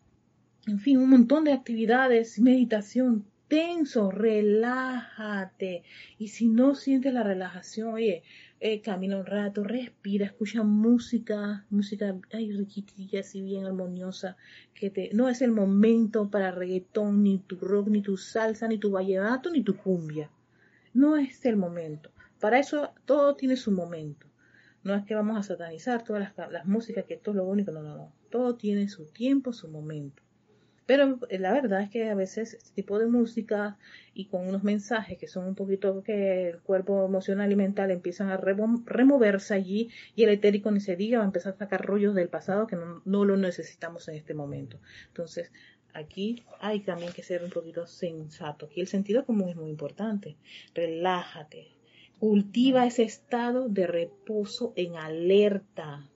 en 0.67 0.79
fin, 0.79 0.97
un 0.97 1.09
montón 1.09 1.43
de 1.43 1.53
actividades, 1.53 2.39
meditación, 2.39 3.25
tenso, 3.47 4.11
relájate. 4.11 5.83
Y 6.17 6.29
si 6.29 6.47
no 6.47 6.75
sientes 6.75 7.13
la 7.13 7.23
relajación, 7.23 7.93
oye, 7.93 8.23
eh, 8.65 8.79
camina 8.81 9.17
un 9.17 9.25
rato, 9.25 9.61
respira, 9.65 10.25
escucha 10.25 10.63
música, 10.63 11.65
música 11.69 12.15
ay, 12.31 12.49
riquitilla, 12.53 13.19
así 13.19 13.41
bien 13.41 13.65
armoniosa, 13.65 14.37
que 14.73 14.89
te, 14.89 15.09
no 15.13 15.27
es 15.27 15.41
el 15.41 15.51
momento 15.51 16.31
para 16.31 16.49
reggaetón, 16.49 17.23
ni 17.23 17.39
tu 17.39 17.57
rock, 17.57 17.89
ni 17.89 18.01
tu 18.01 18.15
salsa, 18.15 18.69
ni 18.69 18.77
tu 18.77 18.89
vallenato, 18.89 19.49
ni 19.49 19.63
tu 19.63 19.75
cumbia. 19.75 20.29
No 20.93 21.17
es 21.17 21.45
el 21.45 21.57
momento. 21.57 22.09
Para 22.39 22.57
eso 22.57 22.93
todo 23.03 23.35
tiene 23.35 23.57
su 23.57 23.69
momento. 23.71 24.27
No 24.81 24.95
es 24.95 25.03
que 25.03 25.13
vamos 25.13 25.37
a 25.37 25.43
satanizar 25.43 26.05
todas 26.05 26.31
las, 26.37 26.49
las 26.49 26.65
músicas, 26.65 27.03
que 27.03 27.15
esto 27.15 27.31
es 27.31 27.35
lo 27.35 27.43
único, 27.45 27.71
no, 27.73 27.83
no, 27.83 27.97
no. 27.97 28.13
Todo 28.29 28.55
tiene 28.55 28.87
su 28.87 29.07
tiempo, 29.07 29.51
su 29.51 29.67
momento. 29.67 30.22
Pero 30.85 31.19
eh, 31.29 31.39
la 31.39 31.53
verdad 31.53 31.81
es 31.81 31.89
que 31.89 32.09
a 32.09 32.15
veces 32.15 32.53
este 32.53 32.71
tipo 32.75 32.99
de 32.99 33.07
música 33.07 33.77
y 34.13 34.25
con 34.25 34.47
unos 34.47 34.63
mensajes 34.63 35.17
que 35.17 35.27
son 35.27 35.45
un 35.45 35.55
poquito 35.55 36.03
que 36.03 36.49
el 36.49 36.59
cuerpo 36.59 37.05
emocional 37.05 37.51
y 37.51 37.55
mental 37.55 37.91
empiezan 37.91 38.29
a 38.29 38.37
removerse 38.37 39.53
allí 39.53 39.89
y 40.15 40.23
el 40.23 40.29
etérico 40.29 40.71
ni 40.71 40.79
se 40.79 40.95
diga 40.95 41.19
va 41.19 41.23
a 41.23 41.27
empezar 41.27 41.53
a 41.53 41.57
sacar 41.57 41.85
rollos 41.85 42.15
del 42.15 42.29
pasado 42.29 42.67
que 42.67 42.75
no, 42.75 43.01
no 43.05 43.25
lo 43.25 43.37
necesitamos 43.37 44.07
en 44.07 44.15
este 44.15 44.33
momento. 44.33 44.79
Entonces, 45.07 45.51
aquí 45.93 46.43
hay 46.59 46.81
también 46.81 47.13
que 47.13 47.23
ser 47.23 47.43
un 47.43 47.49
poquito 47.49 47.87
sensato. 47.87 48.65
Aquí 48.65 48.81
el 48.81 48.87
sentido 48.87 49.25
común 49.25 49.49
es 49.49 49.55
muy 49.55 49.69
importante. 49.69 50.35
Relájate. 50.73 51.67
Cultiva 52.19 52.85
ese 52.85 53.03
estado 53.03 53.67
de 53.67 53.87
reposo 53.87 54.73
en 54.75 54.95
alerta. 54.95 56.09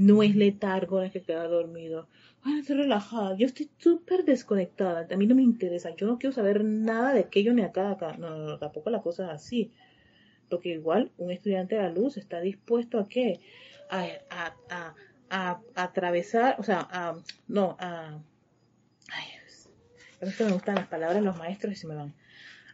No 0.00 0.22
es 0.22 0.34
letargo, 0.34 0.98
no 0.98 1.04
es 1.04 1.12
que 1.12 1.22
queda 1.22 1.46
dormido 1.46 2.08
ay, 2.42 2.60
estoy 2.60 2.76
relajada, 2.76 3.36
yo 3.36 3.46
estoy 3.46 3.70
súper 3.78 4.24
desconectada, 4.24 5.06
a 5.10 5.16
mí 5.16 5.26
no 5.26 5.34
me 5.34 5.42
interesa, 5.42 5.94
yo 5.96 6.06
no 6.06 6.18
quiero 6.18 6.34
saber 6.34 6.64
nada 6.64 7.12
de 7.12 7.20
aquello 7.20 7.52
ni 7.52 7.62
acá, 7.62 7.90
acá. 7.90 8.16
No, 8.16 8.36
no, 8.36 8.58
tampoco 8.58 8.90
la 8.90 9.02
cosa 9.02 9.24
es 9.24 9.30
así. 9.30 9.72
Porque 10.48 10.70
igual 10.70 11.12
un 11.18 11.30
estudiante 11.30 11.76
de 11.76 11.82
la 11.82 11.90
luz 11.90 12.16
está 12.16 12.40
dispuesto 12.40 12.98
a 12.98 13.08
qué? 13.08 13.40
A, 13.88 14.06
a, 14.30 14.56
a, 14.70 14.94
a, 15.30 15.60
atravesar, 15.76 16.56
o 16.58 16.62
sea, 16.62 16.88
a, 16.90 17.16
no, 17.46 17.76
a... 17.78 18.20
Ay, 19.12 19.26
me 20.20 20.52
gustan 20.52 20.74
las 20.76 20.88
palabras 20.88 21.22
los 21.22 21.36
maestros 21.36 21.72
y 21.72 21.76
se 21.76 21.86
me 21.86 21.94
van. 21.94 22.14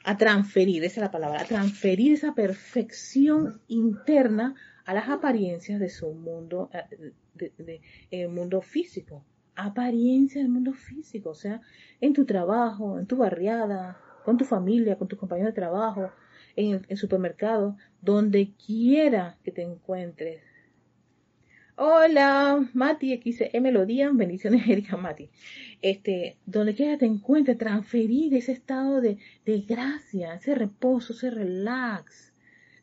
A 0.04 0.16
transferir, 0.16 0.84
esa 0.84 1.00
es 1.00 1.04
la 1.04 1.10
palabra, 1.10 1.40
a 1.40 1.44
transferir 1.44 2.12
esa 2.12 2.34
perfección 2.34 3.60
interna 3.66 4.54
a 4.86 4.94
las 4.94 5.08
apariencias 5.08 5.78
de 5.78 5.90
su 5.90 6.12
mundo, 6.12 6.70
eh, 6.72 7.12
de, 7.34 7.52
de, 7.58 7.80
de, 8.10 8.28
mundo 8.28 8.62
físico 8.62 9.24
apariencia 9.56 10.42
del 10.42 10.50
mundo 10.50 10.72
físico, 10.74 11.30
o 11.30 11.34
sea, 11.34 11.60
en 12.00 12.12
tu 12.12 12.26
trabajo, 12.26 12.98
en 12.98 13.06
tu 13.06 13.16
barriada, 13.16 13.98
con 14.24 14.36
tu 14.36 14.44
familia, 14.44 14.96
con 14.98 15.08
tus 15.08 15.18
compañeros 15.18 15.54
de 15.54 15.60
trabajo, 15.60 16.10
en 16.54 16.82
el 16.88 16.96
supermercado, 16.96 17.76
donde 18.00 18.52
quiera 18.64 19.38
que 19.44 19.52
te 19.52 19.62
encuentres. 19.62 20.42
Hola, 21.76 22.66
Mati, 22.72 23.20
XM 23.20 23.60
Melodía, 23.60 24.10
bendiciones 24.12 24.66
Erika 24.68 24.96
Mati. 24.96 25.28
Este, 25.82 26.38
donde 26.46 26.74
quiera 26.74 26.96
te 26.96 27.04
encuentres, 27.04 27.58
transferir 27.58 28.34
ese 28.34 28.52
estado 28.52 29.00
de, 29.00 29.18
de 29.44 29.60
gracia, 29.60 30.34
ese 30.34 30.54
reposo, 30.54 31.12
ese 31.12 31.30
relax, 31.30 32.32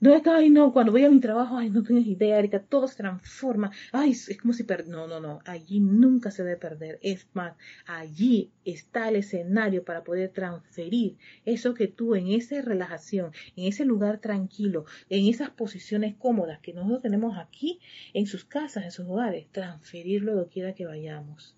no 0.03 0.13
es 0.13 0.21
que, 0.21 0.29
ay, 0.29 0.49
no, 0.49 0.73
cuando 0.73 0.91
voy 0.91 1.05
a 1.05 1.09
mi 1.09 1.21
trabajo, 1.21 1.55
ay, 1.57 1.69
no 1.69 1.81
tienes 1.81 2.05
idea, 2.05 2.37
Erika, 2.37 2.59
todo 2.61 2.89
se 2.89 2.97
transforma. 2.97 3.71
Ay, 3.93 4.11
es 4.11 4.37
como 4.37 4.53
si 4.53 4.65
per 4.65 4.85
No, 4.85 5.07
no, 5.07 5.21
no, 5.21 5.39
allí 5.45 5.79
nunca 5.79 6.29
se 6.29 6.43
debe 6.43 6.57
perder. 6.57 6.99
Es 7.01 7.25
más, 7.31 7.55
allí 7.85 8.51
está 8.65 9.07
el 9.07 9.15
escenario 9.15 9.85
para 9.85 10.03
poder 10.03 10.29
transferir 10.33 11.15
eso 11.45 11.73
que 11.73 11.87
tú 11.87 12.15
en 12.15 12.27
esa 12.27 12.61
relajación, 12.61 13.31
en 13.55 13.63
ese 13.65 13.85
lugar 13.85 14.19
tranquilo, 14.19 14.83
en 15.07 15.25
esas 15.27 15.51
posiciones 15.51 16.15
cómodas 16.15 16.59
que 16.59 16.73
nosotros 16.73 17.01
tenemos 17.01 17.37
aquí, 17.37 17.79
en 18.13 18.27
sus 18.27 18.43
casas, 18.43 18.83
en 18.83 18.91
sus 18.91 19.07
hogares, 19.07 19.47
transferirlo 19.53 20.35
donde 20.35 20.49
quiera 20.49 20.73
que 20.73 20.85
vayamos. 20.85 21.55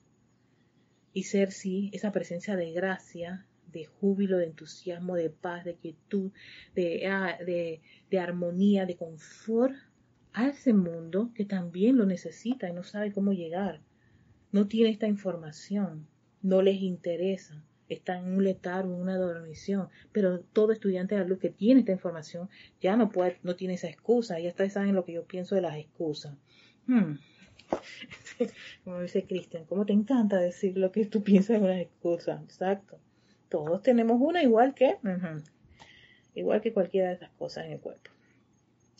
Y 1.13 1.23
ser, 1.23 1.51
sí, 1.51 1.89
esa 1.93 2.11
presencia 2.11 2.55
de 2.55 2.71
gracia, 2.73 3.47
de 3.79 3.85
júbilo, 3.85 4.37
de 4.37 4.45
entusiasmo, 4.45 5.15
de 5.15 5.29
paz, 5.29 5.65
de 5.65 5.75
quietud, 5.75 6.31
de, 6.73 7.07
ah, 7.07 7.37
de, 7.45 7.81
de 8.09 8.19
armonía, 8.19 8.85
de 8.85 8.95
confort 8.95 9.75
a 10.33 10.47
ese 10.47 10.73
mundo 10.73 11.31
que 11.33 11.45
también 11.45 11.97
lo 11.97 12.05
necesita 12.05 12.69
y 12.69 12.73
no 12.73 12.83
sabe 12.83 13.11
cómo 13.11 13.33
llegar. 13.33 13.81
No 14.51 14.67
tiene 14.67 14.89
esta 14.89 15.07
información, 15.07 16.07
no 16.41 16.61
les 16.61 16.81
interesa, 16.81 17.63
está 17.89 18.17
en 18.17 18.25
un 18.25 18.43
letargo, 18.43 18.93
en 18.93 19.01
una 19.01 19.17
dormición, 19.17 19.89
pero 20.11 20.39
todo 20.39 20.71
estudiante 20.71 21.15
de 21.15 21.21
la 21.21 21.27
luz 21.27 21.39
que 21.39 21.49
tiene 21.49 21.81
esta 21.81 21.91
información 21.91 22.49
ya 22.81 22.95
no 22.95 23.09
puede, 23.09 23.39
no 23.43 23.55
tiene 23.55 23.75
esa 23.75 23.89
excusa, 23.89 24.39
ya 24.39 24.49
ustedes 24.49 24.73
saben 24.73 24.95
lo 24.95 25.05
que 25.05 25.13
yo 25.13 25.25
pienso 25.25 25.55
de 25.55 25.61
las 25.61 25.77
excusas. 25.77 26.35
Hmm. 26.87 27.15
Como 28.83 29.01
dice 29.01 29.25
Cristian, 29.25 29.65
¿cómo 29.65 29.85
te 29.85 29.93
encanta 29.93 30.37
decir 30.37 30.77
lo 30.77 30.91
que 30.91 31.05
tú 31.05 31.23
piensas 31.23 31.59
de 31.59 31.65
una 31.65 31.81
excusa? 31.81 32.41
Exacto. 32.43 32.99
Todos 33.55 33.81
tenemos 33.83 34.17
una 34.19 34.43
igual 34.43 34.73
que. 34.75 34.97
igual 36.33 36.59
que 36.59 36.73
cualquiera 36.73 37.07
de 37.07 37.13
estas 37.13 37.29
cosas 37.37 37.67
en 37.67 37.71
el 37.71 37.79
cuerpo. 37.79 38.11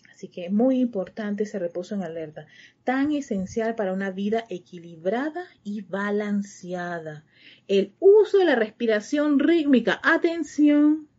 Así 0.10 0.30
que 0.30 0.46
es 0.46 0.52
muy 0.54 0.80
importante 0.80 1.44
ese 1.44 1.60
reposo 1.60 1.94
en 1.94 2.04
alerta, 2.04 2.48
tan 2.86 3.12
esencial 3.12 3.76
para 3.76 3.92
una 3.92 4.12
vida 4.12 4.46
equilibrada 4.48 5.44
y 5.66 5.82
balanceada. 5.82 7.26
El 7.68 7.96
uso 8.00 8.38
de 8.38 8.46
la 8.46 8.56
respiración 8.56 9.40
rítmica, 9.40 10.00
atención, 10.02 11.10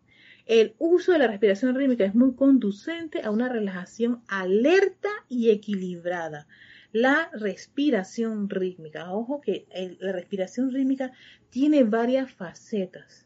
el 0.46 0.74
uso 0.78 1.12
de 1.12 1.18
la 1.18 1.26
respiración 1.26 1.74
rítmica 1.74 2.06
es 2.06 2.14
muy 2.14 2.34
conducente 2.36 3.20
a 3.20 3.30
una 3.30 3.50
relajación 3.50 4.22
alerta 4.28 5.10
y 5.28 5.50
equilibrada. 5.50 6.46
La 6.90 7.28
respiración 7.34 8.48
rítmica, 8.48 9.12
ojo 9.12 9.42
que 9.42 9.66
la 10.00 10.12
respiración 10.12 10.72
rítmica 10.72 11.12
tiene 11.50 11.84
varias 11.84 12.32
facetas. 12.32 13.25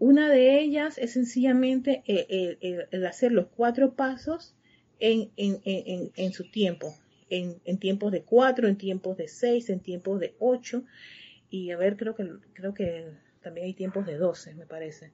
Una 0.00 0.30
de 0.30 0.58
ellas 0.58 0.96
es 0.96 1.12
sencillamente 1.12 2.02
el 2.06 3.06
hacer 3.06 3.32
los 3.32 3.48
cuatro 3.48 3.92
pasos 3.96 4.54
en, 4.98 6.32
su 6.32 6.50
tiempo, 6.50 6.96
en, 7.28 7.78
tiempos 7.78 8.10
de 8.10 8.22
cuatro, 8.22 8.66
en 8.66 8.78
tiempos 8.78 9.18
de 9.18 9.28
seis, 9.28 9.68
en 9.68 9.80
tiempos 9.80 10.18
de 10.18 10.34
ocho, 10.38 10.84
y 11.50 11.70
a 11.70 11.76
ver, 11.76 11.98
creo 11.98 12.14
que, 12.14 12.30
creo 12.54 12.72
que 12.72 13.08
también 13.42 13.66
hay 13.66 13.74
tiempos 13.74 14.06
de 14.06 14.16
doce, 14.16 14.54
me 14.54 14.64
parece. 14.64 15.12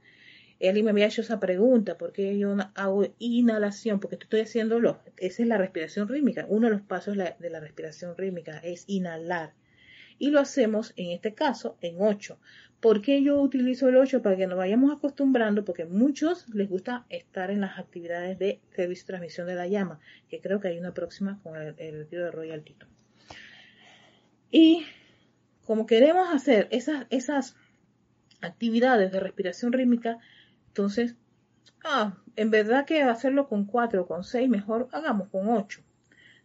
Él 0.61 0.81
me 0.85 0.93
había 0.93 1.07
hecho 1.07 1.23
esa 1.23 1.41
pregunta, 1.41 1.99
¿por 1.99 2.13
qué 2.13 2.39
yo 2.39 2.57
hago 2.77 3.09
inhalación? 3.19 3.99
Porque 3.99 4.15
estoy 4.15 4.43
haciéndolo, 4.43 5.01
esa 5.17 5.43
es 5.43 5.49
la 5.49 5.59
respiración 5.59 6.07
rítmica, 6.07 6.47
uno 6.49 6.69
de 6.69 6.75
los 6.75 6.83
pasos 6.83 7.17
de 7.17 7.51
la 7.51 7.59
respiración 7.59 8.17
rítmica 8.17 8.59
es 8.59 8.85
inhalar. 8.87 9.53
Y 10.19 10.31
lo 10.31 10.41
hacemos, 10.41 10.95
en 10.97 11.11
este 11.11 11.35
caso, 11.35 11.77
en 11.83 12.01
ocho. 12.01 12.39
¿Por 12.81 13.01
qué 13.01 13.23
yo 13.23 13.41
utilizo 13.41 13.89
el 13.89 13.97
8? 13.97 14.23
Para 14.23 14.37
que 14.37 14.47
nos 14.47 14.59
vayamos 14.59 14.93
acostumbrando, 14.93 15.65
porque 15.65 15.87
muchos 15.87 16.49
les 16.55 16.69
gusta 16.69 17.07
estar 17.09 17.51
en 17.51 17.63
las 17.63 17.79
actividades 17.79 18.39
de 18.39 18.61
servicio 18.75 19.05
y 19.05 19.07
transmisión 19.07 19.47
de 19.47 19.55
la 19.55 19.67
llama, 19.67 19.99
que 20.29 20.41
creo 20.41 20.61
que 20.61 20.69
hay 20.69 20.79
una 20.79 20.93
próxima 20.93 21.41
con 21.43 21.57
el, 21.57 21.75
retiro 21.77 22.25
de 22.25 22.31
Royal 22.31 22.63
Tito. 22.63 22.87
Y 24.51 24.85
como 25.65 25.87
queremos 25.87 26.29
hacer 26.33 26.69
esas, 26.71 27.07
esas 27.11 27.57
actividades 28.43 29.11
de 29.11 29.21
respiración 29.21 29.73
rítmica, 29.73 30.19
entonces, 30.69 31.17
ah, 31.83 32.19
en 32.37 32.51
verdad 32.51 32.85
que 32.85 33.03
hacerlo 33.03 33.49
con 33.49 33.65
4 33.65 34.03
o 34.03 34.07
con 34.07 34.23
6, 34.23 34.49
mejor 34.51 34.89
hagamos 34.93 35.29
con 35.29 35.49
8, 35.49 35.81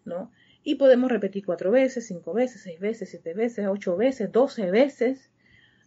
¿no? 0.05 0.31
Y 0.63 0.75
podemos 0.75 1.11
repetir 1.11 1.45
4 1.45 1.71
veces, 1.71 2.07
5 2.07 2.33
veces, 2.33 2.61
6 2.61 2.79
veces, 2.79 3.09
7 3.09 3.33
veces, 3.33 3.67
8 3.67 3.97
veces, 3.97 4.31
12 4.31 4.71
veces, 4.71 5.30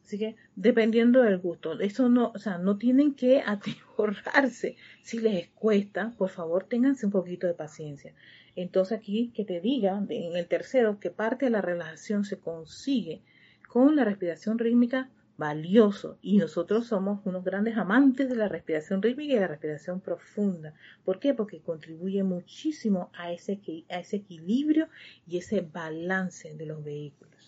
Así 0.04 0.18
que 0.18 0.36
dependiendo 0.54 1.22
del 1.22 1.38
gusto, 1.38 1.80
eso 1.80 2.10
no, 2.10 2.30
o 2.34 2.38
sea, 2.38 2.58
no 2.58 2.76
tienen 2.76 3.14
que 3.14 3.42
atiborrarse. 3.46 4.76
Si 5.02 5.18
les 5.18 5.48
cuesta, 5.48 6.12
por 6.18 6.28
favor, 6.28 6.64
ténganse 6.64 7.06
un 7.06 7.12
poquito 7.12 7.46
de 7.46 7.54
paciencia. 7.54 8.12
Entonces 8.54 8.98
aquí 8.98 9.32
que 9.34 9.44
te 9.44 9.60
diga 9.60 10.04
en 10.08 10.36
el 10.36 10.46
tercero 10.46 11.00
que 11.00 11.10
parte 11.10 11.46
de 11.46 11.50
la 11.50 11.62
relajación 11.62 12.24
se 12.24 12.38
consigue 12.38 13.22
con 13.68 13.96
la 13.96 14.04
respiración 14.04 14.58
rítmica 14.58 15.10
valioso 15.36 16.18
y 16.22 16.36
nosotros 16.36 16.86
somos 16.86 17.20
unos 17.24 17.42
grandes 17.42 17.76
amantes 17.76 18.28
de 18.28 18.36
la 18.36 18.48
respiración 18.48 19.02
rítmica 19.02 19.32
y 19.32 19.40
la 19.40 19.48
respiración 19.48 20.00
profunda. 20.00 20.74
¿Por 21.04 21.18
qué? 21.18 21.34
Porque 21.34 21.60
contribuye 21.60 22.22
muchísimo 22.22 23.10
a 23.14 23.32
ese, 23.32 23.60
a 23.88 23.98
ese 23.98 24.16
equilibrio 24.16 24.88
y 25.26 25.38
ese 25.38 25.62
balance 25.62 26.54
de 26.54 26.66
los 26.66 26.84
vehículos. 26.84 27.43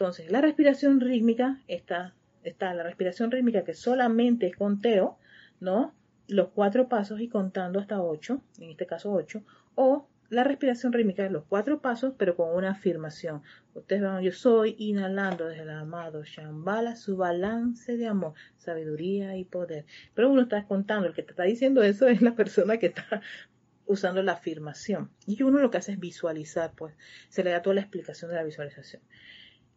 Entonces, 0.00 0.32
la 0.32 0.40
respiración 0.40 0.98
rítmica 0.98 1.60
está, 1.68 2.14
está 2.42 2.72
la 2.72 2.84
respiración 2.84 3.30
rítmica 3.30 3.64
que 3.64 3.74
solamente 3.74 4.46
es 4.46 4.56
conteo, 4.56 5.18
¿no? 5.60 5.94
Los 6.26 6.48
cuatro 6.48 6.88
pasos 6.88 7.20
y 7.20 7.28
contando 7.28 7.78
hasta 7.78 8.00
ocho, 8.00 8.42
en 8.58 8.70
este 8.70 8.86
caso 8.86 9.12
ocho, 9.12 9.44
o 9.74 10.08
la 10.30 10.42
respiración 10.42 10.94
rítmica 10.94 11.22
de 11.22 11.28
los 11.28 11.44
cuatro 11.44 11.82
pasos, 11.82 12.14
pero 12.16 12.34
con 12.34 12.56
una 12.56 12.70
afirmación. 12.70 13.42
Ustedes 13.74 14.00
van, 14.00 14.22
yo 14.22 14.32
soy 14.32 14.74
inhalando 14.78 15.48
desde 15.48 15.64
el 15.64 15.70
amado 15.70 16.24
Shambhala 16.24 16.96
su 16.96 17.18
balance 17.18 17.98
de 17.98 18.06
amor, 18.06 18.32
sabiduría 18.56 19.36
y 19.36 19.44
poder. 19.44 19.84
Pero 20.14 20.30
uno 20.30 20.40
está 20.40 20.64
contando, 20.64 21.08
el 21.08 21.14
que 21.14 21.24
te 21.24 21.32
está 21.32 21.42
diciendo 21.42 21.82
eso 21.82 22.08
es 22.08 22.22
la 22.22 22.34
persona 22.34 22.78
que 22.78 22.86
está 22.86 23.20
usando 23.84 24.22
la 24.22 24.32
afirmación. 24.32 25.10
Y 25.26 25.42
uno 25.42 25.58
lo 25.58 25.70
que 25.70 25.76
hace 25.76 25.92
es 25.92 26.00
visualizar, 26.00 26.72
pues 26.74 26.94
se 27.28 27.44
le 27.44 27.50
da 27.50 27.60
toda 27.60 27.74
la 27.74 27.82
explicación 27.82 28.30
de 28.30 28.38
la 28.38 28.44
visualización. 28.44 29.02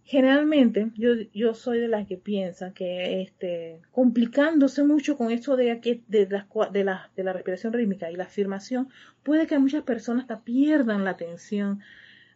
Generalmente 0.06 0.92
yo, 0.96 1.14
yo 1.34 1.54
soy 1.54 1.80
de 1.80 1.88
las 1.88 2.08
que 2.08 2.18
piensa 2.18 2.74
que 2.74 3.22
este, 3.22 3.82
complicándose 3.92 4.84
mucho 4.84 5.16
con 5.16 5.32
esto 5.32 5.56
de, 5.56 5.80
de, 6.08 6.28
la, 6.30 6.48
de, 6.72 6.84
la, 6.84 7.10
de 7.16 7.24
la 7.24 7.34
respiración 7.34 7.72
rítmica 7.72 8.12
y 8.12 8.18
la 8.18 8.26
afirmación, 8.26 8.90
puede 9.24 9.48
que 9.48 9.58
muchas 9.60 9.84
personas 9.84 10.24
hasta 10.24 10.44
pierdan 10.44 11.06
la 11.06 11.12
atención, 11.12 11.80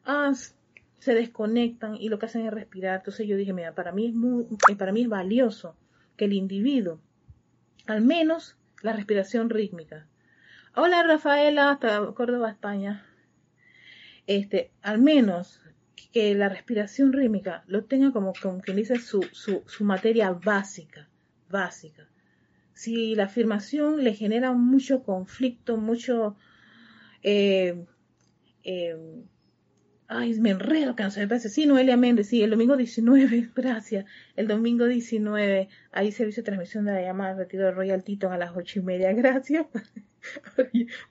ah, 0.05 0.31
se 0.99 1.13
desconectan 1.13 1.95
y 1.95 2.07
lo 2.07 2.19
que 2.19 2.27
hacen 2.27 2.45
es 2.45 2.53
respirar. 2.53 2.97
Entonces 2.97 3.27
yo 3.27 3.35
dije, 3.35 3.53
mira, 3.53 3.75
para 3.75 3.91
mí 3.91 4.07
es, 4.07 4.13
muy, 4.13 4.45
eh, 4.69 4.75
para 4.75 4.93
mí 4.93 5.01
es 5.01 5.09
valioso 5.09 5.75
que 6.15 6.25
el 6.25 6.33
individuo, 6.33 6.99
al 7.85 8.01
menos 8.01 8.55
la 8.81 8.93
respiración 8.93 9.49
rítmica. 9.49 10.07
Hola 10.73 11.03
Rafaela, 11.03 11.71
hasta 11.71 12.13
Córdoba, 12.13 12.49
España. 12.49 13.05
Este, 14.25 14.71
al 14.81 14.99
menos 14.99 15.61
que 16.13 16.35
la 16.35 16.49
respiración 16.49 17.13
rítmica 17.13 17.63
lo 17.67 17.83
tenga 17.85 18.11
como, 18.11 18.33
como 18.41 18.61
quien 18.61 18.77
dice 18.77 18.97
su, 18.97 19.21
su, 19.33 19.83
materia 19.83 20.31
básica, 20.31 21.09
básica. 21.49 22.07
Si 22.73 23.15
la 23.15 23.25
afirmación 23.25 24.03
le 24.03 24.13
genera 24.13 24.53
mucho 24.53 25.03
conflicto, 25.03 25.77
mucho... 25.77 26.35
Eh, 27.23 27.85
eh, 28.63 29.23
ay, 30.07 30.39
me 30.39 30.51
enredo 30.51 30.93
de 30.93 31.25
veces. 31.25 31.53
Sí, 31.53 31.65
Noelia 31.65 31.97
Méndez, 31.97 32.27
sí, 32.27 32.41
el 32.43 32.49
domingo 32.51 32.77
19, 32.77 33.49
gracias. 33.55 34.05
El 34.35 34.47
domingo 34.47 34.85
19 34.85 35.69
hay 35.91 36.11
servicio 36.11 36.43
de 36.43 36.45
transmisión 36.45 36.85
de 36.85 36.93
la 36.93 37.01
llamada 37.01 37.35
retiro 37.35 37.65
de 37.65 37.71
Royal 37.71 38.03
Tito 38.03 38.31
a 38.31 38.37
las 38.37 38.55
ocho 38.55 38.79
y 38.79 38.83
media. 38.83 39.13
Gracias 39.17 39.67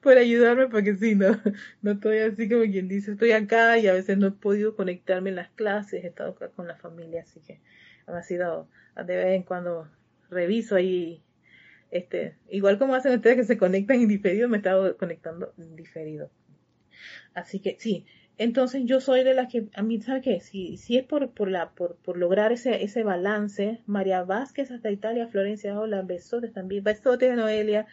por, 0.03 0.18
ayudarme, 0.18 0.68
porque 0.68 0.94
sí, 0.97 1.14
no, 1.14 1.40
no 1.82 1.92
estoy 1.92 2.18
así 2.18 2.49
como 2.49 2.62
quien 2.62 2.88
dice, 2.88 3.12
estoy 3.12 3.32
acá 3.32 3.78
y 3.78 3.86
a 3.86 3.92
veces 3.92 4.18
no 4.18 4.26
he 4.26 4.32
podido 4.32 4.76
conectarme 4.76 5.30
en 5.30 5.36
las 5.36 5.49
clases, 5.51 6.05
he 6.05 6.09
estado 6.09 6.32
acá 6.32 6.49
con 6.51 6.66
la 6.66 6.76
familia, 6.76 7.22
así 7.22 7.40
que 7.40 7.61
ha 8.07 8.22
sido 8.22 8.68
de 8.94 9.16
vez 9.16 9.26
en 9.28 9.42
cuando 9.42 9.88
reviso 10.30 10.76
ahí, 10.76 11.22
este, 11.90 12.36
igual 12.51 12.78
como 12.78 12.94
hacen 12.94 13.14
ustedes 13.14 13.36
que 13.36 13.44
se 13.44 13.59
conectan 13.59 14.01
en 14.01 14.09
diferido, 14.09 14.49
me 14.49 14.57
he 14.57 14.59
estado 14.59 14.97
conectando 14.97 15.55
en 15.59 15.76
diferido. 15.76 16.30
Así 17.34 17.61
que 17.61 17.76
sí, 17.78 18.07
entonces 18.39 18.82
yo 18.84 19.01
soy 19.01 19.24
de 19.24 19.32
las 19.32 19.51
que, 19.51 19.68
a 19.74 19.82
mí, 19.82 20.01
¿sabe 20.03 20.20
qué? 20.20 20.41
Si, 20.41 20.76
si 20.76 20.99
es 20.99 21.05
por, 21.05 21.30
por, 21.30 21.51
la, 21.51 21.70
por, 21.70 21.97
por 21.97 22.18
lograr 22.18 22.53
ese, 22.53 22.84
ese 22.84 23.03
balance, 23.03 23.80
María 23.87 24.24
Vázquez 24.24 24.70
hasta 24.70 24.91
Italia, 24.91 25.28
Florencia, 25.28 25.78
hola, 25.78 26.03
besotes 26.03 26.53
también, 26.53 26.84
besotes 26.84 27.34
Noelia, 27.34 27.87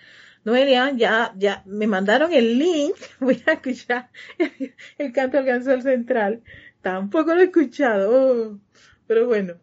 Noelia, 0.44 0.92
ya, 0.92 1.34
ya 1.38 1.64
me 1.66 1.88
mandaron 1.88 2.34
el 2.34 2.60
link, 2.60 2.96
voy 3.22 3.42
a 3.46 3.54
escuchar 3.54 4.10
el, 4.98 5.14
canto 5.14 5.38
alcanzó 5.38 5.74
el 5.74 5.82
central. 5.82 6.42
Tampoco 6.82 7.34
lo 7.34 7.42
he 7.42 7.46
escuchado, 7.46 8.12
oh, 8.12 8.60
pero 9.08 9.28
bueno. 9.28 9.56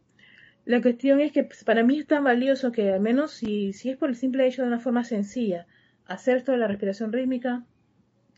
La 0.64 0.80
cuestión 0.80 1.20
es 1.20 1.32
que 1.32 1.44
pues, 1.44 1.64
para 1.64 1.82
mí 1.82 1.98
es 1.98 2.06
tan 2.06 2.24
valioso 2.24 2.72
que 2.72 2.92
al 2.92 3.00
menos 3.00 3.32
si, 3.32 3.72
si 3.72 3.90
es 3.90 3.96
por 3.98 4.08
el 4.08 4.16
simple 4.16 4.46
hecho 4.46 4.62
de 4.62 4.68
una 4.68 4.78
forma 4.78 5.04
sencilla, 5.04 5.66
hacer 6.06 6.38
esto 6.38 6.52
de 6.52 6.58
la 6.58 6.68
respiración 6.68 7.12
rítmica, 7.12 7.64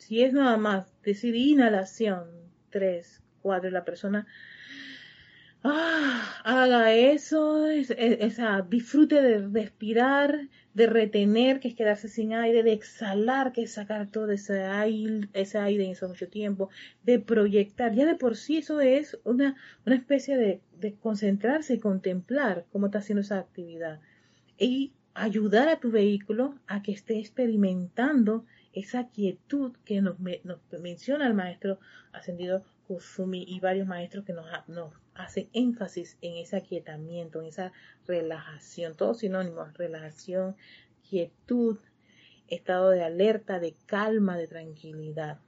si 0.02 0.24
es 0.24 0.32
nada 0.32 0.56
más 0.56 0.92
decir 1.02 1.36
inhalación, 1.36 2.24
tres, 2.70 3.22
cuatro, 3.40 3.70
la 3.70 3.84
persona 3.84 4.26
ah, 5.62 6.40
haga 6.44 6.92
eso, 6.92 7.68
esa, 7.68 8.62
disfrute 8.62 9.22
de 9.22 9.46
respirar, 9.46 10.48
de 10.74 10.86
retener, 10.88 11.60
que 11.60 11.68
es 11.68 11.76
quedarse 11.76 12.08
sin 12.08 12.32
aire, 12.32 12.64
de 12.64 12.72
exhalar, 12.72 13.52
que 13.52 13.62
es 13.62 13.74
sacar 13.74 14.10
todo 14.10 14.32
ese 14.32 14.64
aire, 14.64 15.28
ese 15.34 15.58
aire 15.58 15.84
en 15.84 15.92
ese 15.92 16.08
mucho 16.08 16.28
tiempo, 16.28 16.68
de 17.04 17.20
proyectar. 17.20 17.94
Ya 17.94 18.04
de 18.04 18.16
por 18.16 18.36
sí 18.36 18.56
eso 18.58 18.80
es 18.80 19.20
una, 19.22 19.54
una 19.86 19.94
especie 19.94 20.36
de, 20.36 20.60
de 20.80 20.94
concentrarse 20.94 21.74
y 21.74 21.78
contemplar 21.78 22.66
cómo 22.72 22.86
está 22.86 22.98
haciendo 22.98 23.20
esa 23.20 23.38
actividad. 23.38 24.00
Y 24.58 24.92
ayudar 25.14 25.68
a 25.68 25.78
tu 25.78 25.92
vehículo 25.92 26.58
a 26.66 26.82
que 26.82 26.90
esté 26.90 27.20
experimentando 27.20 28.46
esa 28.72 29.08
quietud 29.08 29.76
que 29.84 30.00
nos, 30.00 30.16
menciona 30.80 31.26
el 31.26 31.34
maestro 31.34 31.78
ascendido 32.12 32.64
Kusumi 32.86 33.44
y 33.46 33.60
varios 33.60 33.86
maestros 33.86 34.24
que 34.24 34.32
nos, 34.32 34.46
nos 34.68 34.92
hacen 35.14 35.48
énfasis 35.52 36.18
en 36.20 36.36
ese 36.36 36.56
aquietamiento, 36.56 37.40
en 37.40 37.48
esa 37.48 37.72
relajación, 38.06 38.96
todos 38.96 39.18
sinónimos, 39.18 39.72
relajación, 39.74 40.56
quietud, 41.08 41.78
estado 42.48 42.90
de 42.90 43.02
alerta, 43.02 43.60
de 43.60 43.74
calma, 43.86 44.36
de 44.36 44.48
tranquilidad. 44.48 45.38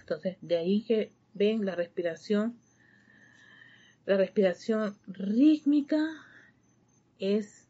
Entonces, 0.00 0.36
de 0.40 0.56
ahí 0.56 0.82
que 0.82 1.12
ven 1.34 1.64
la 1.64 1.74
respiración, 1.74 2.58
la 4.06 4.16
respiración 4.16 4.96
rítmica 5.06 6.04
es 7.18 7.68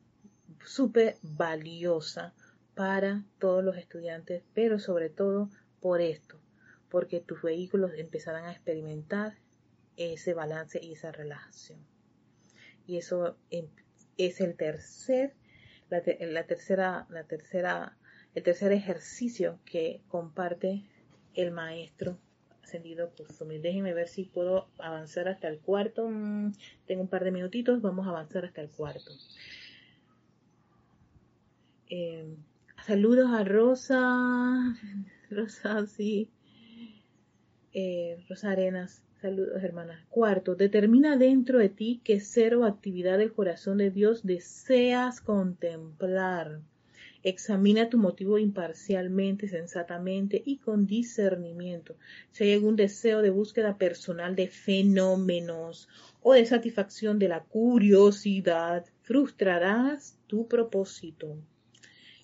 súper 0.65 1.17
valiosa 1.23 2.35
para 2.81 3.27
todos 3.39 3.63
los 3.63 3.77
estudiantes, 3.77 4.43
pero 4.55 4.79
sobre 4.79 5.11
todo 5.11 5.51
por 5.83 6.01
esto, 6.01 6.41
porque 6.89 7.21
tus 7.21 7.43
vehículos 7.43 7.93
empezarán 7.95 8.47
a 8.47 8.53
experimentar 8.53 9.37
ese 9.99 10.33
balance 10.33 10.81
y 10.83 10.95
esa 10.95 11.13
relajación. 11.13 11.79
Y 12.87 12.97
eso 12.97 13.37
em, 13.51 13.67
es 14.17 14.41
el 14.41 14.57
tercer, 14.57 15.35
la, 15.91 16.01
tercera, 16.47 17.07
la 17.11 17.25
tercera, 17.25 17.99
el 18.35 18.43
tercer 18.45 18.73
ejercicio 18.73 19.61
que 19.67 20.01
comparte 20.09 20.83
el 21.35 21.51
maestro 21.51 22.17
ascendido 22.63 23.11
Kusumi. 23.11 23.59
Déjenme 23.59 23.93
ver 23.93 24.09
si 24.09 24.25
puedo 24.25 24.71
avanzar 24.79 25.29
hasta 25.29 25.49
el 25.49 25.59
cuarto. 25.59 26.09
Mm, 26.09 26.53
tengo 26.87 27.03
un 27.03 27.09
par 27.09 27.25
de 27.25 27.31
minutitos, 27.31 27.83
vamos 27.83 28.07
a 28.07 28.09
avanzar 28.09 28.47
hasta 28.47 28.63
el 28.63 28.71
cuarto. 28.71 29.11
Em, 31.91 32.37
saludos 32.87 33.31
a 33.33 33.45
Rosa, 33.45 34.77
Rosa, 35.31 35.87
sí, 35.87 36.31
eh, 37.73 38.25
Rosa 38.29 38.51
Arenas. 38.51 39.03
Saludos, 39.21 39.63
hermanas. 39.63 40.03
Cuarto, 40.09 40.55
determina 40.55 41.19
dentro 41.19 41.59
de 41.59 41.69
ti 41.69 42.01
qué 42.03 42.21
cero 42.21 42.65
actividad 42.65 43.19
del 43.19 43.35
corazón 43.35 43.77
de 43.77 43.91
Dios 43.91 44.25
deseas 44.25 45.21
contemplar. 45.21 46.61
Examina 47.23 47.91
tu 47.91 47.99
motivo 47.99 48.39
imparcialmente, 48.39 49.47
sensatamente 49.47 50.43
y 50.43 50.57
con 50.57 50.87
discernimiento. 50.87 51.97
Si 52.31 52.45
hay 52.45 52.55
algún 52.55 52.77
deseo 52.77 53.21
de 53.21 53.29
búsqueda 53.29 53.77
personal 53.77 54.35
de 54.35 54.49
fenómenos 54.49 55.87
o 56.23 56.33
de 56.33 56.47
satisfacción 56.47 57.19
de 57.19 57.29
la 57.29 57.45
curiosidad, 57.45 58.87
frustrarás 59.03 60.17
tu 60.27 60.49
propósito. 60.49 61.37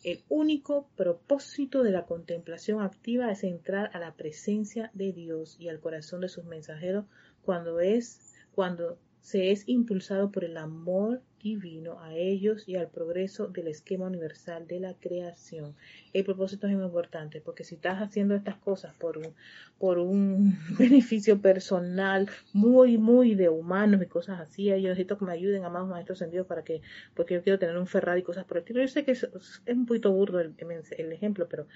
El 0.06 0.22
único 0.28 0.86
propósito 0.94 1.82
de 1.82 1.90
la 1.90 2.06
contemplación 2.06 2.80
activa 2.80 3.28
es 3.32 3.42
entrar 3.42 3.90
a 3.92 3.98
la 3.98 4.14
presencia 4.14 4.88
de 4.94 5.12
Dios 5.12 5.56
y 5.58 5.68
al 5.68 5.80
corazón 5.80 6.20
de 6.20 6.28
sus 6.28 6.44
mensajeros 6.44 7.06
cuando 7.42 7.80
es 7.80 8.32
cuando 8.54 9.00
se 9.26 9.50
es 9.50 9.64
impulsado 9.66 10.30
por 10.30 10.44
el 10.44 10.56
amor 10.56 11.20
divino 11.42 12.00
a 12.00 12.14
ellos 12.14 12.62
y 12.68 12.76
al 12.76 12.86
progreso 12.86 13.48
del 13.48 13.66
esquema 13.66 14.06
universal 14.06 14.68
de 14.68 14.78
la 14.78 14.94
creación. 14.94 15.74
El 16.12 16.24
propósito 16.24 16.68
es 16.68 16.76
muy 16.76 16.84
importante 16.84 17.40
porque 17.40 17.64
si 17.64 17.74
estás 17.74 18.00
haciendo 18.00 18.36
estas 18.36 18.54
cosas 18.54 18.94
por 18.94 19.18
un, 19.18 19.34
por 19.80 19.98
un 19.98 20.56
beneficio 20.78 21.40
personal 21.40 22.28
muy, 22.52 22.98
muy 22.98 23.34
de 23.34 23.48
humanos 23.48 24.00
y 24.00 24.06
cosas 24.06 24.38
así, 24.38 24.66
yo 24.66 24.76
necesito 24.76 25.18
que 25.18 25.24
me 25.24 25.32
ayuden, 25.32 25.64
a 25.64 25.70
más 25.70 25.88
maestros 25.88 26.20
sentidos, 26.20 26.46
para 26.46 26.62
que, 26.62 26.80
porque 27.14 27.34
yo 27.34 27.42
quiero 27.42 27.58
tener 27.58 27.76
un 27.76 27.88
Ferrari 27.88 28.20
y 28.20 28.22
cosas 28.22 28.44
por 28.44 28.58
el 28.58 28.62
estilo. 28.62 28.80
Yo 28.80 28.86
sé 28.86 29.04
que 29.04 29.10
es, 29.10 29.28
un 29.66 29.86
poquito 29.86 30.12
burdo 30.12 30.38
el, 30.38 30.54
el 30.98 31.12
ejemplo, 31.12 31.48
pero 31.48 31.66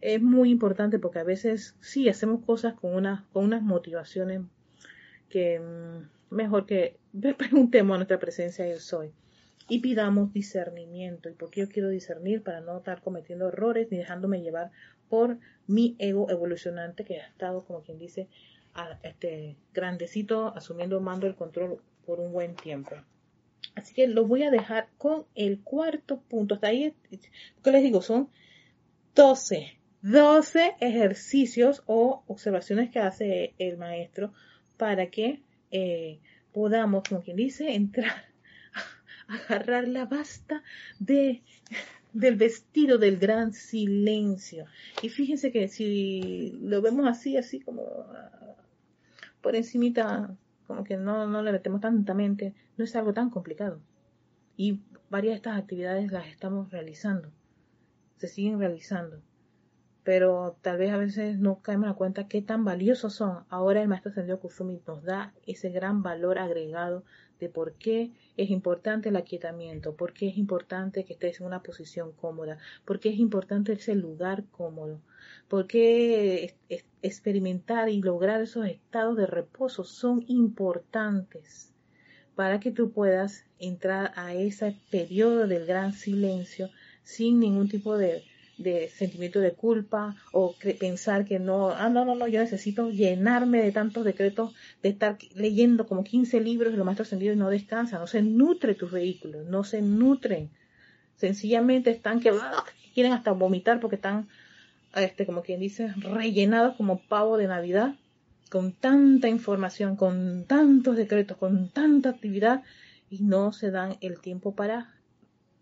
es 0.00 0.22
muy 0.22 0.48
importante 0.48 0.98
porque 0.98 1.18
a 1.18 1.24
veces 1.24 1.76
sí 1.80 2.08
hacemos 2.08 2.42
cosas 2.46 2.72
con, 2.72 2.94
una, 2.94 3.26
con 3.34 3.44
unas 3.44 3.60
motivaciones 3.60 4.40
que 5.28 5.60
mm, 5.60 6.13
mejor 6.34 6.66
que 6.66 6.98
preguntemos 7.38 7.94
a 7.94 7.98
nuestra 7.98 8.18
presencia 8.18 8.68
yo 8.68 8.78
soy 8.78 9.12
y 9.68 9.80
pidamos 9.80 10.32
discernimiento. 10.32 11.28
¿Y 11.28 11.32
porque 11.32 11.60
yo 11.60 11.68
quiero 11.68 11.88
discernir? 11.88 12.42
Para 12.42 12.60
no 12.60 12.78
estar 12.78 13.00
cometiendo 13.02 13.48
errores 13.48 13.88
ni 13.90 13.98
dejándome 13.98 14.42
llevar 14.42 14.70
por 15.08 15.38
mi 15.66 15.96
ego 15.98 16.30
evolucionante 16.30 17.04
que 17.04 17.20
ha 17.20 17.26
estado, 17.26 17.64
como 17.64 17.82
quien 17.82 17.98
dice, 17.98 18.28
a 18.74 18.98
este 19.02 19.56
grandecito 19.72 20.52
asumiendo 20.54 21.00
mando 21.00 21.26
el 21.26 21.36
control 21.36 21.80
por 22.04 22.20
un 22.20 22.32
buen 22.32 22.56
tiempo. 22.56 22.96
Así 23.74 23.94
que 23.94 24.06
lo 24.06 24.26
voy 24.26 24.42
a 24.42 24.50
dejar 24.50 24.88
con 24.98 25.26
el 25.34 25.60
cuarto 25.60 26.20
punto. 26.20 26.54
Hasta 26.54 26.68
ahí, 26.68 26.94
¿qué 27.62 27.70
les 27.70 27.82
digo? 27.82 28.02
Son 28.02 28.28
12, 29.14 29.78
12 30.02 30.76
ejercicios 30.80 31.82
o 31.86 32.22
observaciones 32.26 32.90
que 32.90 32.98
hace 32.98 33.54
el 33.58 33.78
maestro 33.78 34.32
para 34.76 35.10
que 35.10 35.40
eh, 35.70 36.20
podamos, 36.52 37.02
como 37.08 37.22
quien 37.22 37.36
dice, 37.36 37.74
entrar, 37.74 38.24
agarrar 39.28 39.88
la 39.88 40.06
basta 40.06 40.62
de, 40.98 41.42
del 42.12 42.36
vestido 42.36 42.98
del 42.98 43.18
gran 43.18 43.52
silencio. 43.52 44.66
Y 45.02 45.08
fíjense 45.08 45.52
que 45.52 45.68
si 45.68 46.58
lo 46.62 46.80
vemos 46.80 47.06
así, 47.08 47.36
así 47.36 47.60
como 47.60 47.82
ah, 48.14 48.56
por 49.40 49.56
encimita, 49.56 50.36
como 50.66 50.84
que 50.84 50.96
no, 50.96 51.26
no 51.26 51.42
le 51.42 51.52
metemos 51.52 51.80
tanta 51.80 52.14
mente, 52.14 52.54
no 52.76 52.84
es 52.84 52.94
algo 52.96 53.12
tan 53.12 53.30
complicado. 53.30 53.80
Y 54.56 54.80
varias 55.10 55.32
de 55.32 55.36
estas 55.36 55.58
actividades 55.58 56.12
las 56.12 56.28
estamos 56.28 56.70
realizando, 56.70 57.30
se 58.16 58.28
siguen 58.28 58.58
realizando 58.58 59.20
pero 60.04 60.56
tal 60.60 60.76
vez 60.76 60.92
a 60.92 60.98
veces 60.98 61.38
no 61.38 61.60
caemos 61.60 61.88
en 61.88 61.94
cuenta 61.94 62.28
qué 62.28 62.42
tan 62.42 62.62
valiosos 62.62 63.14
son. 63.14 63.44
Ahora 63.48 63.80
el 63.80 63.88
maestro 63.88 64.12
Sendio 64.12 64.38
Kusumi 64.38 64.80
nos 64.86 65.02
da 65.02 65.32
ese 65.46 65.70
gran 65.70 66.02
valor 66.02 66.38
agregado 66.38 67.04
de 67.40 67.48
por 67.48 67.72
qué 67.72 68.12
es 68.36 68.50
importante 68.50 69.08
el 69.08 69.16
aquietamiento, 69.16 69.96
por 69.96 70.12
qué 70.12 70.28
es 70.28 70.36
importante 70.36 71.04
que 71.04 71.14
estés 71.14 71.40
en 71.40 71.46
una 71.46 71.62
posición 71.62 72.12
cómoda, 72.12 72.58
por 72.84 73.00
qué 73.00 73.08
es 73.08 73.18
importante 73.18 73.72
ese 73.72 73.94
lugar 73.94 74.44
cómodo, 74.50 75.00
por 75.48 75.66
qué 75.66 76.54
experimentar 77.00 77.88
y 77.88 78.02
lograr 78.02 78.42
esos 78.42 78.66
estados 78.66 79.16
de 79.16 79.26
reposo 79.26 79.84
son 79.84 80.22
importantes 80.28 81.72
para 82.34 82.60
que 82.60 82.72
tú 82.72 82.92
puedas 82.92 83.46
entrar 83.58 84.12
a 84.16 84.34
ese 84.34 84.76
periodo 84.90 85.46
del 85.46 85.64
gran 85.66 85.92
silencio 85.92 86.68
sin 87.04 87.40
ningún 87.40 87.68
tipo 87.68 87.96
de 87.96 88.22
de 88.58 88.88
sentimiento 88.88 89.40
de 89.40 89.52
culpa 89.52 90.14
o 90.32 90.54
pensar 90.78 91.24
que 91.24 91.38
no, 91.38 91.70
ah, 91.70 91.88
no, 91.88 92.04
no, 92.04 92.14
no, 92.14 92.28
yo 92.28 92.40
necesito 92.40 92.90
llenarme 92.90 93.62
de 93.62 93.72
tantos 93.72 94.04
decretos, 94.04 94.54
de 94.82 94.90
estar 94.90 95.18
leyendo 95.34 95.86
como 95.86 96.04
15 96.04 96.40
libros 96.40 96.72
de 96.72 96.78
lo 96.78 96.84
más 96.84 96.96
trascendido 96.96 97.32
y 97.32 97.36
no 97.36 97.50
descansa, 97.50 97.98
no 97.98 98.06
se 98.06 98.22
nutre 98.22 98.74
tus 98.74 98.92
vehículos, 98.92 99.46
no 99.46 99.64
se 99.64 99.82
nutren, 99.82 100.50
sencillamente 101.16 101.90
están 101.90 102.20
que 102.20 102.32
quieren 102.94 103.12
hasta 103.12 103.32
vomitar 103.32 103.80
porque 103.80 103.96
están, 103.96 104.28
este, 104.94 105.26
como 105.26 105.42
quien 105.42 105.60
dice, 105.60 105.92
rellenados 105.96 106.76
como 106.76 107.00
pavo 107.00 107.36
de 107.36 107.48
Navidad, 107.48 107.94
con 108.50 108.72
tanta 108.72 109.28
información, 109.28 109.96
con 109.96 110.44
tantos 110.44 110.96
decretos, 110.96 111.36
con 111.36 111.70
tanta 111.70 112.10
actividad 112.10 112.62
y 113.10 113.18
no 113.22 113.52
se 113.52 113.70
dan 113.70 113.96
el 114.00 114.20
tiempo 114.20 114.54
para 114.54 114.93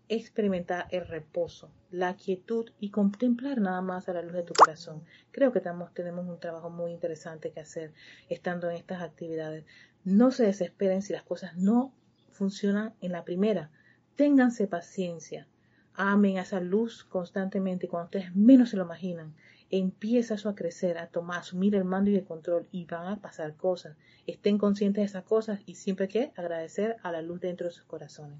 experimentar 0.09 0.87
el 0.91 1.07
reposo, 1.07 1.71
la 1.89 2.15
quietud 2.15 2.69
y 2.79 2.89
contemplar 2.89 3.59
nada 3.59 3.81
más 3.81 4.09
a 4.09 4.13
la 4.13 4.21
luz 4.21 4.33
de 4.33 4.43
tu 4.43 4.53
corazón. 4.53 5.03
Creo 5.31 5.51
que 5.51 5.61
tenemos, 5.61 6.27
un 6.27 6.39
trabajo 6.39 6.69
muy 6.69 6.91
interesante 6.91 7.51
que 7.51 7.61
hacer 7.61 7.93
estando 8.29 8.69
en 8.69 8.75
estas 8.77 9.01
actividades. 9.01 9.65
No 10.03 10.31
se 10.31 10.45
desesperen 10.45 11.01
si 11.01 11.13
las 11.13 11.23
cosas 11.23 11.55
no 11.57 11.93
funcionan 12.31 12.93
en 13.01 13.11
la 13.11 13.23
primera. 13.23 13.71
Ténganse 14.15 14.67
paciencia. 14.67 15.47
Amen 15.95 16.37
a 16.37 16.41
esa 16.41 16.59
luz 16.59 17.03
constantemente 17.03 17.87
cuando 17.87 18.05
ustedes 18.05 18.35
menos 18.35 18.69
se 18.71 18.77
lo 18.77 18.83
imaginan. 18.83 19.35
Empieza 19.75 20.35
eso 20.35 20.49
a 20.49 20.55
crecer, 20.55 20.99
a 20.99 21.07
tomar, 21.07 21.37
a 21.37 21.39
asumir 21.39 21.73
el 21.73 21.83
mando 21.83 22.11
y 22.11 22.15
el 22.15 22.25
control 22.25 22.67
y 22.71 22.85
van 22.85 23.07
a 23.07 23.19
pasar 23.19 23.55
cosas. 23.55 23.97
Estén 24.27 24.59
conscientes 24.59 25.01
de 25.01 25.05
esas 25.05 25.23
cosas 25.23 25.61
y 25.65 25.73
siempre 25.73 26.07
que 26.07 26.31
agradecer 26.35 26.97
a 27.01 27.11
la 27.11 27.23
luz 27.23 27.41
dentro 27.41 27.65
de 27.65 27.73
sus 27.73 27.83
corazones. 27.83 28.37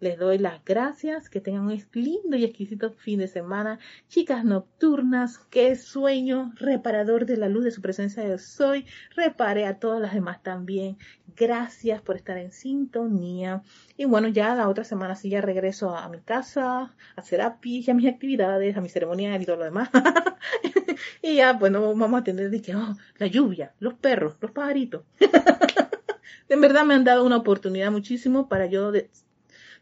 Les 0.00 0.18
doy 0.18 0.38
las 0.38 0.64
gracias, 0.64 1.30
que 1.30 1.40
tengan 1.40 1.66
un 1.66 1.82
lindo 1.92 2.36
y 2.36 2.44
exquisito 2.44 2.92
fin 2.92 3.20
de 3.20 3.28
semana. 3.28 3.78
Chicas 4.08 4.44
nocturnas, 4.44 5.38
qué 5.50 5.76
sueño 5.76 6.52
reparador 6.56 7.26
de 7.26 7.36
la 7.36 7.48
luz 7.48 7.64
de 7.64 7.70
su 7.70 7.80
presencia 7.80 8.22
de 8.22 8.38
soy. 8.38 8.86
Repare 9.14 9.66
a 9.66 9.78
todas 9.78 10.00
las 10.00 10.12
demás 10.12 10.42
también. 10.42 10.98
Gracias 11.36 12.02
por 12.02 12.16
estar 12.16 12.38
en 12.38 12.52
sintonía. 12.52 13.62
Y 13.96 14.04
bueno, 14.04 14.28
ya 14.28 14.54
la 14.54 14.68
otra 14.68 14.84
semana 14.84 15.14
sí 15.14 15.30
ya 15.30 15.40
regreso 15.40 15.96
a, 15.96 16.08
mi 16.08 16.20
casa, 16.20 16.94
a 17.16 17.56
y 17.62 17.90
a 17.90 17.94
mis 17.94 18.08
actividades, 18.08 18.76
a 18.76 18.80
mi 18.80 18.88
ceremonia 18.88 19.36
y 19.36 19.44
todo 19.44 19.56
lo 19.56 19.64
demás. 19.64 19.90
y 21.22 21.36
ya, 21.36 21.52
bueno, 21.54 21.94
vamos 21.94 22.14
a 22.14 22.18
atender 22.18 22.50
de 22.50 22.74
oh, 22.74 22.96
la 23.18 23.26
lluvia, 23.26 23.74
los 23.80 23.94
perros, 23.94 24.36
los 24.40 24.50
pajaritos. 24.50 25.04
en 26.48 26.60
verdad 26.60 26.84
me 26.84 26.94
han 26.94 27.04
dado 27.04 27.24
una 27.24 27.36
oportunidad 27.36 27.90
muchísimo 27.90 28.48
para 28.48 28.66
yo 28.66 28.92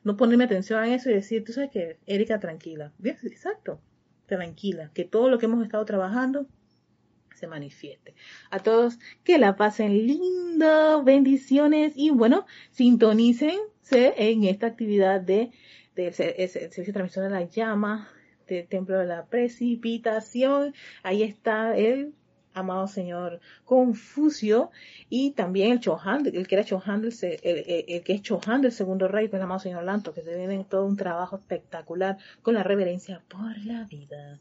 no 0.04 0.16
ponerme 0.16 0.44
atención 0.44 0.82
a 0.82 0.94
eso 0.94 1.10
y 1.10 1.14
decir, 1.14 1.44
tú 1.44 1.52
sabes 1.52 1.70
que, 1.70 1.98
Erika, 2.06 2.40
tranquila. 2.40 2.92
Exacto, 3.02 3.80
tranquila, 4.26 4.90
que 4.94 5.04
todo 5.04 5.28
lo 5.28 5.38
que 5.38 5.46
hemos 5.46 5.62
estado 5.64 5.84
trabajando 5.84 6.46
se 7.34 7.46
manifieste. 7.46 8.14
A 8.50 8.60
todos 8.60 8.98
que 9.24 9.38
la 9.38 9.56
pasen 9.56 10.06
lindo, 10.06 11.02
bendiciones 11.02 11.92
y 11.96 12.10
bueno, 12.10 12.46
sintonícense 12.70 14.14
en 14.16 14.44
esta 14.44 14.66
actividad 14.66 15.20
de, 15.20 15.50
de, 15.94 16.12
servicio 16.12 16.84
de 16.84 16.92
transmisión 16.92 17.24
de 17.24 17.30
la 17.30 17.42
llama, 17.42 18.08
del 18.54 18.68
templo 18.68 18.98
de 18.98 19.06
la 19.06 19.26
precipitación. 19.26 20.74
Ahí 21.02 21.22
está 21.22 21.76
el 21.76 22.14
amado 22.54 22.86
señor 22.88 23.40
Confucio, 23.64 24.70
y 25.08 25.32
también 25.32 25.72
el 25.72 25.80
Chohan, 25.80 26.26
el 26.26 26.46
que 26.46 26.54
era 26.54 26.64
Chohan, 26.64 27.04
el, 27.04 28.02
que 28.02 28.12
es 28.12 28.22
Chohan 28.22 28.60
del 28.62 28.72
segundo 28.72 29.08
rey, 29.08 29.28
pues 29.28 29.40
el 29.40 29.44
amado 29.44 29.60
señor 29.60 29.84
Lanto, 29.84 30.12
que 30.12 30.22
se 30.22 30.36
viene 30.36 30.64
todo 30.68 30.84
un 30.84 30.96
trabajo 30.96 31.36
espectacular 31.36 32.18
con 32.42 32.54
la 32.54 32.62
reverencia 32.62 33.22
por 33.28 33.56
la 33.64 33.84
vida. 33.84 34.40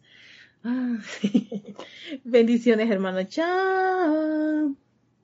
Ah, 0.64 0.98
bendiciones, 2.24 2.90
hermano. 2.92 3.24
Chao. 3.24 4.76